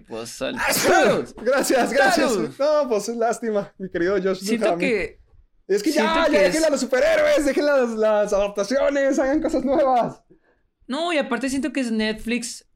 [0.08, 0.38] pues.
[1.42, 2.58] Gracias, gracias.
[2.58, 4.38] No, pues lástima, mi querido Josh.
[4.40, 5.20] Siento que.
[5.68, 9.18] Es que ya, siento ya que dejen es- a los superhéroes, dejen las, las adaptaciones,
[9.18, 10.22] hagan cosas nuevas.
[10.86, 12.66] No, y aparte siento que es Netflix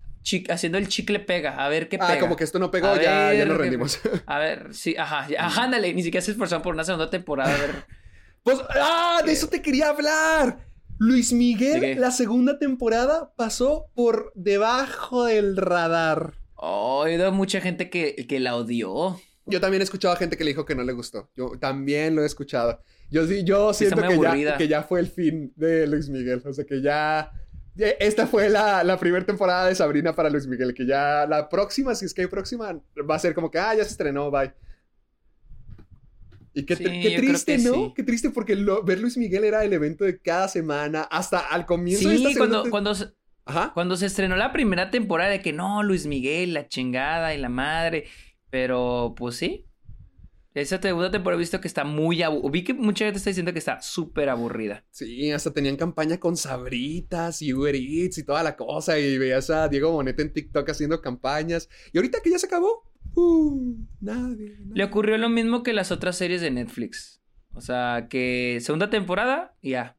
[0.49, 1.65] haciendo el chicle pega.
[1.65, 2.21] A ver qué Ah, pega.
[2.21, 4.01] como que esto no pegó, A ya, ya nos rendimos.
[4.27, 7.55] A ver, sí, ajá, ya, ajá, ándale, ni siquiera se esforzaron por una segunda temporada.
[7.55, 7.71] A ver.
[8.43, 10.59] Pues, ah, de eso te quería hablar.
[10.99, 16.35] Luis ¿De Miguel, la segunda temporada pasó por debajo del radar.
[16.55, 19.21] Oh, he oído mucha gente que, que la odió.
[19.47, 21.29] Yo también he escuchado a gente que le dijo que no le gustó.
[21.37, 22.81] Yo también lo he escuchado.
[23.11, 26.41] Yo yo siento que ya, que ya fue el fin de Luis Miguel.
[26.45, 27.33] O sea que ya.
[27.77, 30.75] Ya- Esta fue la, la primera temporada de Sabrina para Luis Miguel.
[30.75, 32.79] Que ya la próxima, si es que hay próxima,
[33.09, 34.53] va a ser como que, ah, ya se estrenó, bye.
[36.55, 37.75] Y qué, Sí, qué triste, ¿no?
[37.75, 37.93] sí.
[37.95, 41.67] Qué triste porque lo- ver Luis Miguel era el evento de cada semana hasta al
[41.67, 43.13] comienzo de esta segunda cuando, cuando, se-
[43.45, 43.73] Ajá.
[43.75, 47.51] cuando se estrenó la primera temporada de que no, Luis Miguel, la chingada y la
[47.51, 48.07] madre.
[48.49, 49.66] Pero, pues sí.
[50.57, 52.51] Esa segunda temporada he visto que está muy aburrida.
[52.51, 54.85] Vi que mucha gente está diciendo que está súper aburrida.
[54.91, 58.99] Sí, hasta tenían campaña con Sabritas y Uber Eats y toda la cosa.
[58.99, 61.69] Y veías a Diego Boneta en TikTok haciendo campañas.
[61.93, 64.57] Y ahorita que ya se acabó, uh, nadie.
[64.59, 64.85] Le nadie.
[64.85, 67.21] ocurrió lo mismo que las otras series de Netflix.
[67.53, 69.96] O sea, que segunda temporada y ya.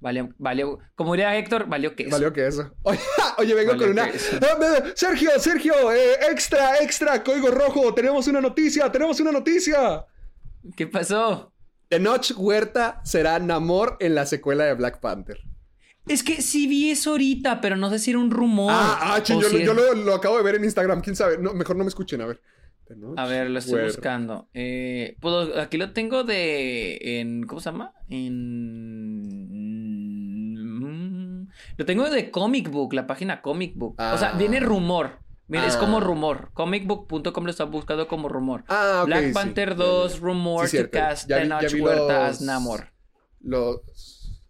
[0.00, 2.72] Valió, valió, como diría Héctor, valió que Valió que eso.
[2.84, 3.00] Oye,
[3.38, 4.06] oye, vengo Valió con una.
[4.06, 7.92] me- Sergio, Sergio, eh, extra, extra, código rojo.
[7.94, 10.04] Tenemos una noticia, tenemos una noticia.
[10.76, 11.52] ¿Qué pasó?
[11.88, 15.38] Tenoch Huerta será Namor en la secuela de Black Panther.
[16.06, 18.70] Es que sí vi eso ahorita, pero no sé si era un rumor.
[18.72, 21.00] ah, ah, ching, yo, si lo- yo era- lo, lo acabo de ver en Instagram.
[21.02, 21.38] ¿Quién sabe?
[21.38, 22.40] No, mejor no me escuchen, a ver.
[22.86, 23.88] Tenoch A ver, lo estoy Huerta.
[23.96, 24.48] buscando.
[24.54, 25.16] Eh,
[25.58, 26.98] aquí lo tengo de.
[27.20, 27.92] En, ¿Cómo se llama?
[28.08, 29.57] En.
[31.78, 33.94] Lo tengo de Comic Book, la página Comic Book.
[33.98, 34.36] O sea, Ah.
[34.36, 35.20] viene rumor.
[35.46, 36.00] Mira, es como Ah.
[36.00, 36.50] rumor.
[36.52, 38.64] Comicbook.com lo está buscando como rumor.
[38.68, 39.06] Ah, ok.
[39.06, 40.20] Black sí, Panther ya, 2, ya.
[40.20, 42.88] rumor Sí, cast Ya vi- Tenoch ya vi Huerta los- as Namor.
[43.40, 44.42] Los,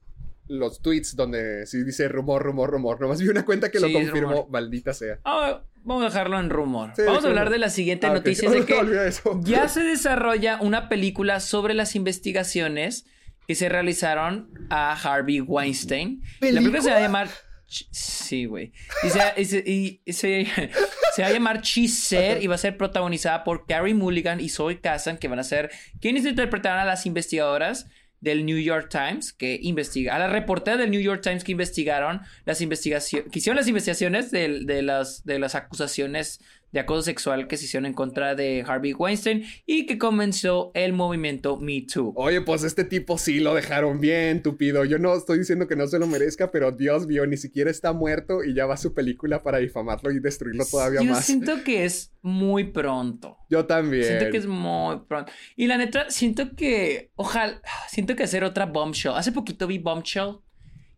[0.48, 3.00] los tweets donde sí dice rumor, rumor, rumor.
[3.00, 5.20] Nomás vi una cuenta que lo Sí, confirmó, maldita sea.
[5.24, 6.90] Ah, vamos a dejarlo en rumor.
[6.96, 8.50] Sí, vamos a hablar de la siguiente Ah, noticia.
[8.50, 9.12] de que
[9.44, 13.06] ya se desarrolla una película sobre las investigaciones
[13.48, 16.22] que se realizaron a Harvey Weinstein.
[16.40, 17.28] La película se va a llamar...
[17.66, 18.72] Sí, güey.
[19.02, 19.64] Y, se, y se-
[20.06, 20.46] y se-
[21.14, 24.80] se va a llamar Cheezer y va a ser protagonizada por Carrie Mulligan y Zoe
[24.80, 25.70] Kazan, que van a ser
[26.00, 27.86] quienes interpretarán a las investigadoras
[28.20, 32.20] del New York Times que investiga a la reportera del New York Times que investigaron
[32.46, 36.40] las investigaciones que hicieron las investigaciones de, de las de las acusaciones
[36.72, 40.92] de acoso sexual que se hicieron en contra de Harvey Weinstein y que comenzó el
[40.92, 42.12] movimiento Me Too.
[42.14, 44.84] Oye, pues este tipo sí lo dejaron bien, tupido.
[44.84, 47.92] Yo no estoy diciendo que no se lo merezca, pero Dios mío, ni siquiera está
[47.92, 51.24] muerto y ya va su película para difamarlo y destruirlo todavía Yo más.
[51.24, 53.38] siento que es muy pronto.
[53.48, 54.04] Yo también.
[54.04, 55.32] Siento que es muy pronto.
[55.56, 57.10] Y la neta, siento que.
[57.16, 57.60] Ojalá.
[57.88, 59.12] Siento que hacer otra bombshell.
[59.14, 60.38] Hace poquito vi bombshell.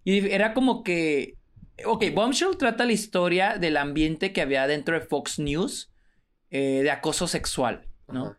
[0.03, 1.37] Y era como que.
[1.87, 5.93] Ok, bombshell trata la historia del ambiente que había dentro de Fox News
[6.51, 8.37] eh, de acoso sexual, ¿no?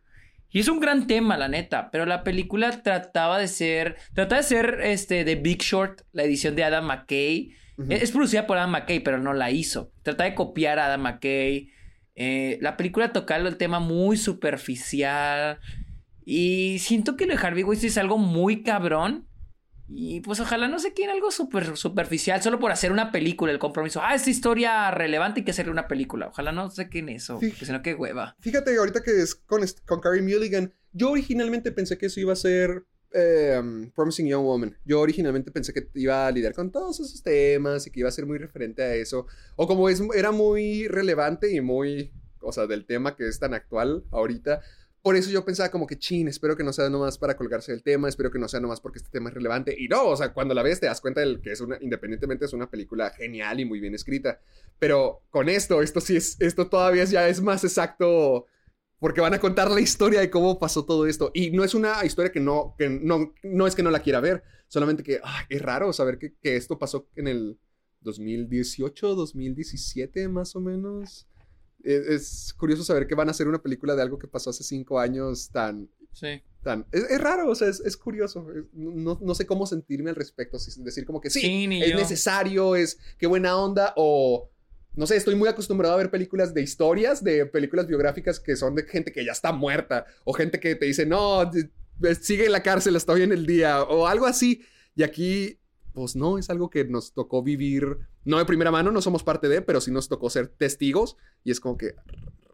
[0.51, 1.89] Y es un gran tema, la neta.
[1.91, 3.95] Pero la película trataba de ser.
[4.13, 7.55] Trataba de ser este, de Big Short, la edición de Adam McKay.
[7.89, 9.91] Es producida por Adam McKay, pero no la hizo.
[10.03, 11.71] Trata de copiar a Adam McKay.
[12.15, 15.59] Eh, la película tocaba el tema muy superficial.
[16.25, 19.27] Y siento que lo de Harvey Weinstein es algo muy cabrón.
[19.93, 23.59] Y pues ojalá no se quede algo súper superficial solo por hacer una película, el
[23.59, 23.99] compromiso.
[24.01, 26.27] Ah, esta historia relevante hay que hacerle una película.
[26.27, 27.49] Ojalá no se quede en eso, Sí.
[27.49, 28.35] porque si no, qué hueva.
[28.39, 32.37] Fíjate, ahorita que es con, con Carrie Mulligan, yo originalmente pensé que eso iba a
[32.37, 33.61] ser eh,
[33.93, 34.77] Promising Young Woman.
[34.85, 38.13] Yo originalmente pensé que iba a lidiar con todos esos temas y que iba a
[38.13, 39.27] ser muy referente a eso.
[39.57, 43.53] O como es, era muy relevante y muy, o sea, del tema que es tan
[43.53, 44.61] actual ahorita,
[45.01, 47.81] por eso yo pensaba como que, chin, espero que no sea nomás para colgarse del
[47.81, 49.75] tema, espero que no sea nomás porque este tema es relevante.
[49.77, 52.45] Y no, o sea, cuando la ves te das cuenta de que es una, independientemente
[52.45, 54.39] es una película genial y muy bien escrita.
[54.77, 58.45] Pero con esto, esto sí es, esto todavía ya es más exacto
[58.99, 61.31] porque van a contar la historia de cómo pasó todo esto.
[61.33, 64.19] Y no es una historia que no, que no, no es que no la quiera
[64.19, 67.59] ver, solamente que ay, es raro saber que, que esto pasó en el
[68.01, 71.27] 2018, 2017 más o menos.
[71.83, 74.63] Es, es curioso saber que van a hacer una película de algo que pasó hace
[74.63, 75.89] cinco años tan...
[76.13, 76.41] Sí.
[76.61, 78.45] tan es, es raro, o sea, es, es curioso.
[78.73, 80.59] No, no sé cómo sentirme al respecto.
[80.59, 81.97] Si decir como que sí, es yo.
[81.97, 84.49] necesario, es qué buena onda o...
[84.93, 88.75] No sé, estoy muy acostumbrado a ver películas de historias, de películas biográficas que son
[88.75, 91.49] de gente que ya está muerta o gente que te dice, no,
[92.21, 94.61] sigue en la cárcel, estoy en el día o algo así.
[94.93, 95.60] Y aquí,
[95.93, 99.49] pues no, es algo que nos tocó vivir, no de primera mano, no somos parte
[99.49, 101.95] de, pero sí nos tocó ser testigos y es como que,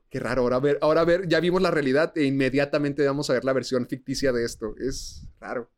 [0.09, 3.45] qué raro, ahora ver, ahora ver, ya vimos la realidad e inmediatamente vamos a ver
[3.45, 4.75] la versión ficticia de esto.
[4.77, 5.71] Es raro.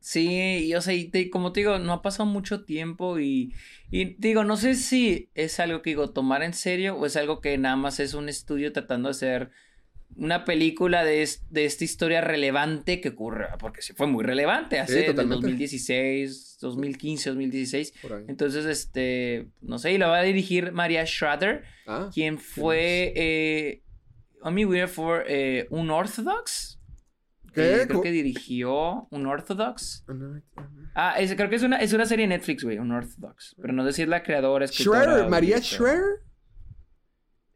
[0.00, 3.52] Sí, y o sea, y como te digo, no ha pasado mucho tiempo y,
[3.90, 7.58] digo, no sé si es algo que digo, tomar en serio o es algo que
[7.58, 9.50] nada más es un estudio tratando de hacer
[10.16, 14.78] una película de, es- de esta historia relevante que ocurre, porque sí fue muy relevante
[14.80, 15.42] hace en el totalmente.
[15.46, 17.94] 2016, 2015, 2016.
[18.02, 18.24] Por ahí.
[18.28, 23.82] Entonces, este, no sé, y lo va a dirigir Maria Schrader, Ah, quien fue eh,
[24.66, 26.80] Weir for eh, Unorthodox.
[27.54, 27.82] ¿Qué?
[27.82, 30.04] Eh, creo que dirigió Unorthodox.
[30.06, 30.42] Schroeder,
[30.94, 33.54] Ah, es- creo que es una, es una serie de Netflix, güey, Unorthodox.
[33.60, 35.26] Pero no sé si es la creadora, escritora.
[35.26, 35.90] o María directora.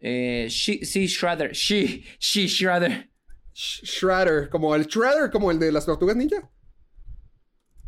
[0.04, 1.52] Eh, she, sí, Schrader.
[1.54, 3.08] She, she, Schrader.
[3.54, 6.50] Sh- Shredder, como el Shredder, como el de las tortugas ninja.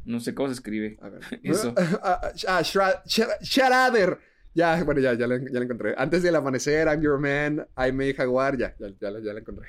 [0.05, 0.97] No sé cómo se escribe.
[1.03, 1.23] A ver.
[1.43, 1.74] Eso.
[2.03, 4.19] Ah, ah, Shra- Shra- Shredder.
[4.55, 5.95] Ya, bueno, ya, ya la, ya la encontré.
[5.99, 9.41] Antes del amanecer, I'm Your Man, I May Jaguar, ya, ya, ya, la- ya la
[9.41, 9.66] encontré.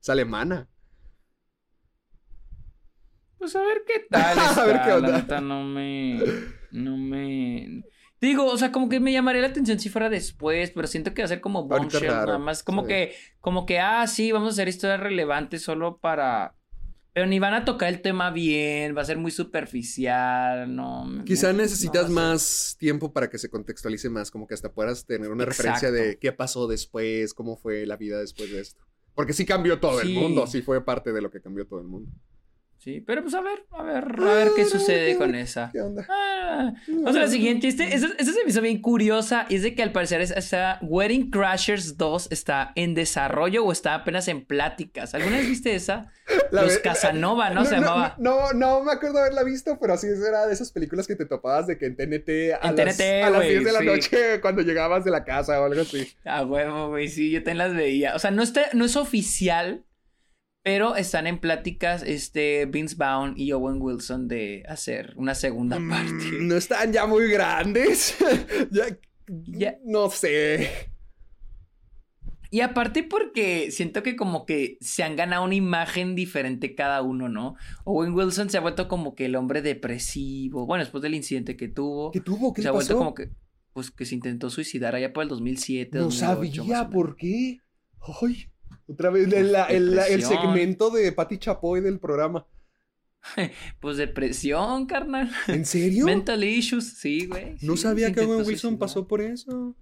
[0.00, 0.68] Es alemana.
[3.38, 4.38] Pues a ver qué tal.
[4.58, 5.08] A ver qué onda.
[5.08, 6.20] La neta no me.
[6.70, 7.82] No me.
[8.20, 11.22] Digo, o sea, como que me llamaría la atención si fuera después, pero siento que
[11.22, 12.62] va a ser como bombshell, nada más.
[12.62, 12.88] Como sí.
[12.88, 16.54] que, como que, ah, sí, vamos a hacer historias relevantes solo para.
[17.12, 21.24] Pero ni van a tocar el tema bien, va a ser muy superficial, no.
[21.24, 25.06] Quizá no- necesitas ser- más tiempo para que se contextualice más, como que hasta puedas
[25.06, 28.84] tener una referencia de qué pasó después, cómo fue la vida después de esto.
[29.14, 30.08] Porque sí cambió todo Sí.
[30.14, 32.10] el mundo, sí fue parte de lo que cambió todo el mundo.
[32.82, 35.68] Sí, pero pues a ver, a ver, a ver qué Ah, sucede con esa.
[35.70, 36.06] ¿Qué onda?
[36.08, 37.68] Ah, Vamos a la siguiente.
[37.68, 39.44] Este, esta, esta se me hizo bien curiosa.
[39.50, 43.70] Y es de que al parecer es- esta Wedding Crashers 2 está en desarrollo o
[43.72, 45.14] está apenas en pláticas.
[45.14, 46.10] ¿Alguna vez viste esa?
[46.52, 47.64] La Los Casanova, ¿no?
[47.66, 48.14] Se llamaba.
[48.18, 51.66] No, no, me acuerdo haberla visto, pero sí era de esas películas que te topabas
[51.66, 53.84] de que en TNT a, En las, TNT, a las güey, 10 de la sí.
[53.84, 56.08] noche cuando llegabas de la casa o algo así.
[56.24, 57.08] A huevo, güey.
[57.08, 58.14] Sí, yo también las veía.
[58.14, 59.84] O sea, no, está, no es oficial,
[60.62, 66.12] pero están en pláticas este Vince Vaughn y Owen Wilson de hacer una segunda parte.
[66.40, 68.16] Mm, No están ya muy grandes.
[68.70, 68.84] ya,
[69.26, 69.76] Ya.
[69.84, 70.90] No sé.
[72.52, 77.28] Y aparte porque siento que como que se han ganado una imagen diferente cada uno,
[77.28, 77.54] ¿no?
[77.84, 81.68] Owen Wilson se ha vuelto como que el hombre depresivo, bueno, después del incidente que
[81.68, 82.52] tuvo, ¿Qué tuvo?
[82.52, 82.98] ¿Qué se le ha vuelto pasó?
[82.98, 83.30] como que,
[83.72, 87.58] pues que se intentó suicidar allá por el 2007, No 2008, más sabía por qué.
[88.20, 88.50] Ay,
[88.90, 92.46] otra vez el, el- el segmento de Patti Chapoy del programa.
[93.80, 95.30] Pues depresión, carnal.
[95.46, 96.06] ¿En serio?
[96.06, 97.56] Mental issues, sí, güey.
[97.62, 99.76] no sí, sabía que Owen Wilson pasó por eso.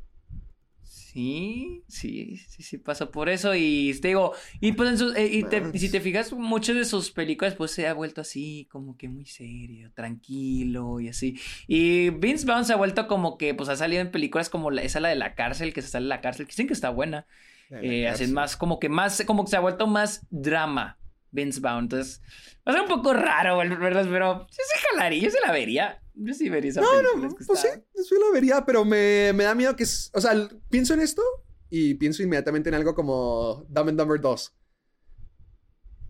[0.82, 5.26] Sí, sí, sí, sí pasó por eso y te digo, y pues en su- eh,
[5.26, 8.96] y, te- si te fijas, muchas de sus películas pues se ha vuelto así, como
[8.96, 11.38] que muy serio, tranquilo y así.
[11.66, 14.82] Y Vince Vaughn se ha vuelto como que pues ha salido en películas como la,
[14.82, 16.90] esa la de la cárcel, que se sale de la cárcel, que dicen que está
[16.90, 17.26] buena.
[17.70, 20.98] La Eh, hacen más, como que más, como que se ha vuelto más drama
[21.30, 21.84] Vince Vaughn.
[21.84, 22.20] Entonces,
[22.66, 24.06] va a ser un poco raro, ¿verdad?
[24.10, 26.02] Pero yo sí jalaría, yo se la vería.
[26.14, 29.32] Yo sí vería esa No, no, que pues sí, está- sí lo vería, pero me,
[29.34, 29.84] me da miedo que...
[29.84, 30.32] es- O sea,
[30.70, 31.22] pienso en esto
[31.70, 34.54] y pienso inmediatamente en algo como Dumb and Dumber 2.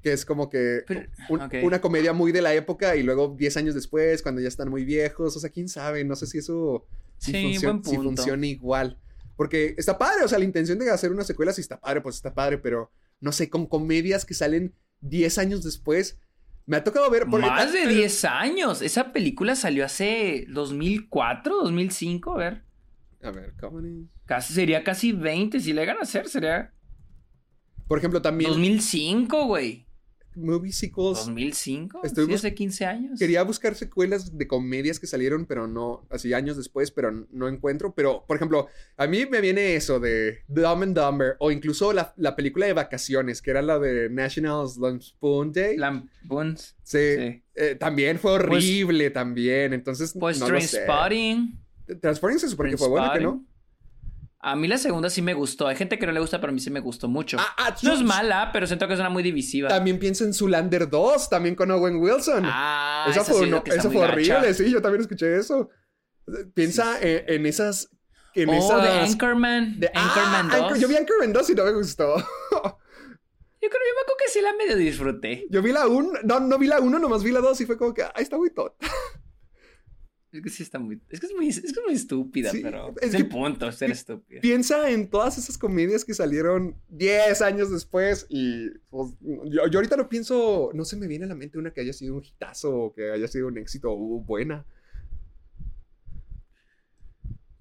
[0.02, 1.54] Que es como que Pero- un- ok.
[1.64, 4.84] una comedia muy de la época y luego 10 años después, cuando ya están muy
[4.84, 5.36] viejos.
[5.36, 6.86] O sea, quién sabe, no sé si eso
[7.18, 8.96] si, Sí, funciona igual.
[9.38, 12.16] Porque está padre, o sea, la intención de hacer una secuela sí está padre, pues
[12.16, 12.90] está padre, pero
[13.20, 16.18] no sé, con comedias que salen 10 años después.
[16.66, 17.24] Me ha tocado ver...
[17.30, 18.82] porque- Más de 10 años.
[18.82, 22.64] Esa película salió hace 2004, 2005, a ver.
[23.22, 24.08] A ver, comedy.
[24.26, 25.60] Casi, sería casi 20.
[25.60, 26.74] Si le llegan a hacer, sería
[27.86, 28.50] Por ejemplo, también...
[28.50, 29.86] 2005, güey.
[30.38, 31.18] Movie sequels.
[31.18, 33.18] 2005, Estoy sí, hace 15 años.
[33.18, 37.94] Quería buscar secuelas de comedias que salieron, pero no, así años después, pero no encuentro.
[37.94, 42.14] Pero, por ejemplo, a mí me viene eso de Dumb and Dumber, o incluso la,
[42.16, 45.76] la película de vacaciones, que era la de National Lampoon Day.
[45.76, 46.76] Lampoons.
[46.82, 47.42] sí, sí.
[47.54, 49.72] eh, también fue horrible, también.
[49.72, 50.84] Entonces, Pues no lo sé.
[50.84, 51.58] Trainspotting.
[52.00, 53.44] Transporting se supone que fue buena, que no.
[54.40, 55.66] A mí la segunda sí me gustó.
[55.66, 57.38] Hay gente que no le gusta, pero a mí sí me gustó mucho.
[57.40, 59.68] Ah, ah, no es mala, pero siento que es una muy divisiva.
[59.68, 62.44] También piensa en Zulander 2, también con Owen Wilson.
[62.46, 64.12] Ah, esa esa fue, sí, no- esa fue gacha.
[64.12, 65.70] horrible, sí, yo también escuché eso.
[66.54, 67.88] Piensa en, en esas.
[68.34, 68.82] En oh, esas.
[68.82, 69.80] de Anchorman.
[69.80, 70.72] de- Anchorman Ah, 2.
[70.72, 72.16] Anchor- yo vi Anchorman 2 y no me gustó.
[73.60, 75.46] Yo creo, yo me acuerdo que sí la medio disfruté.
[75.50, 77.76] Yo vi la 1, no, no vi la 1, nomás vi la 2 y fue
[77.76, 78.76] como que, ay, está muy tonta.
[80.30, 81.00] Es que sí está muy.
[81.08, 82.90] Es que es muy, es que es muy estúpida, Sí, pero.
[83.00, 84.40] es Es, el que- punto, ser estúpida.
[84.42, 89.96] Piensa en todas esas comedias que salieron 10 años después y pues, yo, yo ahorita
[89.96, 92.74] no pienso, no se me viene a la mente una que haya sido un hitazo
[92.76, 94.66] o que haya sido un éxito o buena.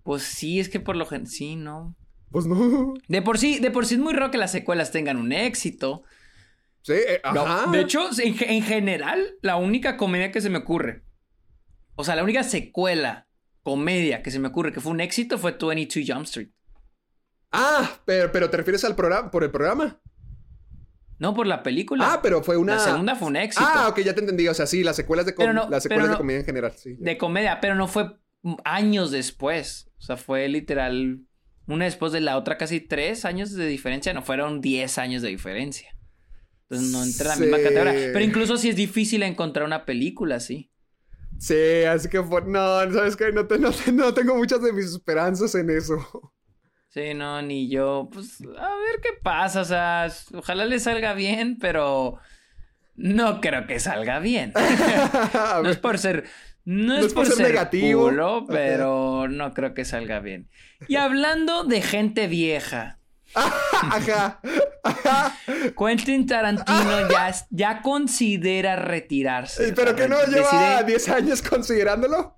[0.03, 1.29] Pues sí, es que por lo general.
[1.29, 1.95] Sí, no.
[2.31, 2.93] Pues no.
[3.07, 6.03] De por sí, de por sí es muy raro que las secuelas tengan un éxito.
[6.81, 7.71] Sí, eh, No, ajá.
[7.71, 11.01] de hecho, en general, la única comedia que se me ocurre,
[11.97, 13.27] o sea, la única secuela,
[13.63, 16.49] comedia que se me ocurre que fue un éxito fue 22 Jump Street.
[17.51, 19.99] Ah, pero, pero te refieres al programa, por el programa.
[21.19, 22.13] No por la película.
[22.13, 22.75] Ah, pero fue una.
[22.75, 23.65] La segunda fue un éxito.
[23.67, 24.47] Ah, ok, ya te entendí.
[24.47, 26.95] O sea, sí, las secuelas de, com- no, las secuelas de comedia en general, sí.
[26.99, 28.17] De comedia, pero no fue
[28.63, 29.89] años después.
[29.97, 31.21] O sea, fue literal
[31.65, 34.13] una después de la otra casi tres años de diferencia.
[34.13, 35.89] No fueron 10 años de diferencia.
[36.69, 37.63] Entonces no entra en la misma Sí.
[37.63, 37.93] categoría.
[38.13, 40.71] Pero incluso si es difícil encontrar una película así.
[41.39, 42.19] Sí, así que.
[42.19, 43.31] No, ¿sabes qué?
[43.31, 46.33] No, te- no, te- no tengo muchas de mis esperanzas en eso.
[46.89, 48.09] Sí, no, ni yo.
[48.11, 49.61] Pues a ver qué pasa.
[49.61, 52.17] O sea, ojalá le salga bien, pero
[52.95, 54.53] no creo que salga bien.
[55.63, 56.25] No es por ser.
[56.65, 58.09] No es, por, ser, negativo.
[58.09, 60.49] culo, pero no creo que salga bien.
[60.89, 62.99] Y hablando de gente vieja,
[63.35, 64.41] Ajá.
[65.77, 67.09] Quentin Tarantino
[67.51, 69.73] ya, considera retirarse.
[69.73, 72.35] Pero que no lleva Decide- 10 años considerándolo.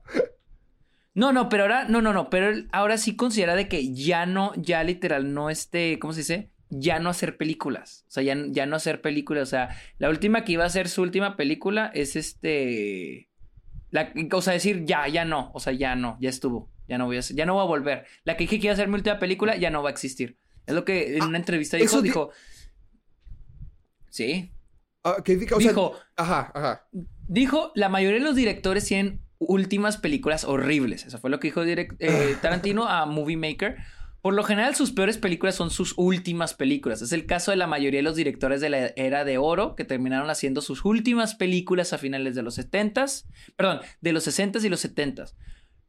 [1.14, 4.26] No, no, pero ahora, no, no, no, pero él ahora sí considera de que ya
[4.26, 6.52] no, ya literal no este, ¿cómo se dice?
[6.70, 8.06] Ya no hacer películas.
[8.08, 9.44] O sea, ya, ya no hacer películas.
[9.44, 13.28] O sea, la última que iba a ser su última película es este.
[13.90, 15.50] La, o sea, decir ya, ya no.
[15.56, 16.70] O sea, ya no, ya estuvo.
[16.88, 18.06] Ya no voy a hacer- ya no voy a volver.
[18.24, 20.38] La que dije que iba a ser mi última película ya no va a existir.
[20.70, 22.32] Es lo que en Ah, una entrevista dijo, di- dijo.
[24.10, 24.52] Sí.
[25.04, 26.88] Ah, que diga- o sea, Dijo, Ajá, ajá.
[27.28, 31.06] Dijo, la mayoría de los directores tienen últimas películas horribles.
[31.06, 33.78] Eso fue lo que dijo direct- eh, Tarantino a Movie Maker.
[34.22, 37.02] Por lo general, sus peores películas son sus últimas películas.
[37.02, 39.86] Es el caso de la mayoría de los directores de la era de oro que
[39.86, 43.28] terminaron haciendo sus últimas películas a finales de los 70s.
[43.56, 45.36] Perdón, de los 60s y los 70s.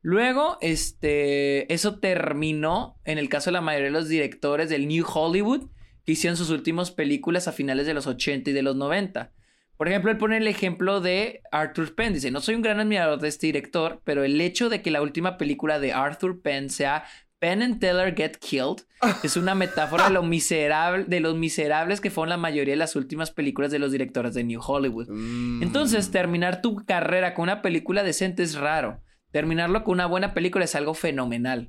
[0.02, 5.04] Luego, este, eso terminó en el caso de la mayoría de los directores del New
[5.06, 5.68] Hollywood
[6.04, 9.32] que hicieron sus últimas películas a finales de los 80 y de los 90.
[9.76, 12.12] Por ejemplo, él pone el ejemplo de Arthur Penn.
[12.12, 15.02] Dice, no soy un gran admirador de este director, pero el hecho de que la
[15.02, 17.04] última película de Arthur Penn sea
[17.38, 18.82] Penn and Teller Get Killed
[19.22, 22.94] es una metáfora de, lo miserable, de los miserables que fueron la mayoría de las
[22.94, 25.08] últimas películas de los directores de New Hollywood.
[25.08, 25.62] Mm.
[25.62, 29.00] Entonces, terminar tu carrera con una película decente es raro.
[29.30, 31.68] Terminarlo con una buena película es algo fenomenal.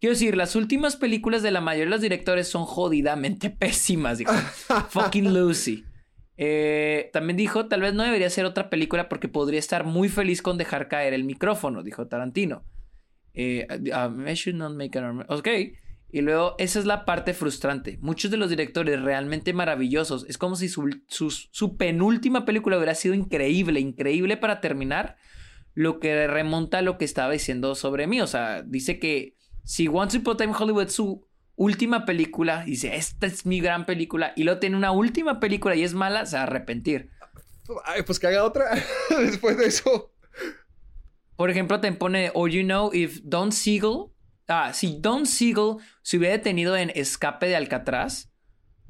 [0.00, 4.32] Quiero decir, las últimas películas de la mayoría de los directores son jodidamente pésimas, dijo.
[4.88, 5.84] Fucking Lucy.
[6.42, 10.40] Eh, también dijo, tal vez no debería ser otra película porque podría estar muy feliz
[10.40, 12.64] con dejar caer el micrófono, dijo Tarantino.
[13.34, 15.26] Eh, um, I should not make an...
[15.28, 15.48] Ok.
[16.12, 17.98] Y luego, esa es la parte frustrante.
[18.00, 22.94] Muchos de los directores realmente maravillosos, es como si su, su, su penúltima película hubiera
[22.94, 25.16] sido increíble, increíble para terminar,
[25.74, 28.20] lo que remonta a lo que estaba diciendo sobre mí.
[28.20, 31.26] O sea, dice que si Once Upon a Time Hollywood es su
[31.56, 35.84] última película, dice, esta es mi gran película, y luego tiene una última película y
[35.84, 37.10] es mala, se va a arrepentir.
[37.84, 38.64] Ay, pues que haga otra
[39.20, 40.12] después de eso.
[41.36, 44.06] Por ejemplo, te pone, or you know, if Don Siegel,
[44.48, 48.30] ah, si Don Siegel se hubiera detenido en Escape de Alcatraz,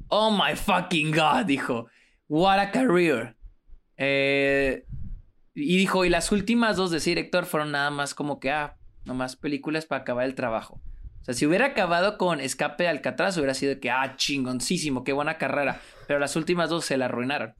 [0.07, 1.87] oh my fucking god, dijo,
[2.27, 3.35] what a career.
[3.97, 4.85] Eh,
[5.53, 8.77] y dijo, y las últimas dos de ese director fueron nada más como que, ah,
[9.05, 10.81] nomás películas para acabar el trabajo.
[11.21, 15.13] O sea, si hubiera acabado con Escape de Alcatraz, hubiera sido que, ah, chingoncísimo, qué
[15.13, 15.79] buena carrera.
[16.07, 17.53] Pero las últimas dos se la arruinaron.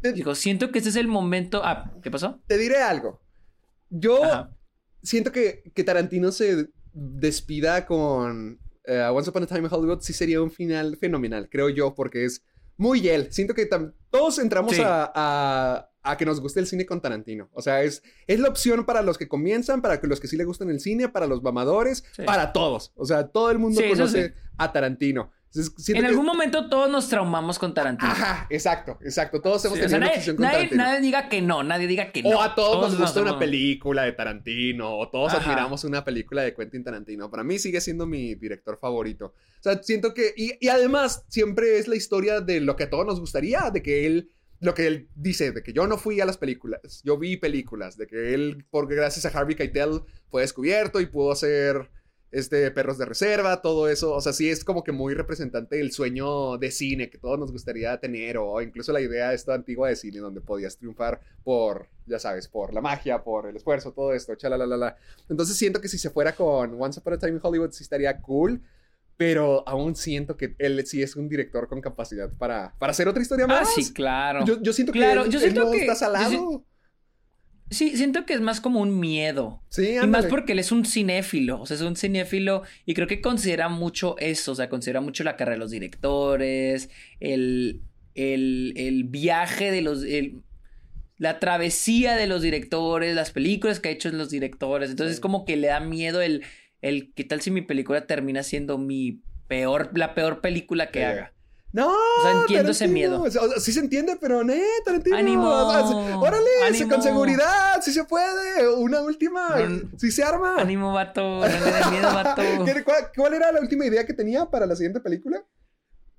[0.00, 1.62] Te, Dijo, siento que este es el momento.
[1.64, 2.40] Ah, ¿qué pasó?
[2.46, 3.20] te diré algo.
[3.90, 4.50] Yo Ajá.
[5.02, 10.12] siento que, que Tarantino se despida con eh, Once Upon a Time in Hollywood sí
[10.12, 12.42] sería un final fenomenal, creo yo, porque es
[12.76, 13.28] muy él.
[13.30, 13.68] Siento que
[14.10, 14.82] todos entramos Sí.
[14.82, 17.48] a, a- a que nos guste el cine con Tarantino.
[17.52, 20.36] O sea, es, es la opción para los que comienzan, para que los que sí
[20.36, 22.22] le gustan el cine, para los mamadores, Sí.
[22.24, 22.92] para todos.
[22.96, 24.34] O sea, todo el mundo Sí, conoce sí.
[24.58, 25.30] a Tarantino.
[25.54, 28.10] Entonces, En que- algún momento todos nos traumamos con Tarantino.
[28.10, 29.42] Ajá, exacto, exacto.
[29.42, 30.82] Todos hemos o tenido sea, una nadie, obsesión con nadie- Tarantino.
[30.84, 32.30] nadie diga que no, nadie diga que no.
[32.30, 35.42] O a todos, nos gusta una película de Tarantino, o todos Ajá.
[35.44, 37.30] admiramos una película de Quentin Tarantino.
[37.30, 39.26] Para mí sigue siendo mi director favorito.
[39.60, 40.32] O sea, siento que.
[40.36, 43.82] Y, y además, siempre es la historia de lo que a todos nos gustaría, de
[43.82, 44.30] que él.
[44.62, 47.96] Lo que él dice, de que yo no fui a las películas, yo vi películas,
[47.96, 51.90] de que él, porque gracias a Harvey Keitel, fue descubierto y pudo hacer
[52.30, 54.14] este, perros de reserva, todo eso.
[54.14, 57.50] O sea, sí es como que muy representante del sueño de cine que todos nos
[57.50, 62.20] gustaría tener, o incluso la idea esta antigua de cine donde podías triunfar por, ya
[62.20, 64.96] sabes, por la magia, por el esfuerzo, todo esto, chalalalala.
[65.28, 68.16] Entonces siento que si se fuera con Once Upon a Time in Hollywood sí estaría
[68.20, 68.62] cool.
[69.16, 73.22] Pero aún siento que él sí es un director con capacidad para, para hacer otra
[73.22, 73.74] historia Ah, más.
[73.74, 74.44] sí, claro.
[74.44, 76.64] Yo, yo siento que él, yo él siento no que- está salado.
[77.70, 79.62] Sí, siento que es más como un miedo.
[79.70, 80.28] Sí, Y más ándale.
[80.28, 84.18] porque él es un cinéfilo, o sea, es un cinéfilo y creo que considera mucho
[84.18, 86.90] eso, o sea, considera mucho la carrera de los directores,
[87.20, 87.80] el,
[88.14, 90.04] el, el viaje de los...
[90.04, 90.42] el-
[91.18, 95.18] la travesía de los directores, las películas que ha hecho los directores, entonces Sí.
[95.18, 96.42] es como que le da miedo el,
[96.82, 101.04] el qué tal si mi película termina siendo mi peor, la peor película que Sí.
[101.04, 101.32] haga.
[101.74, 103.22] No, O sea, entiendo ese miedo.
[103.22, 104.52] O sea, sí se entiende, pero no,
[104.84, 105.16] Tarantino.
[105.16, 105.48] Ánimo.
[105.48, 106.90] Órale, Ánimo.
[106.90, 108.68] con seguridad, sí se puede.
[108.76, 110.56] Una última, No, sí se arma.
[110.58, 112.42] Ánimo, vato, no le dé miedo, vato.
[112.66, 115.42] ¿Qué- cuál, cuál era la última idea que tenía para la siguiente película?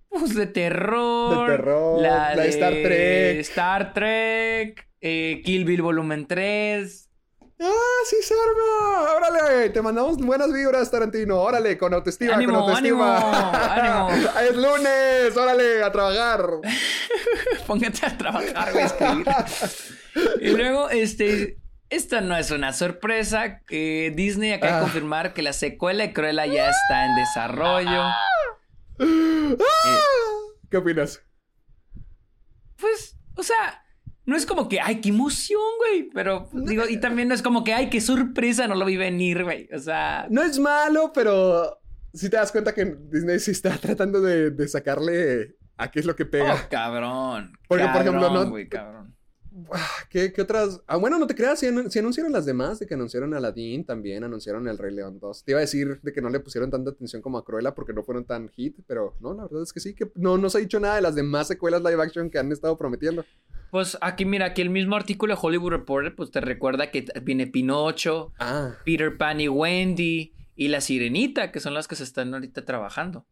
[0.09, 1.47] Pues de terror.
[1.47, 3.39] De terror, la de Star Trek.
[3.41, 4.87] Star Trek.
[5.01, 7.02] eh, Kill Bill Volumen 3.
[7.65, 7.71] ¡Ah,
[8.09, 9.13] sí se arma!
[9.15, 9.69] ¡Órale!
[9.69, 11.39] Te mandamos buenas vibras, Tarantino.
[11.39, 13.17] órale, con autoestima, Ánimo, con autoestima.
[13.73, 14.31] ánimo, ánimo.
[14.41, 16.45] es lunes, órale, a trabajar.
[17.67, 18.85] Póngate a trabajar, güey,
[20.41, 21.57] y luego, este.
[21.89, 23.61] Esta no es una sorpresa.
[23.69, 24.75] Disney acaba Ah.
[24.77, 28.03] de confirmar que la secuela de Cruella ya está en desarrollo.
[30.71, 31.21] ¿Qué opinas?
[32.77, 33.82] Pues, o sea,
[34.25, 36.09] no es como que, ay, qué emoción, güey.
[36.13, 39.43] Pero, digo, y también no es como que, ay, qué sorpresa, no lo vi venir,
[39.43, 39.67] güey.
[39.73, 40.27] O sea.
[40.29, 41.79] No es malo, pero
[42.13, 46.05] si te das cuenta que Disney sí está tratando de, de sacarle a qué es
[46.05, 46.53] lo que pega.
[46.53, 47.53] Oh, cabrón.
[47.67, 49.15] Porque, por ejemplo, Cabrón, no- güey, cabrón.
[50.09, 50.81] ¿Qué, qué otras?
[50.87, 54.67] Ah, bueno, no te creas, si, anunciaron las demás, de que anunciaron Aladdin también, anunciaron
[54.67, 55.43] El Rey León 2.
[55.43, 57.93] Te iba a decir de que no le pusieron tanta atención como a Cruella porque
[57.93, 60.57] no fueron tan hit, pero no, la verdad es que sí, que no, no se
[60.57, 63.25] ha dicho nada de las demás secuelas live action que han estado prometiendo.
[63.71, 67.47] Pues aquí, mira, aquí el mismo artículo de Hollywood Reporter, pues te recuerda que viene
[67.47, 72.33] Pinocho, Ah, Peter Pan y Wendy y La Sirenita, que son las que se están
[72.33, 73.25] ahorita trabajando.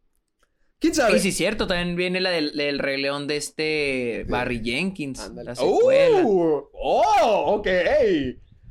[0.82, 1.16] ¿Quién sabe?
[1.16, 5.54] Y sí, cierto, también viene la del, del Rey León de este Barry Jenkins, la
[5.54, 6.22] secuela.
[6.26, 6.68] ¡Oh!
[6.74, 7.54] ¡Oh!
[7.54, 7.68] Ok.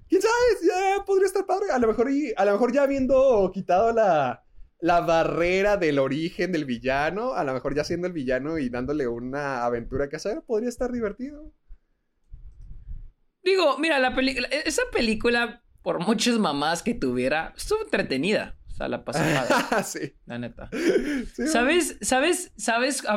[0.07, 0.33] ¿Quién sabe?
[0.67, 1.71] Ya podría estar padre.
[1.71, 4.43] A lo mejor, y, a lo mejor ya habiendo quitado la,
[4.81, 9.07] la barrera del origen del villano, a lo mejor ya siendo el villano y dándole
[9.07, 11.53] una aventura que hacer, podría estar divertido.
[13.43, 18.57] Digo, mira, la película, esa película, por muchas mamás que tuviera, estuvo entretenida.
[18.81, 20.13] Sea, la pasé padre, sí.
[20.25, 20.69] la neta.
[21.35, 21.97] Sí, ¿Sabes?
[22.01, 22.51] ¿Sabes?
[22.57, 23.03] ¿Sabes?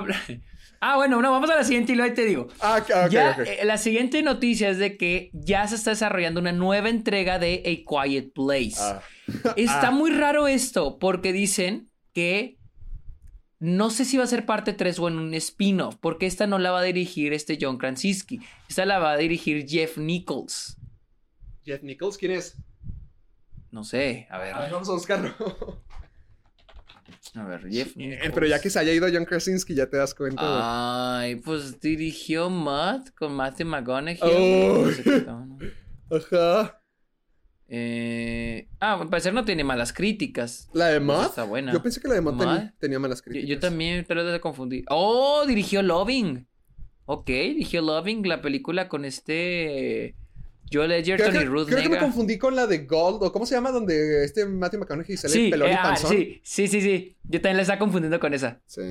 [0.86, 2.48] Ah, bueno, no, vamos a la siguiente y luego ahí te digo.
[2.60, 6.90] Ah, ya, eh, la siguiente noticia es de que ya se está desarrollando una nueva
[6.90, 8.74] entrega de A Quiet Place.
[8.78, 9.00] Ah.
[9.56, 9.92] Está Ah.
[9.92, 12.58] muy raro esto porque dicen que
[13.60, 16.58] no sé si va a ser parte 3 o en un spin-off, porque esta no
[16.58, 18.40] la va a dirigir este John Krasinski.
[18.68, 20.76] Esta la va a dirigir Jeff Nichols.
[21.64, 22.58] Jeff Nichols, ¿quién es?
[23.74, 24.54] No sé, a ver.
[24.54, 25.34] A ver, vamos a buscarlo.
[27.34, 28.30] A ver, Jeff Eh, Nichols.
[28.32, 30.40] Pero ya que se haya ido John Krasinski, ya te das cuenta.
[30.40, 30.60] güey.
[30.62, 34.20] Ay, pues dirigió Matt con Matthew McConaughey.
[34.22, 34.86] Oh.
[36.14, 36.80] Ajá.
[37.66, 40.68] Eh, ah, al parecer no tiene malas críticas.
[40.72, 41.30] ¿La de Matt?
[41.30, 41.72] está buena.
[41.72, 43.48] Yo pensé que la de ten- tenía malas Yo, críticas.
[43.50, 44.84] yo también trato de confundir.
[44.88, 46.46] Oh, dirigió Loving.
[47.06, 50.14] Ok, dirigió Loving, la película con este
[50.72, 53.32] Joel Edgerton Creo, que, y Ruth creo que me confundí con la de Gold, o
[53.32, 53.70] ¿cómo se llama?
[53.70, 56.10] Donde este Matthew McConaughey sale Sí, pelón eh, y ah, panzón.
[56.10, 57.16] sí, sí, sí, sí.
[57.24, 58.60] Yo también la estaba confundiendo con esa.
[58.66, 58.82] Sí.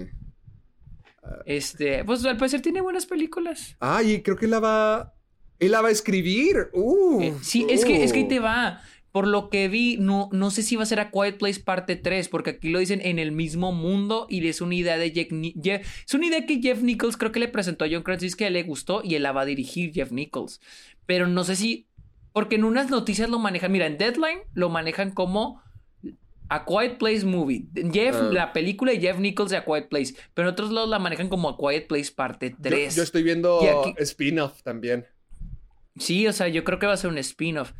[1.46, 3.76] Este, pues al parecer tiene buenas películas.
[3.80, 5.14] Ah, y creo que la va...
[5.60, 6.70] Él la va a escribir.
[6.74, 8.30] Uh, Eh, sí, es que, es que ahí uh.
[8.30, 8.82] te va.
[9.14, 11.96] Por lo que vi, no, no sé si va a ser a Quiet Place parte
[11.96, 15.28] 3, porque aquí lo dicen en el mismo mundo y es una idea de Jeff,
[15.62, 18.50] Jeff- es una idea que Jeff Nichols creo que le presentó a John Krasinski que
[18.50, 20.60] le gustó y él la va a dirigir Jeff Nichols.
[21.06, 21.88] Pero no sé si,
[22.32, 25.62] porque en unas noticias lo manejan, mira, en Deadline lo manejan como
[26.50, 27.66] A Quiet Place Movie.
[27.92, 28.30] Jeff, Ah.
[28.32, 30.14] la película de Jeff Nichols de A Quiet Place.
[30.34, 32.96] Pero en otros lados la manejan como A Quiet Place parte Yo, 3.
[32.96, 33.60] yo estoy viendo
[33.98, 35.06] spin-off también.
[35.98, 37.72] Sí, o sea, yo creo que va a ser un spin-off.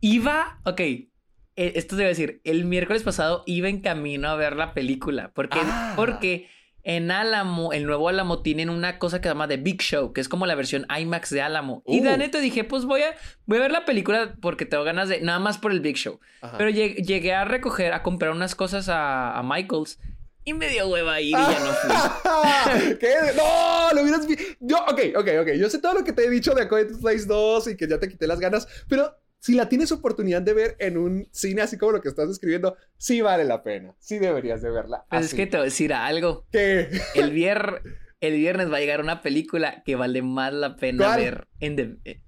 [0.00, 1.08] Iba, ok, eh,
[1.56, 5.30] esto te iba a decir, el miércoles pasado iba en camino a ver la película,
[5.34, 5.92] porque, Ah.
[5.96, 6.48] porque
[6.84, 10.20] en Álamo, el nuevo Álamo, tienen una cosa que se llama The Big Show, que
[10.20, 11.82] es como la versión IMAX de Álamo.
[11.86, 12.04] Y Uh.
[12.04, 13.14] la neta dije, pues voy a,
[13.46, 16.18] voy a ver la película porque tengo ganas de, nada más por el Big Show.
[16.40, 16.58] Ajá.
[16.58, 19.98] Pero lleg- llegué a recoger, a comprar unas cosas a, a Michaels
[20.44, 22.96] y me dio hueva ir y ya no fui.
[22.98, 23.14] ¿Qué?
[23.36, 24.42] No, lo hubieras visto.
[24.58, 25.48] Yo, ok, ok, ok.
[25.56, 27.86] Yo sé todo lo que te he dicho de A Quiet Place 2 y que
[27.88, 31.62] ya te quité las ganas, pero si la tienes oportunidad de ver en un cine
[31.62, 33.92] así como lo que estás describiendo, sí vale la pena.
[33.98, 35.04] Sí deberías de verla.
[35.10, 36.46] Pues es que te voy a decir algo.
[36.52, 36.88] ¿Qué?
[37.16, 37.82] El, vier-
[38.20, 41.20] el viernes va a llegar una película que vale más la pena ¿Cuál?
[41.20, 42.20] ver en the,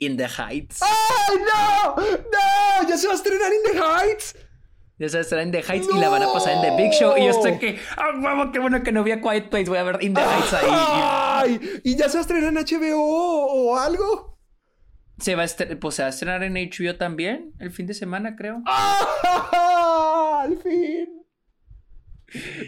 [0.00, 0.80] in the Heights.
[0.82, 1.94] ¡Ay, no!
[1.96, 2.88] ¡No!
[2.88, 4.34] ¡Ya se va a estrenar In the Heights!
[4.98, 7.16] Ya sabes, será in the Heights y la van a pasar en The Big Show.
[7.16, 8.50] Y yo estoy que, ¡ah, huevo!
[8.50, 9.68] ¡Qué bueno que no vi a Quiet Place!
[9.70, 10.66] Voy a ver in the Heights ahí.
[10.68, 11.80] ¡Ay!
[11.84, 14.37] ¿Y ya se va a estrenar en HBO o algo?
[15.18, 17.94] Se va, a estrenar, pues, se va a estrenar en HBO también el fin de
[17.94, 18.62] semana, creo.
[18.66, 20.42] ¡Ah!
[20.44, 21.08] ¡Al fin!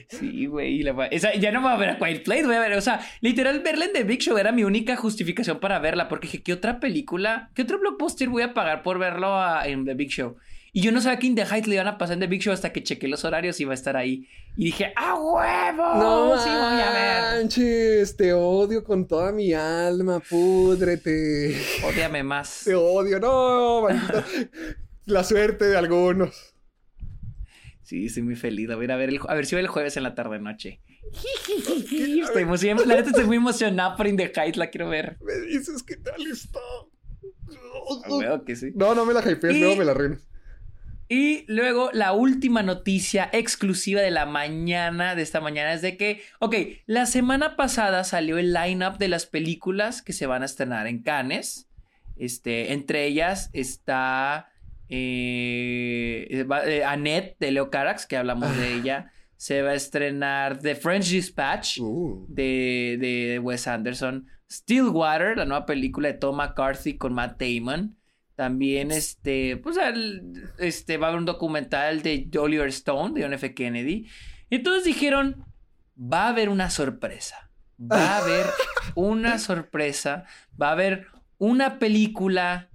[0.08, 0.82] Sí, güey.
[0.82, 2.72] la esa- ya no voy a ver a Quiet Place, voy a ver.
[2.72, 6.08] O sea, literal, verla en The Big Show era mi única justificación para verla.
[6.08, 9.84] Porque dije, ¿qué otra película, qué otro blockbuster voy a pagar por verlo a- en
[9.84, 10.36] The Big Show?
[10.72, 12.42] Y yo no sabía que In the Heights le iban a pasar en The Big
[12.42, 14.28] Show hasta que chequé los horarios y iba a estar ahí.
[14.56, 15.94] Y dije, ¡ah, huevo!
[15.98, 17.40] No sí, voy a ver.
[17.40, 21.56] manches, te odio con toda mi alma, púdrete.
[21.84, 22.62] Ódiame más.
[22.64, 24.24] Te odio, no, maldito.
[25.06, 26.54] La suerte de algunos.
[27.82, 28.68] Sí, estoy muy feliz.
[28.68, 30.38] Voy a ir a ver el, a ver si voy el jueves en la tarde
[30.38, 30.80] noche.
[32.22, 35.16] Estoy muy, la neta estoy muy emocionado por In the Heights, la quiero ver.
[35.20, 36.60] Me dices qué tal está.
[38.04, 38.70] A huevo que sí.
[38.76, 40.29] No, no me la hypees, luego me la arruinas.
[41.12, 46.22] Y luego la última noticia exclusiva de la mañana, de esta mañana, es de que,
[46.38, 46.54] ok,
[46.86, 51.02] la semana pasada salió el lineup de las películas que se van a estrenar en
[51.02, 51.68] Cannes.
[52.16, 54.52] Este, entre ellas está
[54.88, 59.10] eh, eh, Annette de Leo Carax, que hablamos de ella.
[59.36, 62.24] Se va a estrenar The French Dispatch Uh.
[62.28, 64.28] de, de Wes Anderson.
[64.48, 67.96] Stillwater, la nueva película de Tom McCarthy con Matt Damon.
[68.40, 70.22] También este, pues al-
[70.58, 73.52] este, va a haber un documental de Oliver Stone, de John F.
[73.52, 74.08] Kennedy.
[74.48, 75.44] Y entonces dijeron,
[75.94, 77.50] va a haber una sorpresa.
[77.78, 78.46] Va a haber
[78.94, 80.24] una sorpresa.
[80.60, 82.70] Va a haber una película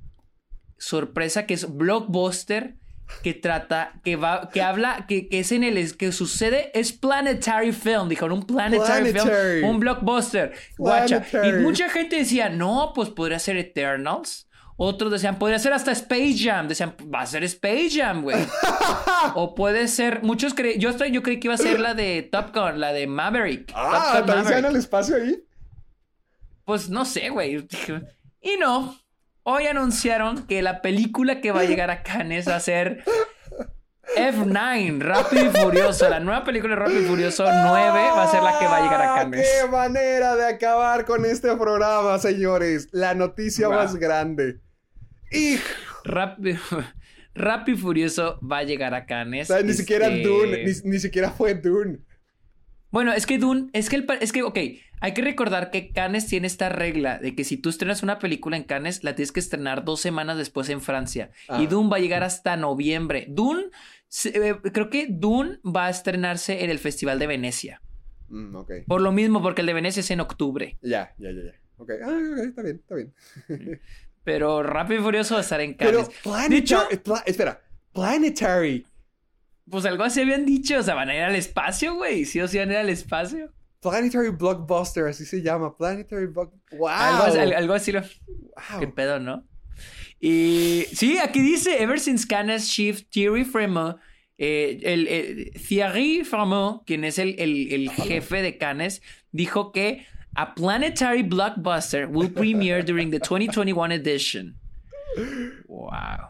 [0.78, 2.76] sorpresa que es blockbuster
[3.24, 7.72] que trata que va que habla que, que es en el que sucede es planetary
[7.72, 9.60] film dijeron un planetary, Planetary.
[9.62, 11.64] film un blockbuster guacha y Planetary.
[11.64, 16.68] mucha gente decía no pues podría ser Eternals otros decían podría ser hasta Space Jam
[16.68, 18.38] decían va a ser Space Jam güey
[19.36, 22.24] o puede ser muchos cre yo estoy yo creí que iba a ser la de
[22.30, 24.66] Top Gun la de Maverick Ah, ¿también se Maverick.
[24.66, 25.42] al espacio ahí?
[26.66, 27.68] Pues no sé, güey.
[28.42, 28.98] Y no.
[29.44, 33.04] Hoy anunciaron que la película que va a llegar a Cannes va a ser
[34.18, 36.10] F9, Rápido y Furioso.
[36.10, 38.82] La nueva película de Rápido y Furioso 9 va a ser la que va a
[38.82, 39.48] llegar a Ah, Cannes.
[39.62, 42.88] ¡Qué manera de acabar con este programa, señores!
[42.92, 43.78] La noticia Wow.
[43.78, 44.60] más grande.
[46.04, 46.60] Rápido,
[47.34, 49.50] Rápido y Furioso va a llegar a Cannes.
[49.50, 52.00] O sea, ni siquiera Este, Dune, ni, ni siquiera fue Dune.
[52.92, 54.58] Bueno, es que Dune, es que el, es que, ok,
[55.02, 58.56] hay que recordar que Cannes tiene esta regla de que si tú estrenas una película
[58.56, 61.32] en Cannes, la tienes que estrenar dos semanas después en Francia.
[61.50, 61.62] Ah.
[61.62, 63.26] Y Dune va a llegar hasta noviembre.
[63.30, 63.66] Dune,
[64.24, 67.82] eh, creo que Dune va a estrenarse en el Festival de Venecia.
[68.30, 68.72] Mm, ok.
[68.88, 70.78] Por lo mismo, porque el de Venecia es en octubre.
[70.82, 71.66] Ya, ya, ya, ya.
[71.78, 73.14] Ok, ah, ok, está bien, está bien.
[74.26, 76.50] Pero Rápido y Furioso va a estar en Pero Cannes.
[76.52, 77.62] Hecho, Planetary, pla- espera,
[77.94, 78.86] Planetary.
[79.70, 80.78] pues algo así habían dicho.
[80.80, 82.26] O sea, van a ir al espacio, güey.
[82.26, 83.54] Sí o sí van a ir al espacio.
[83.82, 85.78] Planetary Blockbuster, así se llama.
[85.78, 86.54] Planetary Block.
[86.72, 86.88] ¡Wow!
[86.90, 88.02] Algo, así- al- algo así lo...
[88.02, 88.80] Wow.
[88.82, 89.48] ¿Qué pedo, no?
[90.20, 93.98] Y sí, aquí dice, ever since Cannes chief Thierry Fremont,
[94.38, 100.06] eh, el, el- Thierry Fremont, quien es el, el- el jefe de Cannes, dijo que
[100.36, 104.56] a planetary blockbuster will premiere during the 2021 edition.
[105.68, 106.30] Wow.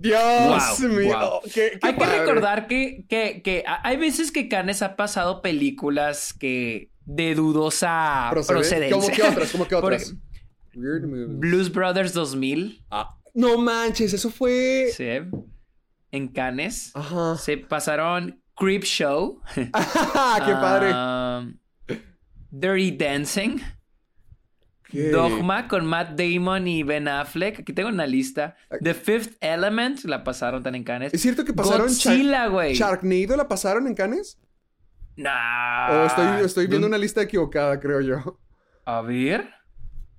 [0.00, 1.08] Dios Wow, mío.
[1.16, 1.40] wow.
[1.44, 6.32] qué- qué Hay que recordar que, que, que hay veces que Cannes ha pasado películas
[6.32, 8.96] que de dudosa Procede- procedencia.
[8.96, 9.52] ¿Cómo que otras?
[9.52, 10.14] ¿Cómo que otras?
[10.74, 11.38] Weird movies.
[11.38, 12.84] Blues Brothers 2000.
[12.90, 14.88] Ah, no manches, eso fue.
[14.96, 15.04] Sí.
[16.10, 16.90] En Cannes.
[16.94, 17.36] Ajá.
[17.36, 19.40] Se pasaron Creep Show.
[19.54, 20.92] qué padre.
[20.92, 21.56] um,
[22.52, 23.58] Dirty Dancing.
[24.92, 27.60] Dogma con Matt Damon y Ben Affleck.
[27.60, 28.56] Aquí tengo una lista.
[28.82, 31.14] The Fifth Element la pasaron tan en Cannes.
[31.14, 32.74] ¿Es cierto que pasaron Godzilla, güey.
[32.74, 34.38] Sharknado la pasaron en Cannes?
[35.16, 36.02] Nah.
[36.02, 38.38] o estoy, estoy viendo ¿Dónde- una lista equivocada, creo yo.
[38.84, 39.48] A ver.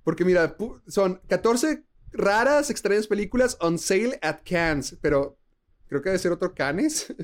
[0.04, 0.56] Porque mira,
[0.88, 5.38] son 14 raras, extrañas películas on sale at Cannes, pero
[5.88, 7.14] creo que debe ser otro Cannes.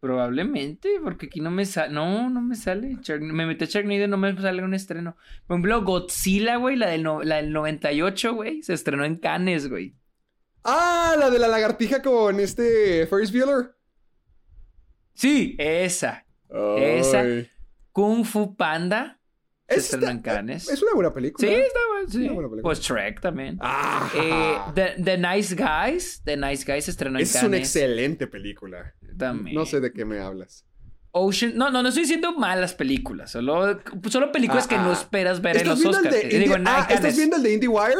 [0.00, 1.92] Probablemente, porque aquí no me sale.
[1.92, 2.98] No, no me sale.
[3.20, 5.16] Me metí a Sharknado y no me sale un estreno.
[5.46, 9.68] Por ejemplo, Godzilla, güey, la del, no- la del 98, güey, se estrenó en Cannes,
[9.68, 9.96] güey.
[10.64, 13.74] ah, la de la lagartija con este Ferris Bueller.
[15.14, 16.26] Sí, esa.
[16.76, 17.24] Esa.
[17.92, 19.18] Kung Fu Panda
[19.68, 20.68] está- en Cannes.
[20.68, 21.46] Es una buena película.
[21.48, 22.18] Sí, está bueno, sí.
[22.24, 22.62] Una buena película.
[22.62, 23.58] Pues Shrek también.
[23.60, 26.22] Ah, Eh, The, The Nice Guys.
[26.24, 27.48] The Nice Guys se estrenó en es Cannes.
[27.48, 28.94] una excelente película.
[29.18, 29.56] También.
[29.56, 30.64] No sé de qué me hablas.
[31.12, 31.56] Ocean.
[31.56, 33.30] No, no, no estoy diciendo malas películas.
[33.30, 33.80] Solo,
[34.10, 34.92] solo películas Ah, que no ah.
[34.92, 36.14] esperas ver en ¿Estás los el Oscars.
[36.22, 36.86] de que- Digo, ah.
[36.90, 37.96] ¿Estás viendo el de IndieWire?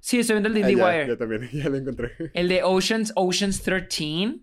[0.00, 1.06] Sí, estoy viendo el de Ah, IndieWire.
[1.08, 2.10] Yo también, ya lo encontré.
[2.34, 4.40] El de Oceans, Oceans 13.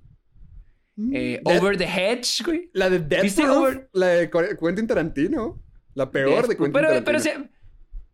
[1.14, 2.70] eh, Death- Over the Hedge, güey.
[2.74, 5.62] La de Death ¿Viste Proof, Over- La de Qu- Quentin Tarantino.
[5.98, 7.06] La peor de Quentin pero, Tarantino.
[7.06, 7.50] pero se...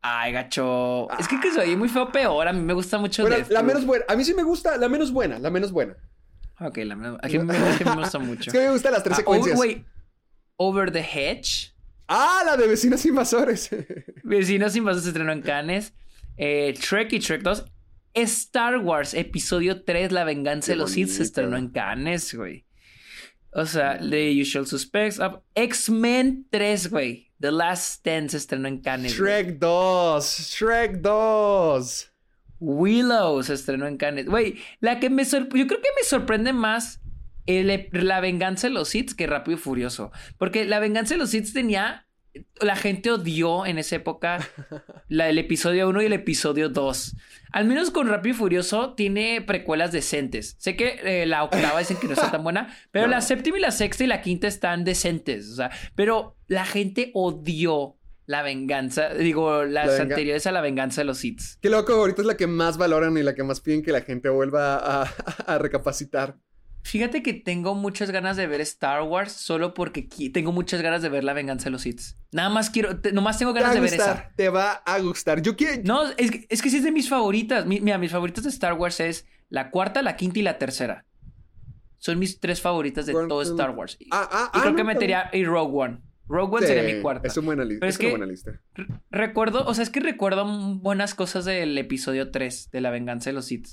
[0.01, 1.07] Ay, gacho.
[1.19, 2.47] Es que, que se oye muy feo peor.
[2.47, 4.03] A mí me gusta mucho Bueno, Death la menos buena.
[4.07, 5.39] A mí sí me gusta la menos buena.
[5.39, 5.95] La menos buena.
[6.59, 7.19] Ok, la menos...
[7.21, 8.43] A mí me, me gusta mucho.
[8.49, 9.53] Es que me gustan las tres Ah, secuencias.
[9.55, 9.85] oh, güey.
[10.57, 11.73] Over the Hedge.
[12.07, 13.69] Ah, la de Vecinos Invasores.
[14.23, 15.93] Vecinos Invasos se estrenó en Cannes.
[16.37, 17.65] Eh, Trek y Trek 2.
[18.15, 22.65] Star Wars Episodio 3, La Venganza Qué de los Sith, se estrenó en Cannes, güey.
[23.51, 25.19] O sea, The Usual Suspects.
[25.19, 27.31] ah, X-Men 3, güey.
[27.43, 29.11] The Last Stand se estrenó en Cannes.
[29.11, 30.25] Shrek 2.
[30.55, 32.09] Shrek 2.
[32.61, 34.27] Willow se estrenó en Cannes.
[34.27, 37.01] Güey, la que me sorpre- Yo creo que me sorprende más
[37.45, 40.13] el- La Venganza de los Sith que Rápido y Furioso.
[40.37, 42.02] Porque La Venganza de los Sith tenía.
[42.61, 44.39] La gente odió en esa época
[45.07, 47.15] la, el episodio 1 y el episodio 2.
[47.51, 50.55] Al menos con Rápido y Furioso tiene precuelas decentes.
[50.57, 53.61] Sé que eh, la octava dicen que no está tan buena, pero la séptima y
[53.61, 55.49] la sexta y la quinta están decentes.
[55.51, 59.09] O sea, pero la gente odió la venganza.
[59.09, 61.41] Digo, las La anteriores a la venganza de los Sith.
[61.61, 64.01] Qué loco, ahorita es la que más valoran y la que más piden que la
[64.01, 65.03] gente vuelva a,
[65.45, 66.37] a recapacitar.
[66.85, 70.01] Fíjate que tengo muchas ganas de ver Star Wars solo porque
[70.33, 72.01] tengo muchas ganas de ver La Venganza de los Sith.
[72.33, 74.05] Nada más quiero, te- nomás tengo Te va ganas a de ver esa.
[74.13, 75.41] gustar, te va a gustar.
[75.41, 75.81] Yo quiero.
[75.85, 77.65] No, es, que- es que sí es de mis favoritas.
[77.65, 81.05] Mi- mira, mis favoritas de Star Wars es la cuarta, la quinta y la tercera.
[81.99, 83.95] Son mis tres favoritas de todo Star Wars.
[83.99, 85.97] Y, Ah, ah, y ah, creo no, que metería y Rogue One.
[86.27, 87.27] Rogue One Sí, sería mi cuarta.
[87.29, 88.51] Es una buena, Pero es es una buena lista.
[88.73, 90.45] Re- Recuerdo, o sea, es que recuerdo
[90.79, 93.67] buenas cosas del episodio 3 de La Venganza de los Sith.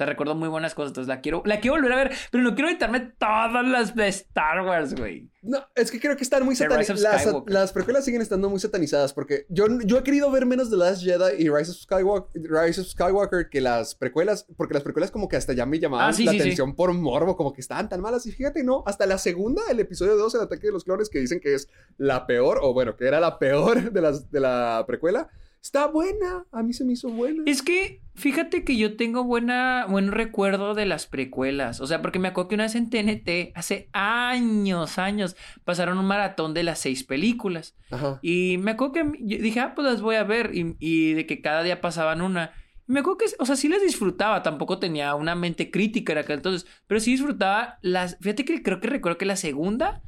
[0.00, 0.92] Sea, recuerdo muy buenas cosas.
[0.92, 4.08] Entonces la quiero, la quiero volver a ver, pero no quiero evitarme todas las de
[4.08, 5.28] Star Wars, güey.
[5.42, 6.98] No, es que creo que están muy satanizadas.
[7.26, 10.76] Las, las precuelas siguen estando muy satanizadas porque yo, yo he querido ver menos The
[10.76, 15.10] Last Jedi y Rise of, Skywalker, Rise of Skywalker que las precuelas, porque las precuelas
[15.10, 16.42] como que hasta ya me llamaban Ah, sí, la sí, sí.
[16.44, 18.24] atención por morbo, como que estaban tan malas.
[18.24, 21.18] Y fíjate, no, hasta la segunda, el episodio 2, el ataque de los clones, que
[21.18, 21.68] dicen que es
[21.98, 25.28] la peor, o bueno, que era la peor de, las, de la precuela,
[25.62, 26.46] está buena.
[26.52, 27.42] A mí se me hizo buena.
[27.46, 31.80] Es que fíjate que yo tengo buena, buen recuerdo de las precuelas.
[31.80, 36.06] O sea, porque me acuerdo que una vez en TNT, hace años, años, pasaron un
[36.06, 37.76] maratón de las seis películas.
[37.90, 38.18] Ajá.
[38.22, 40.54] Y me acuerdo que yo dije, ah, pues las voy a ver.
[40.54, 42.52] Y, y de que cada día pasaban una.
[42.88, 44.42] Y me acuerdo que, o sea, sí las disfrutaba.
[44.42, 46.68] Tampoco tenía una mente crítica en aquel entonces.
[46.86, 48.16] Pero sí disfrutaba las.
[48.20, 50.02] Fíjate que creo que recuerdo que la segunda,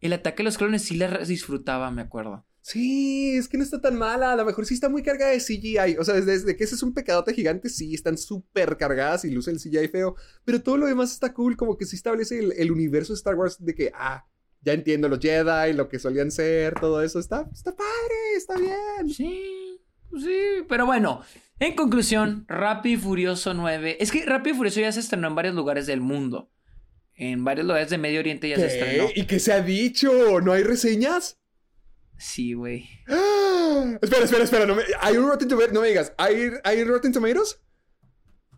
[0.00, 2.44] el ataque de los clones, sí la disfrutaba, me acuerdo.
[2.66, 4.32] Sí, es que no está tan mala.
[4.32, 5.98] A lo mejor sí está muy cargada de CGI.
[5.98, 9.30] O sea, desde, desde que ese es un pecadote gigante, sí, están súper cargadas y
[9.30, 10.16] luce el CGI feo.
[10.46, 11.58] Pero todo lo demás está cool.
[11.58, 14.24] Como que sí establece el, el universo de Star Wars de que, ah,
[14.62, 17.18] ya entiendo los Jedi, lo que solían ser, todo eso.
[17.18, 19.10] Está, está padre, está bien.
[19.14, 19.78] Sí,
[20.08, 20.64] pues sí.
[20.66, 21.20] Pero bueno,
[21.58, 23.98] en conclusión, Rápido y Furioso 9.
[24.00, 26.50] Es que Rápido y Furioso ya se estrenó en varios lugares del mundo.
[27.14, 29.08] En varios lugares de Medio Oriente ya se estrenó.
[29.14, 30.40] ¿Y qué se ha dicho?
[30.40, 31.38] ¿No hay reseñas?
[32.16, 32.88] Sí, güey.
[33.08, 33.98] ¡Ah!
[34.02, 34.66] Espera, espera, espera.
[34.66, 35.72] No me, hay un Rotten Tomatoes.
[35.74, 36.14] No me digas.
[36.18, 37.60] ¿Hay, ¿Hay Rotten Tomatoes?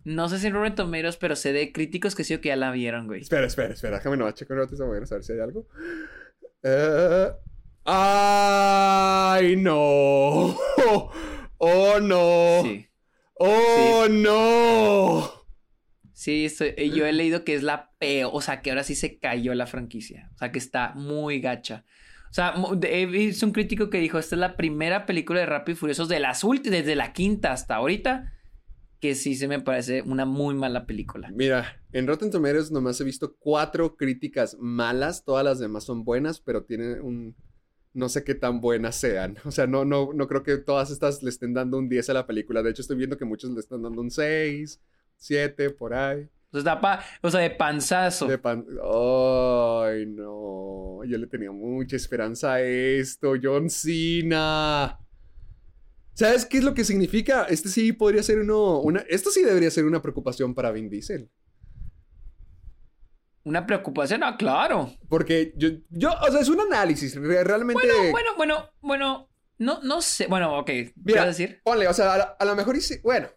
[0.05, 2.57] No sé si en Rotten Tomatoes, pero sé de críticos que sí o que ya
[2.57, 3.23] la vieron, güey.
[3.23, 3.97] Espera, espera, espera.
[3.97, 5.67] Déjame no checar Rotten Tomatoes a ver si hay algo.
[6.63, 7.31] Eh,
[7.85, 10.57] ¡Ay, no!
[11.59, 12.63] ¡Oh, no!
[12.65, 12.87] Sí.
[13.35, 15.33] ¡Oh, no!
[16.13, 18.95] Sí, estoy- eh, yo he leído que es la peor, o sea, que ahora sí
[18.95, 21.85] se cayó la franquicia, o sea, que está muy gacha.
[22.37, 25.79] O sea, visto un crítico que dijo, esta es la primera película de Rápido y
[25.79, 28.31] Furiosos de las últimas, desde la quinta hasta ahorita,
[29.01, 31.31] que sí se me parece una muy mala película.
[31.33, 35.25] Mira, en Rotten Tomatoes nomás he visto cuatro críticas malas.
[35.25, 37.37] Todas las demás son buenas, pero tienen un
[37.95, 39.39] no sé qué tan buenas sean.
[39.47, 42.13] O sea, no, no, no creo que todas estas le estén dando un 10 a
[42.13, 42.63] la película.
[42.63, 44.79] De hecho, estoy viendo que muchos le están dando un 6,
[45.17, 46.29] 7, por ahí.
[46.57, 48.27] O sea, pa- o sea, de panzazo.
[48.27, 51.05] De pan- Ay, no.
[51.05, 53.35] Yo le tenía mucha esperanza a esto.
[53.43, 54.99] John Cena.
[56.15, 57.45] ¿Sabes qué es lo que significa?
[57.45, 58.81] Este sí podría ser uno.
[58.81, 59.01] Una...
[59.09, 61.31] Esto sí debería ser una preocupación para Vin Diesel.
[63.45, 64.93] Una preocupación, ah, claro.
[65.09, 67.15] Porque yo, yo, o sea, es un análisis.
[67.15, 67.81] re- Realmente.
[67.87, 69.29] Bueno, bueno, bueno, bueno.
[69.59, 70.27] No, no sé.
[70.27, 70.67] Bueno, ok.
[70.67, 71.61] ¿Qué Mira, vas a decir?
[71.63, 73.29] Ponle, o sea, a, lo mejor sí- bueno.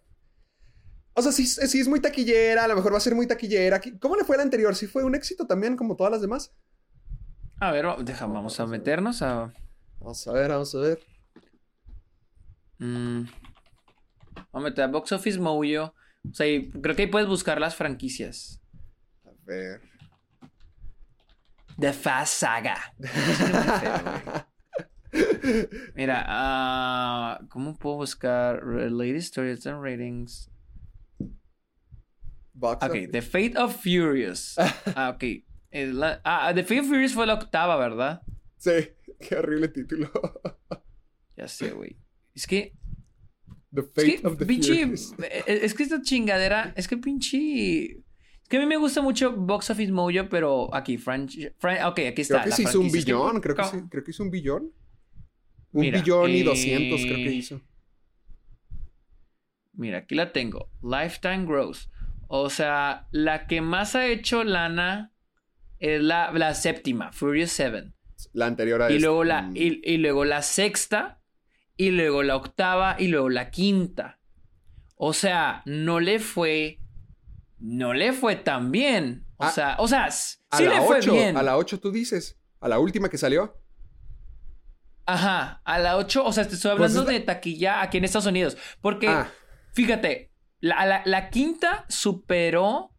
[1.19, 3.81] O sea, sí, sí es muy taquillera, a lo mejor va a ser muy taquillera.
[3.99, 4.73] ¿Cómo le fue la anterior?
[4.73, 6.55] ¿Sí fue un éxito también, como todas las demás?
[7.59, 9.53] A ver, deja, vamos a meternos a.
[9.99, 10.99] Vamos a ver, vamos a ver.
[12.77, 13.23] mm,
[14.33, 15.93] vamos a meter a Box Office Mojo.
[16.29, 18.61] O sea, y creo que ahí puedes buscar las franquicias.
[19.25, 19.81] A ver.
[21.77, 22.77] The Fast Saga.
[25.95, 30.49] Mira, ah, ¿cómo puedo buscar Related Stories and Ratings?
[32.59, 33.11] Box Ok.
[33.11, 34.55] The Fate of Furious.
[34.95, 35.23] Ah, ok.
[35.71, 38.21] Es la- ah, The Fate of Furious fue la octava, ¿verdad?
[38.57, 38.71] Sí,
[39.19, 40.11] qué horrible título.
[41.37, 41.95] Ya sé, güey.
[42.35, 42.73] Es que,
[43.73, 45.13] The es Fate que, of the pinche, Furious.
[45.19, 47.85] eh, es que esta chingadera, es que pinche,
[48.41, 51.99] es que a mí me gusta mucho Box Office Mojo, pero aquí, Fran, Fran- ok,
[52.09, 52.41] aquí está.
[52.41, 52.87] Creo que la sí hizo un.
[52.87, 54.73] Es que- billón, creo que co- sí, creo que hizo un billón.
[55.71, 57.61] Un Mira, billón y eh, doscientos creo que hizo.
[59.73, 60.69] Mira, aquí la tengo.
[60.83, 61.89] Lifetime Gross.
[62.31, 65.13] O sea, la que más ha hecho lana
[65.79, 67.91] es la, la séptima, Furious 7.
[68.33, 69.07] La anterior a Y esta.
[69.07, 69.57] luego la, Mm.
[69.57, 71.21] y, y luego la sexta,
[71.75, 74.19] y luego la octava, y luego la quinta.
[74.95, 76.79] O sea, no le fue.
[77.57, 79.25] No le fue tan bien.
[79.37, 81.35] O Ah, sea, o sea, A sí la le fue 8, bien.
[81.37, 82.37] a la 8 tú dices.
[82.59, 83.57] A la última que salió.
[85.05, 87.97] Ajá, a la 8, o sea, te estoy Pues hablando es la- de taquilla aquí
[87.97, 88.57] en Estados Unidos.
[88.81, 89.31] Porque, Ah.
[89.73, 90.28] fíjate,
[90.61, 92.91] la, la- la quinta superó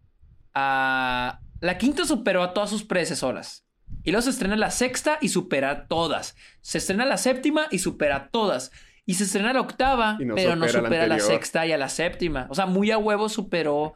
[0.55, 1.41] a.
[1.61, 3.67] La quinta superó a todas sus predecesoras.
[4.03, 6.35] Y luego se estrena la sexta y supera a todas.
[6.63, 8.71] Se estrena la séptima y supera a todas.
[9.05, 11.21] Y se estrena la octava, no pero no supera la supera a la anterior.
[11.39, 12.47] sexta y a la séptima.
[12.49, 13.95] O sea, muy a huevo superó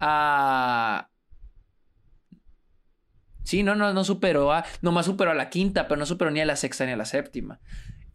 [0.00, 1.08] a.
[3.44, 4.64] Sí, no, no, no superó a.
[4.82, 7.04] Nomás superó a la quinta, pero no superó ni a la sexta ni a la
[7.04, 7.60] séptima.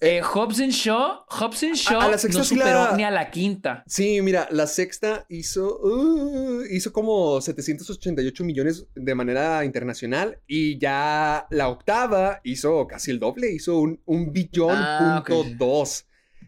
[0.04, 3.04] Eh, Hobbs and Shaw, Hobbs and Shaw a la sexta no sí superó la- ni
[3.04, 3.84] a la quinta.
[3.86, 11.46] Sí, mira, la sexta hizo, uh, hizo como 788 millones de manera internacional y ya
[11.52, 16.08] la octava hizo casi el doble, hizo un, un billón Ah, punto dos.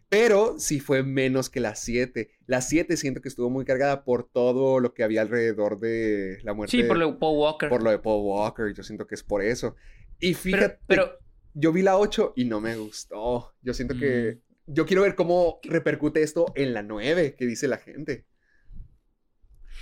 [0.09, 2.29] Pero sí fue menos que la 7.
[2.47, 6.53] La 7 siento que estuvo muy cargada por todo lo que había alrededor de la
[6.53, 6.75] muerte.
[6.77, 7.69] Sí, por lo de Paul Walker.
[7.69, 8.73] por lo de Paul Walker.
[8.75, 9.75] Yo siento que es por eso.
[10.19, 11.19] Y fíjate, pero, pero
[11.53, 13.53] yo vi la 8 y no me gustó.
[13.61, 14.35] Yo siento que...
[14.35, 14.53] Mm.
[14.65, 18.25] Yo quiero ver cómo repercute esto en la 9, que dice la gente.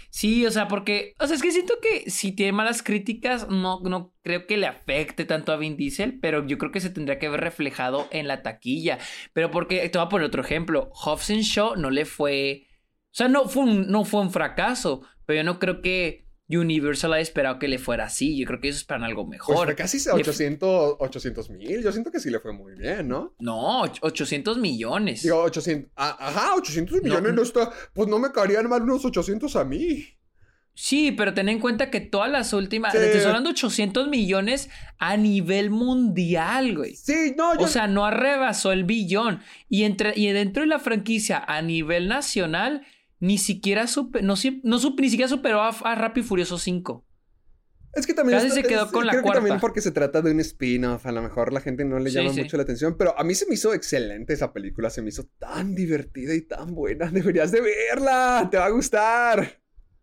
[0.10, 3.80] Sí, o sea, porque, o sea, es que siento que si tiene malas críticas, no,
[3.82, 7.18] no creo que le afecte tanto a Vin Diesel, pero yo creo que se tendría
[7.18, 9.00] que ver reflejado en la taquilla.
[9.34, 12.68] Pero porque, te voy a poner otro ejemplo, Hobbs and Shaw no le fue,
[13.06, 16.26] o sea, no fue un, no fue un fracaso, pero yo no creo que
[16.58, 19.66] Universal haya esperado que le fuera así, yo creo que ellos esperan algo Pues mejor.
[19.68, 21.82] fue casi Le- 800 mil.
[21.84, 23.36] Yo siento que sí le fue muy bien, ¿no?
[23.40, 25.24] No, och- 800 millones.
[25.24, 25.92] Digo, 800...
[25.96, 27.42] ah, ajá, 800 No, millones no, no.
[27.44, 27.72] está...
[27.94, 30.06] Pues no me caerían mal unos 800 a mí.
[30.74, 32.98] Sí, pero ten en cuenta que todas las últimas, Sí.
[32.98, 34.70] te estoy hablando de 800 millones
[35.00, 36.96] a nivel mundial, güey.
[36.96, 37.66] Sí, no, yo...
[37.66, 39.42] O sea, no arrebasó el billón.
[39.70, 42.86] Y, entre, y dentro de la franquicia a nivel nacional,
[43.22, 47.06] ni siquiera supe, no, si- no ni siquiera superó a, a Rápido y Furioso 5.
[47.94, 48.40] Es que también...
[48.40, 49.62] Casi se quedó con la creo que también cuarta.
[49.62, 51.06] porque se trata de un spin-off.
[51.06, 52.42] A lo mejor la gente no le Sí, llama sí.
[52.42, 52.96] mucho la atención.
[52.98, 54.90] Pero a mí se me hizo excelente esa película.
[54.90, 57.08] Se me hizo tan divertida y tan buena.
[57.12, 58.48] Deberías de verla.
[58.50, 59.62] Te va a gustar.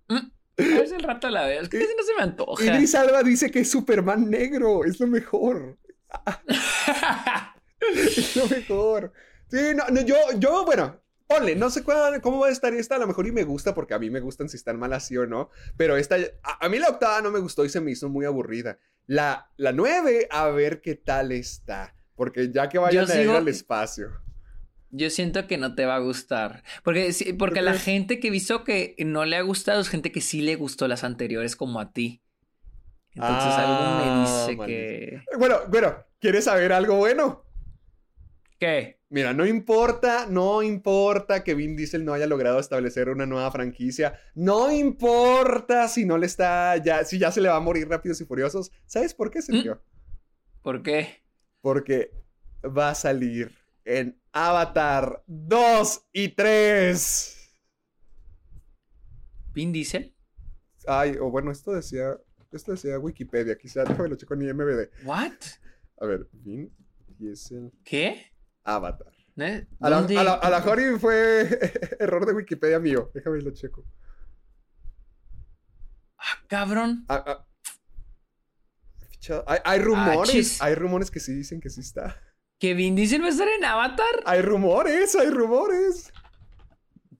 [0.08, 0.22] A
[0.56, 1.62] ver si el rato la veo.
[1.62, 2.64] Es que casi no se me antoja.
[2.64, 4.84] Idris Alba dice que es Superman negro.
[4.84, 5.78] Es lo mejor.
[7.80, 9.12] Es lo mejor.
[9.50, 12.96] Sí, no, no, yo, yo, bueno, ponle, no sé cuál- cómo va a estar esta,
[12.96, 15.16] a lo mejor y me gusta porque a mí me gustan si están mal así
[15.16, 17.90] o no, pero esta, a, a mí la octava no me gustó y se me
[17.92, 18.78] hizo muy aburrida.
[19.06, 23.28] La, la nueve, a ver qué tal está, porque ya que vayan Yo a ir
[23.30, 24.10] al espacio.
[24.90, 26.62] Yo siento que no te va a gustar.
[26.82, 30.22] Porque, porque ¿Por la gente que visto que no le ha gustado es gente que
[30.22, 32.22] sí le gustó las anteriores, como a ti.
[33.14, 34.66] Entonces Ah, algo me dice maldito.
[34.66, 35.22] que.
[35.38, 37.44] Bueno, bueno, ¿quieres saber algo bueno?
[38.58, 38.98] ¿Qué?
[39.10, 44.18] Mira, no importa, no importa que Vin Diesel no haya logrado establecer una nueva franquicia.
[44.34, 48.20] No importa si no le está ya, si ya se le va a morir rápidos
[48.20, 48.72] y furiosos.
[48.84, 49.80] ¿Sabes por qué, Sergio?
[50.62, 51.22] ¿Por qué?
[51.60, 52.10] Porque
[52.64, 57.38] va a salir en Avatar 2 y 3.
[59.54, 60.14] Vin Diesel.
[60.86, 62.18] Ay, o bueno, esto decía,
[62.52, 65.04] esto decía Wikipedia, quizá déjame lo checo en IMBD.
[65.04, 65.32] What?
[66.00, 66.70] A ver, Vin
[67.18, 68.27] Diesel ¿Qué?
[68.74, 69.12] Avatar.
[69.36, 69.66] ¿Eh?
[69.80, 71.48] A la, a la- a la Jori fue
[72.00, 73.10] error de Wikipedia mío.
[73.14, 73.84] Déjame lo checo.
[76.18, 77.04] Ah, cabrón.
[77.08, 77.44] Ah, ah.
[79.46, 82.16] Hay, hay rumores, hay rumores que sí dicen que sí está.
[82.58, 84.06] ¿Que Vin Diesel va a estar en Avatar?
[84.24, 86.10] Hay rumores, hay rumores.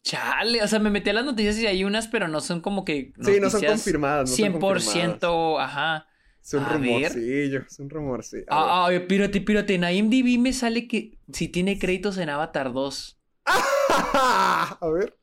[0.03, 2.85] Chale, o sea, me metí a las noticias y hay unas, pero no son como
[2.85, 3.13] que.
[3.21, 4.31] Sí, no son confirmadas.
[4.31, 5.71] No son 100%, confirmadas.
[5.71, 6.08] ajá.
[6.49, 8.47] Es un rumorcillo, es un rumorcillo.
[8.49, 9.75] Ah, ah, pírate, pírate.
[9.75, 13.21] En IMDb me sale que si tiene créditos en Avatar 2.
[13.45, 15.15] A ver.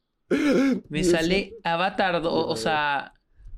[0.87, 3.13] Me sale Avatar 2, o sea,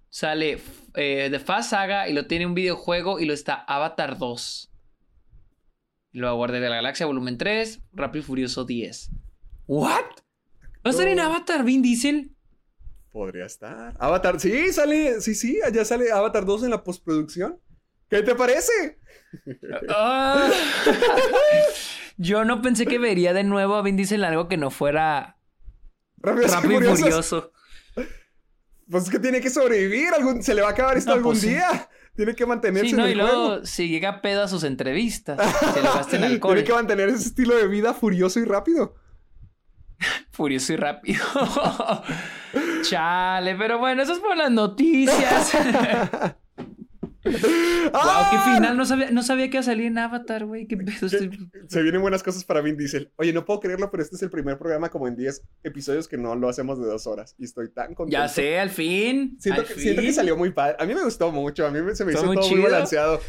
[0.07, 0.59] sale
[0.93, 4.71] eh, The Fast Saga y lo tiene un videojuego y lo está Avatar 2.
[6.13, 9.11] Y luego Guardia de la Galaxia Volumen 3, Rápido y Furioso 10.
[9.67, 9.89] ¿What?
[9.89, 11.19] ¿Va a estar en.
[11.19, 12.31] Avatar Vin Diesel?
[13.17, 13.95] Podría estar.
[13.99, 17.59] Avatar, sí, sale, sí, sí, allá sale Avatar 2 en la postproducción.
[18.09, 18.99] ¿Qué te parece?
[19.89, 20.49] Ah.
[22.17, 25.37] Yo no pensé que vería de nuevo a Vin Diesel algo que no fuera
[26.17, 26.99] Rápido y Furiosos.
[26.99, 27.51] Furioso.
[28.89, 31.31] Pues es que tiene que sobrevivir, algún, se le va a acabar esto No, algún
[31.33, 31.49] pues sí.
[31.49, 31.89] día.
[32.15, 33.65] Tiene que mantenerse Sí, no, en y el luego juego.
[33.65, 35.39] si llega pedo a sus entrevistas,
[35.73, 36.53] se lo gasta en alcohol.
[36.53, 38.95] Tiene que mantener ese estilo de vida furioso y rápido.
[40.31, 41.23] Furioso y rápido.
[42.83, 45.51] Chale, pero bueno, eso es por las noticias.
[47.27, 48.53] wow, qué ¡Ah!
[48.55, 48.77] final.
[48.77, 50.67] No sabía, no sabía que iba a salir en Avatar, güey.
[50.67, 51.07] Qué pedo.
[51.07, 53.11] estoy- Se vienen buenas cosas para Vin Diesel.
[53.17, 56.17] Oye, no puedo creerlo, pero este es el primer programa como en 10 episodios que
[56.17, 57.35] no lo hacemos de dos horas.
[57.37, 58.17] Y estoy tan contento.
[58.21, 59.35] Ya sé, al fin.
[59.39, 60.15] Siento al que, siento que fin.
[60.15, 60.77] salió muy padre.
[60.79, 61.65] A mí me gustó mucho.
[61.65, 63.19] A mí se me Está hizo muy todo muy balanceado.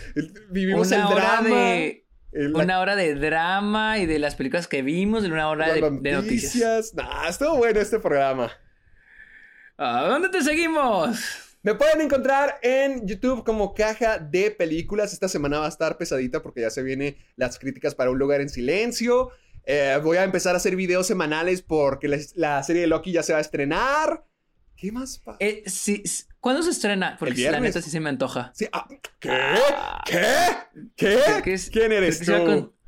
[0.50, 1.48] Vivimos Una el hora drama.
[1.56, 2.04] de.
[2.32, 5.80] La- Una hora de drama y de las películas que vimos, y una hora de,
[6.12, 6.94] noticias.
[6.94, 8.50] Nah, estuvo bueno este programa.
[9.76, 11.18] ¿A dónde te seguimos?
[11.62, 15.12] Me pueden encontrar en YouTube como caja de películas.
[15.12, 18.40] Esta semana va a estar pesadita porque ya se vienen las críticas para un lugar
[18.40, 19.30] en silencio.
[19.64, 23.32] Eh, voy a empezar a hacer videos semanales porque la serie de Loki ya se
[23.32, 24.24] va a estrenar.
[24.80, 25.20] ¿Qué más?
[25.40, 26.02] Eh, sí.
[26.40, 27.16] ¿Cuándo se estrena?
[27.18, 28.52] Porque si la neta sí se me antoja.
[28.54, 28.86] Sí, ah,
[29.18, 29.30] ¿Qué?
[30.96, 31.18] ¿Qué?
[31.42, 31.52] ¿Qué?
[31.52, 32.60] Es- ¿Quién eres creo que tú?
[32.60, 32.78] con-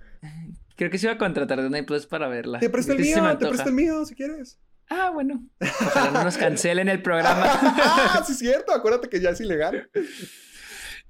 [0.76, 2.58] Creo que se iba a contratar de Disney Plus para verla.
[2.60, 4.58] Te presto el sí mío, te presto el mío si quieres.
[4.88, 5.44] Ah, bueno.
[5.60, 7.42] Ojalá no nos cancelen el programa.
[7.44, 9.90] ah, sí es cierto, acuérdate que ya es ilegal.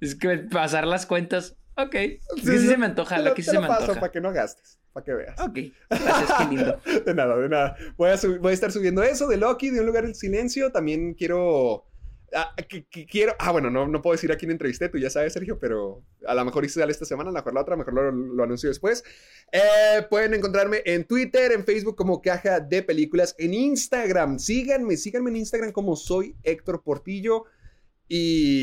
[0.00, 1.56] es que pasar las cuentas.
[1.76, 1.94] Ok.
[1.94, 3.16] Sí, sí, se me antoja.
[3.16, 4.00] te Lo que sí te se me paso antoja.
[4.00, 5.40] para que no gastes, para que veas.
[5.40, 5.58] Ok.
[5.88, 6.80] Gracias, qué lindo.
[7.06, 7.76] De nada, de nada.
[7.96, 10.72] Voy a, sub- voy a estar subiendo eso de Loki, de un lugar en silencio.
[10.72, 11.86] También quiero.
[12.34, 13.34] ah, que- que quiero.
[13.38, 16.34] Ah, bueno, no, no puedo decir a quién entrevisté, tú ya sabes, Sergio, pero a
[16.34, 18.42] lo mejor hice esta semana, a lo mejor la otra, a lo mejor lo, lo
[18.44, 19.04] anuncio después.
[19.52, 24.38] Eh, pueden encontrarme en Twitter, en Facebook como Caja de Películas, en Instagram.
[24.38, 27.44] Síganme, síganme en Instagram como soy Héctor Portillo.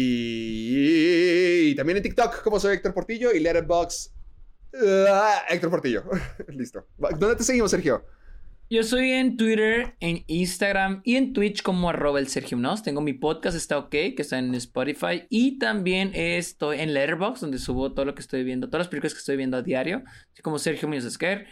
[0.08, 4.12] Y, y también en TikTok como soy Héctor Portillo y Letterboxd.
[5.10, 6.04] Ah, Héctor Portillo.
[6.49, 6.86] Listo.
[6.98, 8.06] ¿Dónde te seguimos, Sergio?
[8.70, 12.84] Yo soy en Twitter, en Instagram y en Twitch como arroba el Sergio Mnos.
[12.84, 15.24] Tengo mi podcast, está ok, que está en Spotify.
[15.30, 19.14] Y también estoy en Letterboxd, donde subo todo lo que estoy viendo, todas las películas
[19.14, 20.04] que estoy viendo a diario.
[20.34, 21.48] Así como Sergio Muñoz Esquer.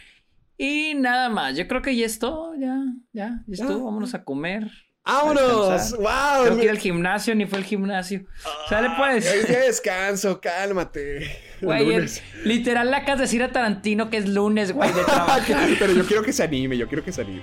[0.58, 2.76] Y nada más, yo creo que ya es todo, ya,
[3.14, 3.66] ya, ya Ya.
[3.66, 3.84] todo.
[3.84, 4.70] Vámonos a comer.
[5.06, 5.96] ¡Vámonos!
[5.96, 6.44] ¡Wow!
[6.44, 8.24] Tengo que ir al gimnasio, ni fue al gimnasio.
[8.68, 9.24] Sale pues.
[9.24, 11.42] Es de descanso, cálmate.
[11.58, 12.06] Güey,
[12.44, 15.66] literal le acabas de decir a Tarantino que es lunes, güey, de trabajar.
[15.78, 17.40] Pero yo quiero que se anime, yo quiero que se anime.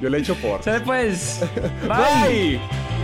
[0.00, 0.60] Yo le he hecho por.
[0.64, 1.40] Sale pues.
[1.86, 2.58] Bye.
[2.58, 3.03] Bye.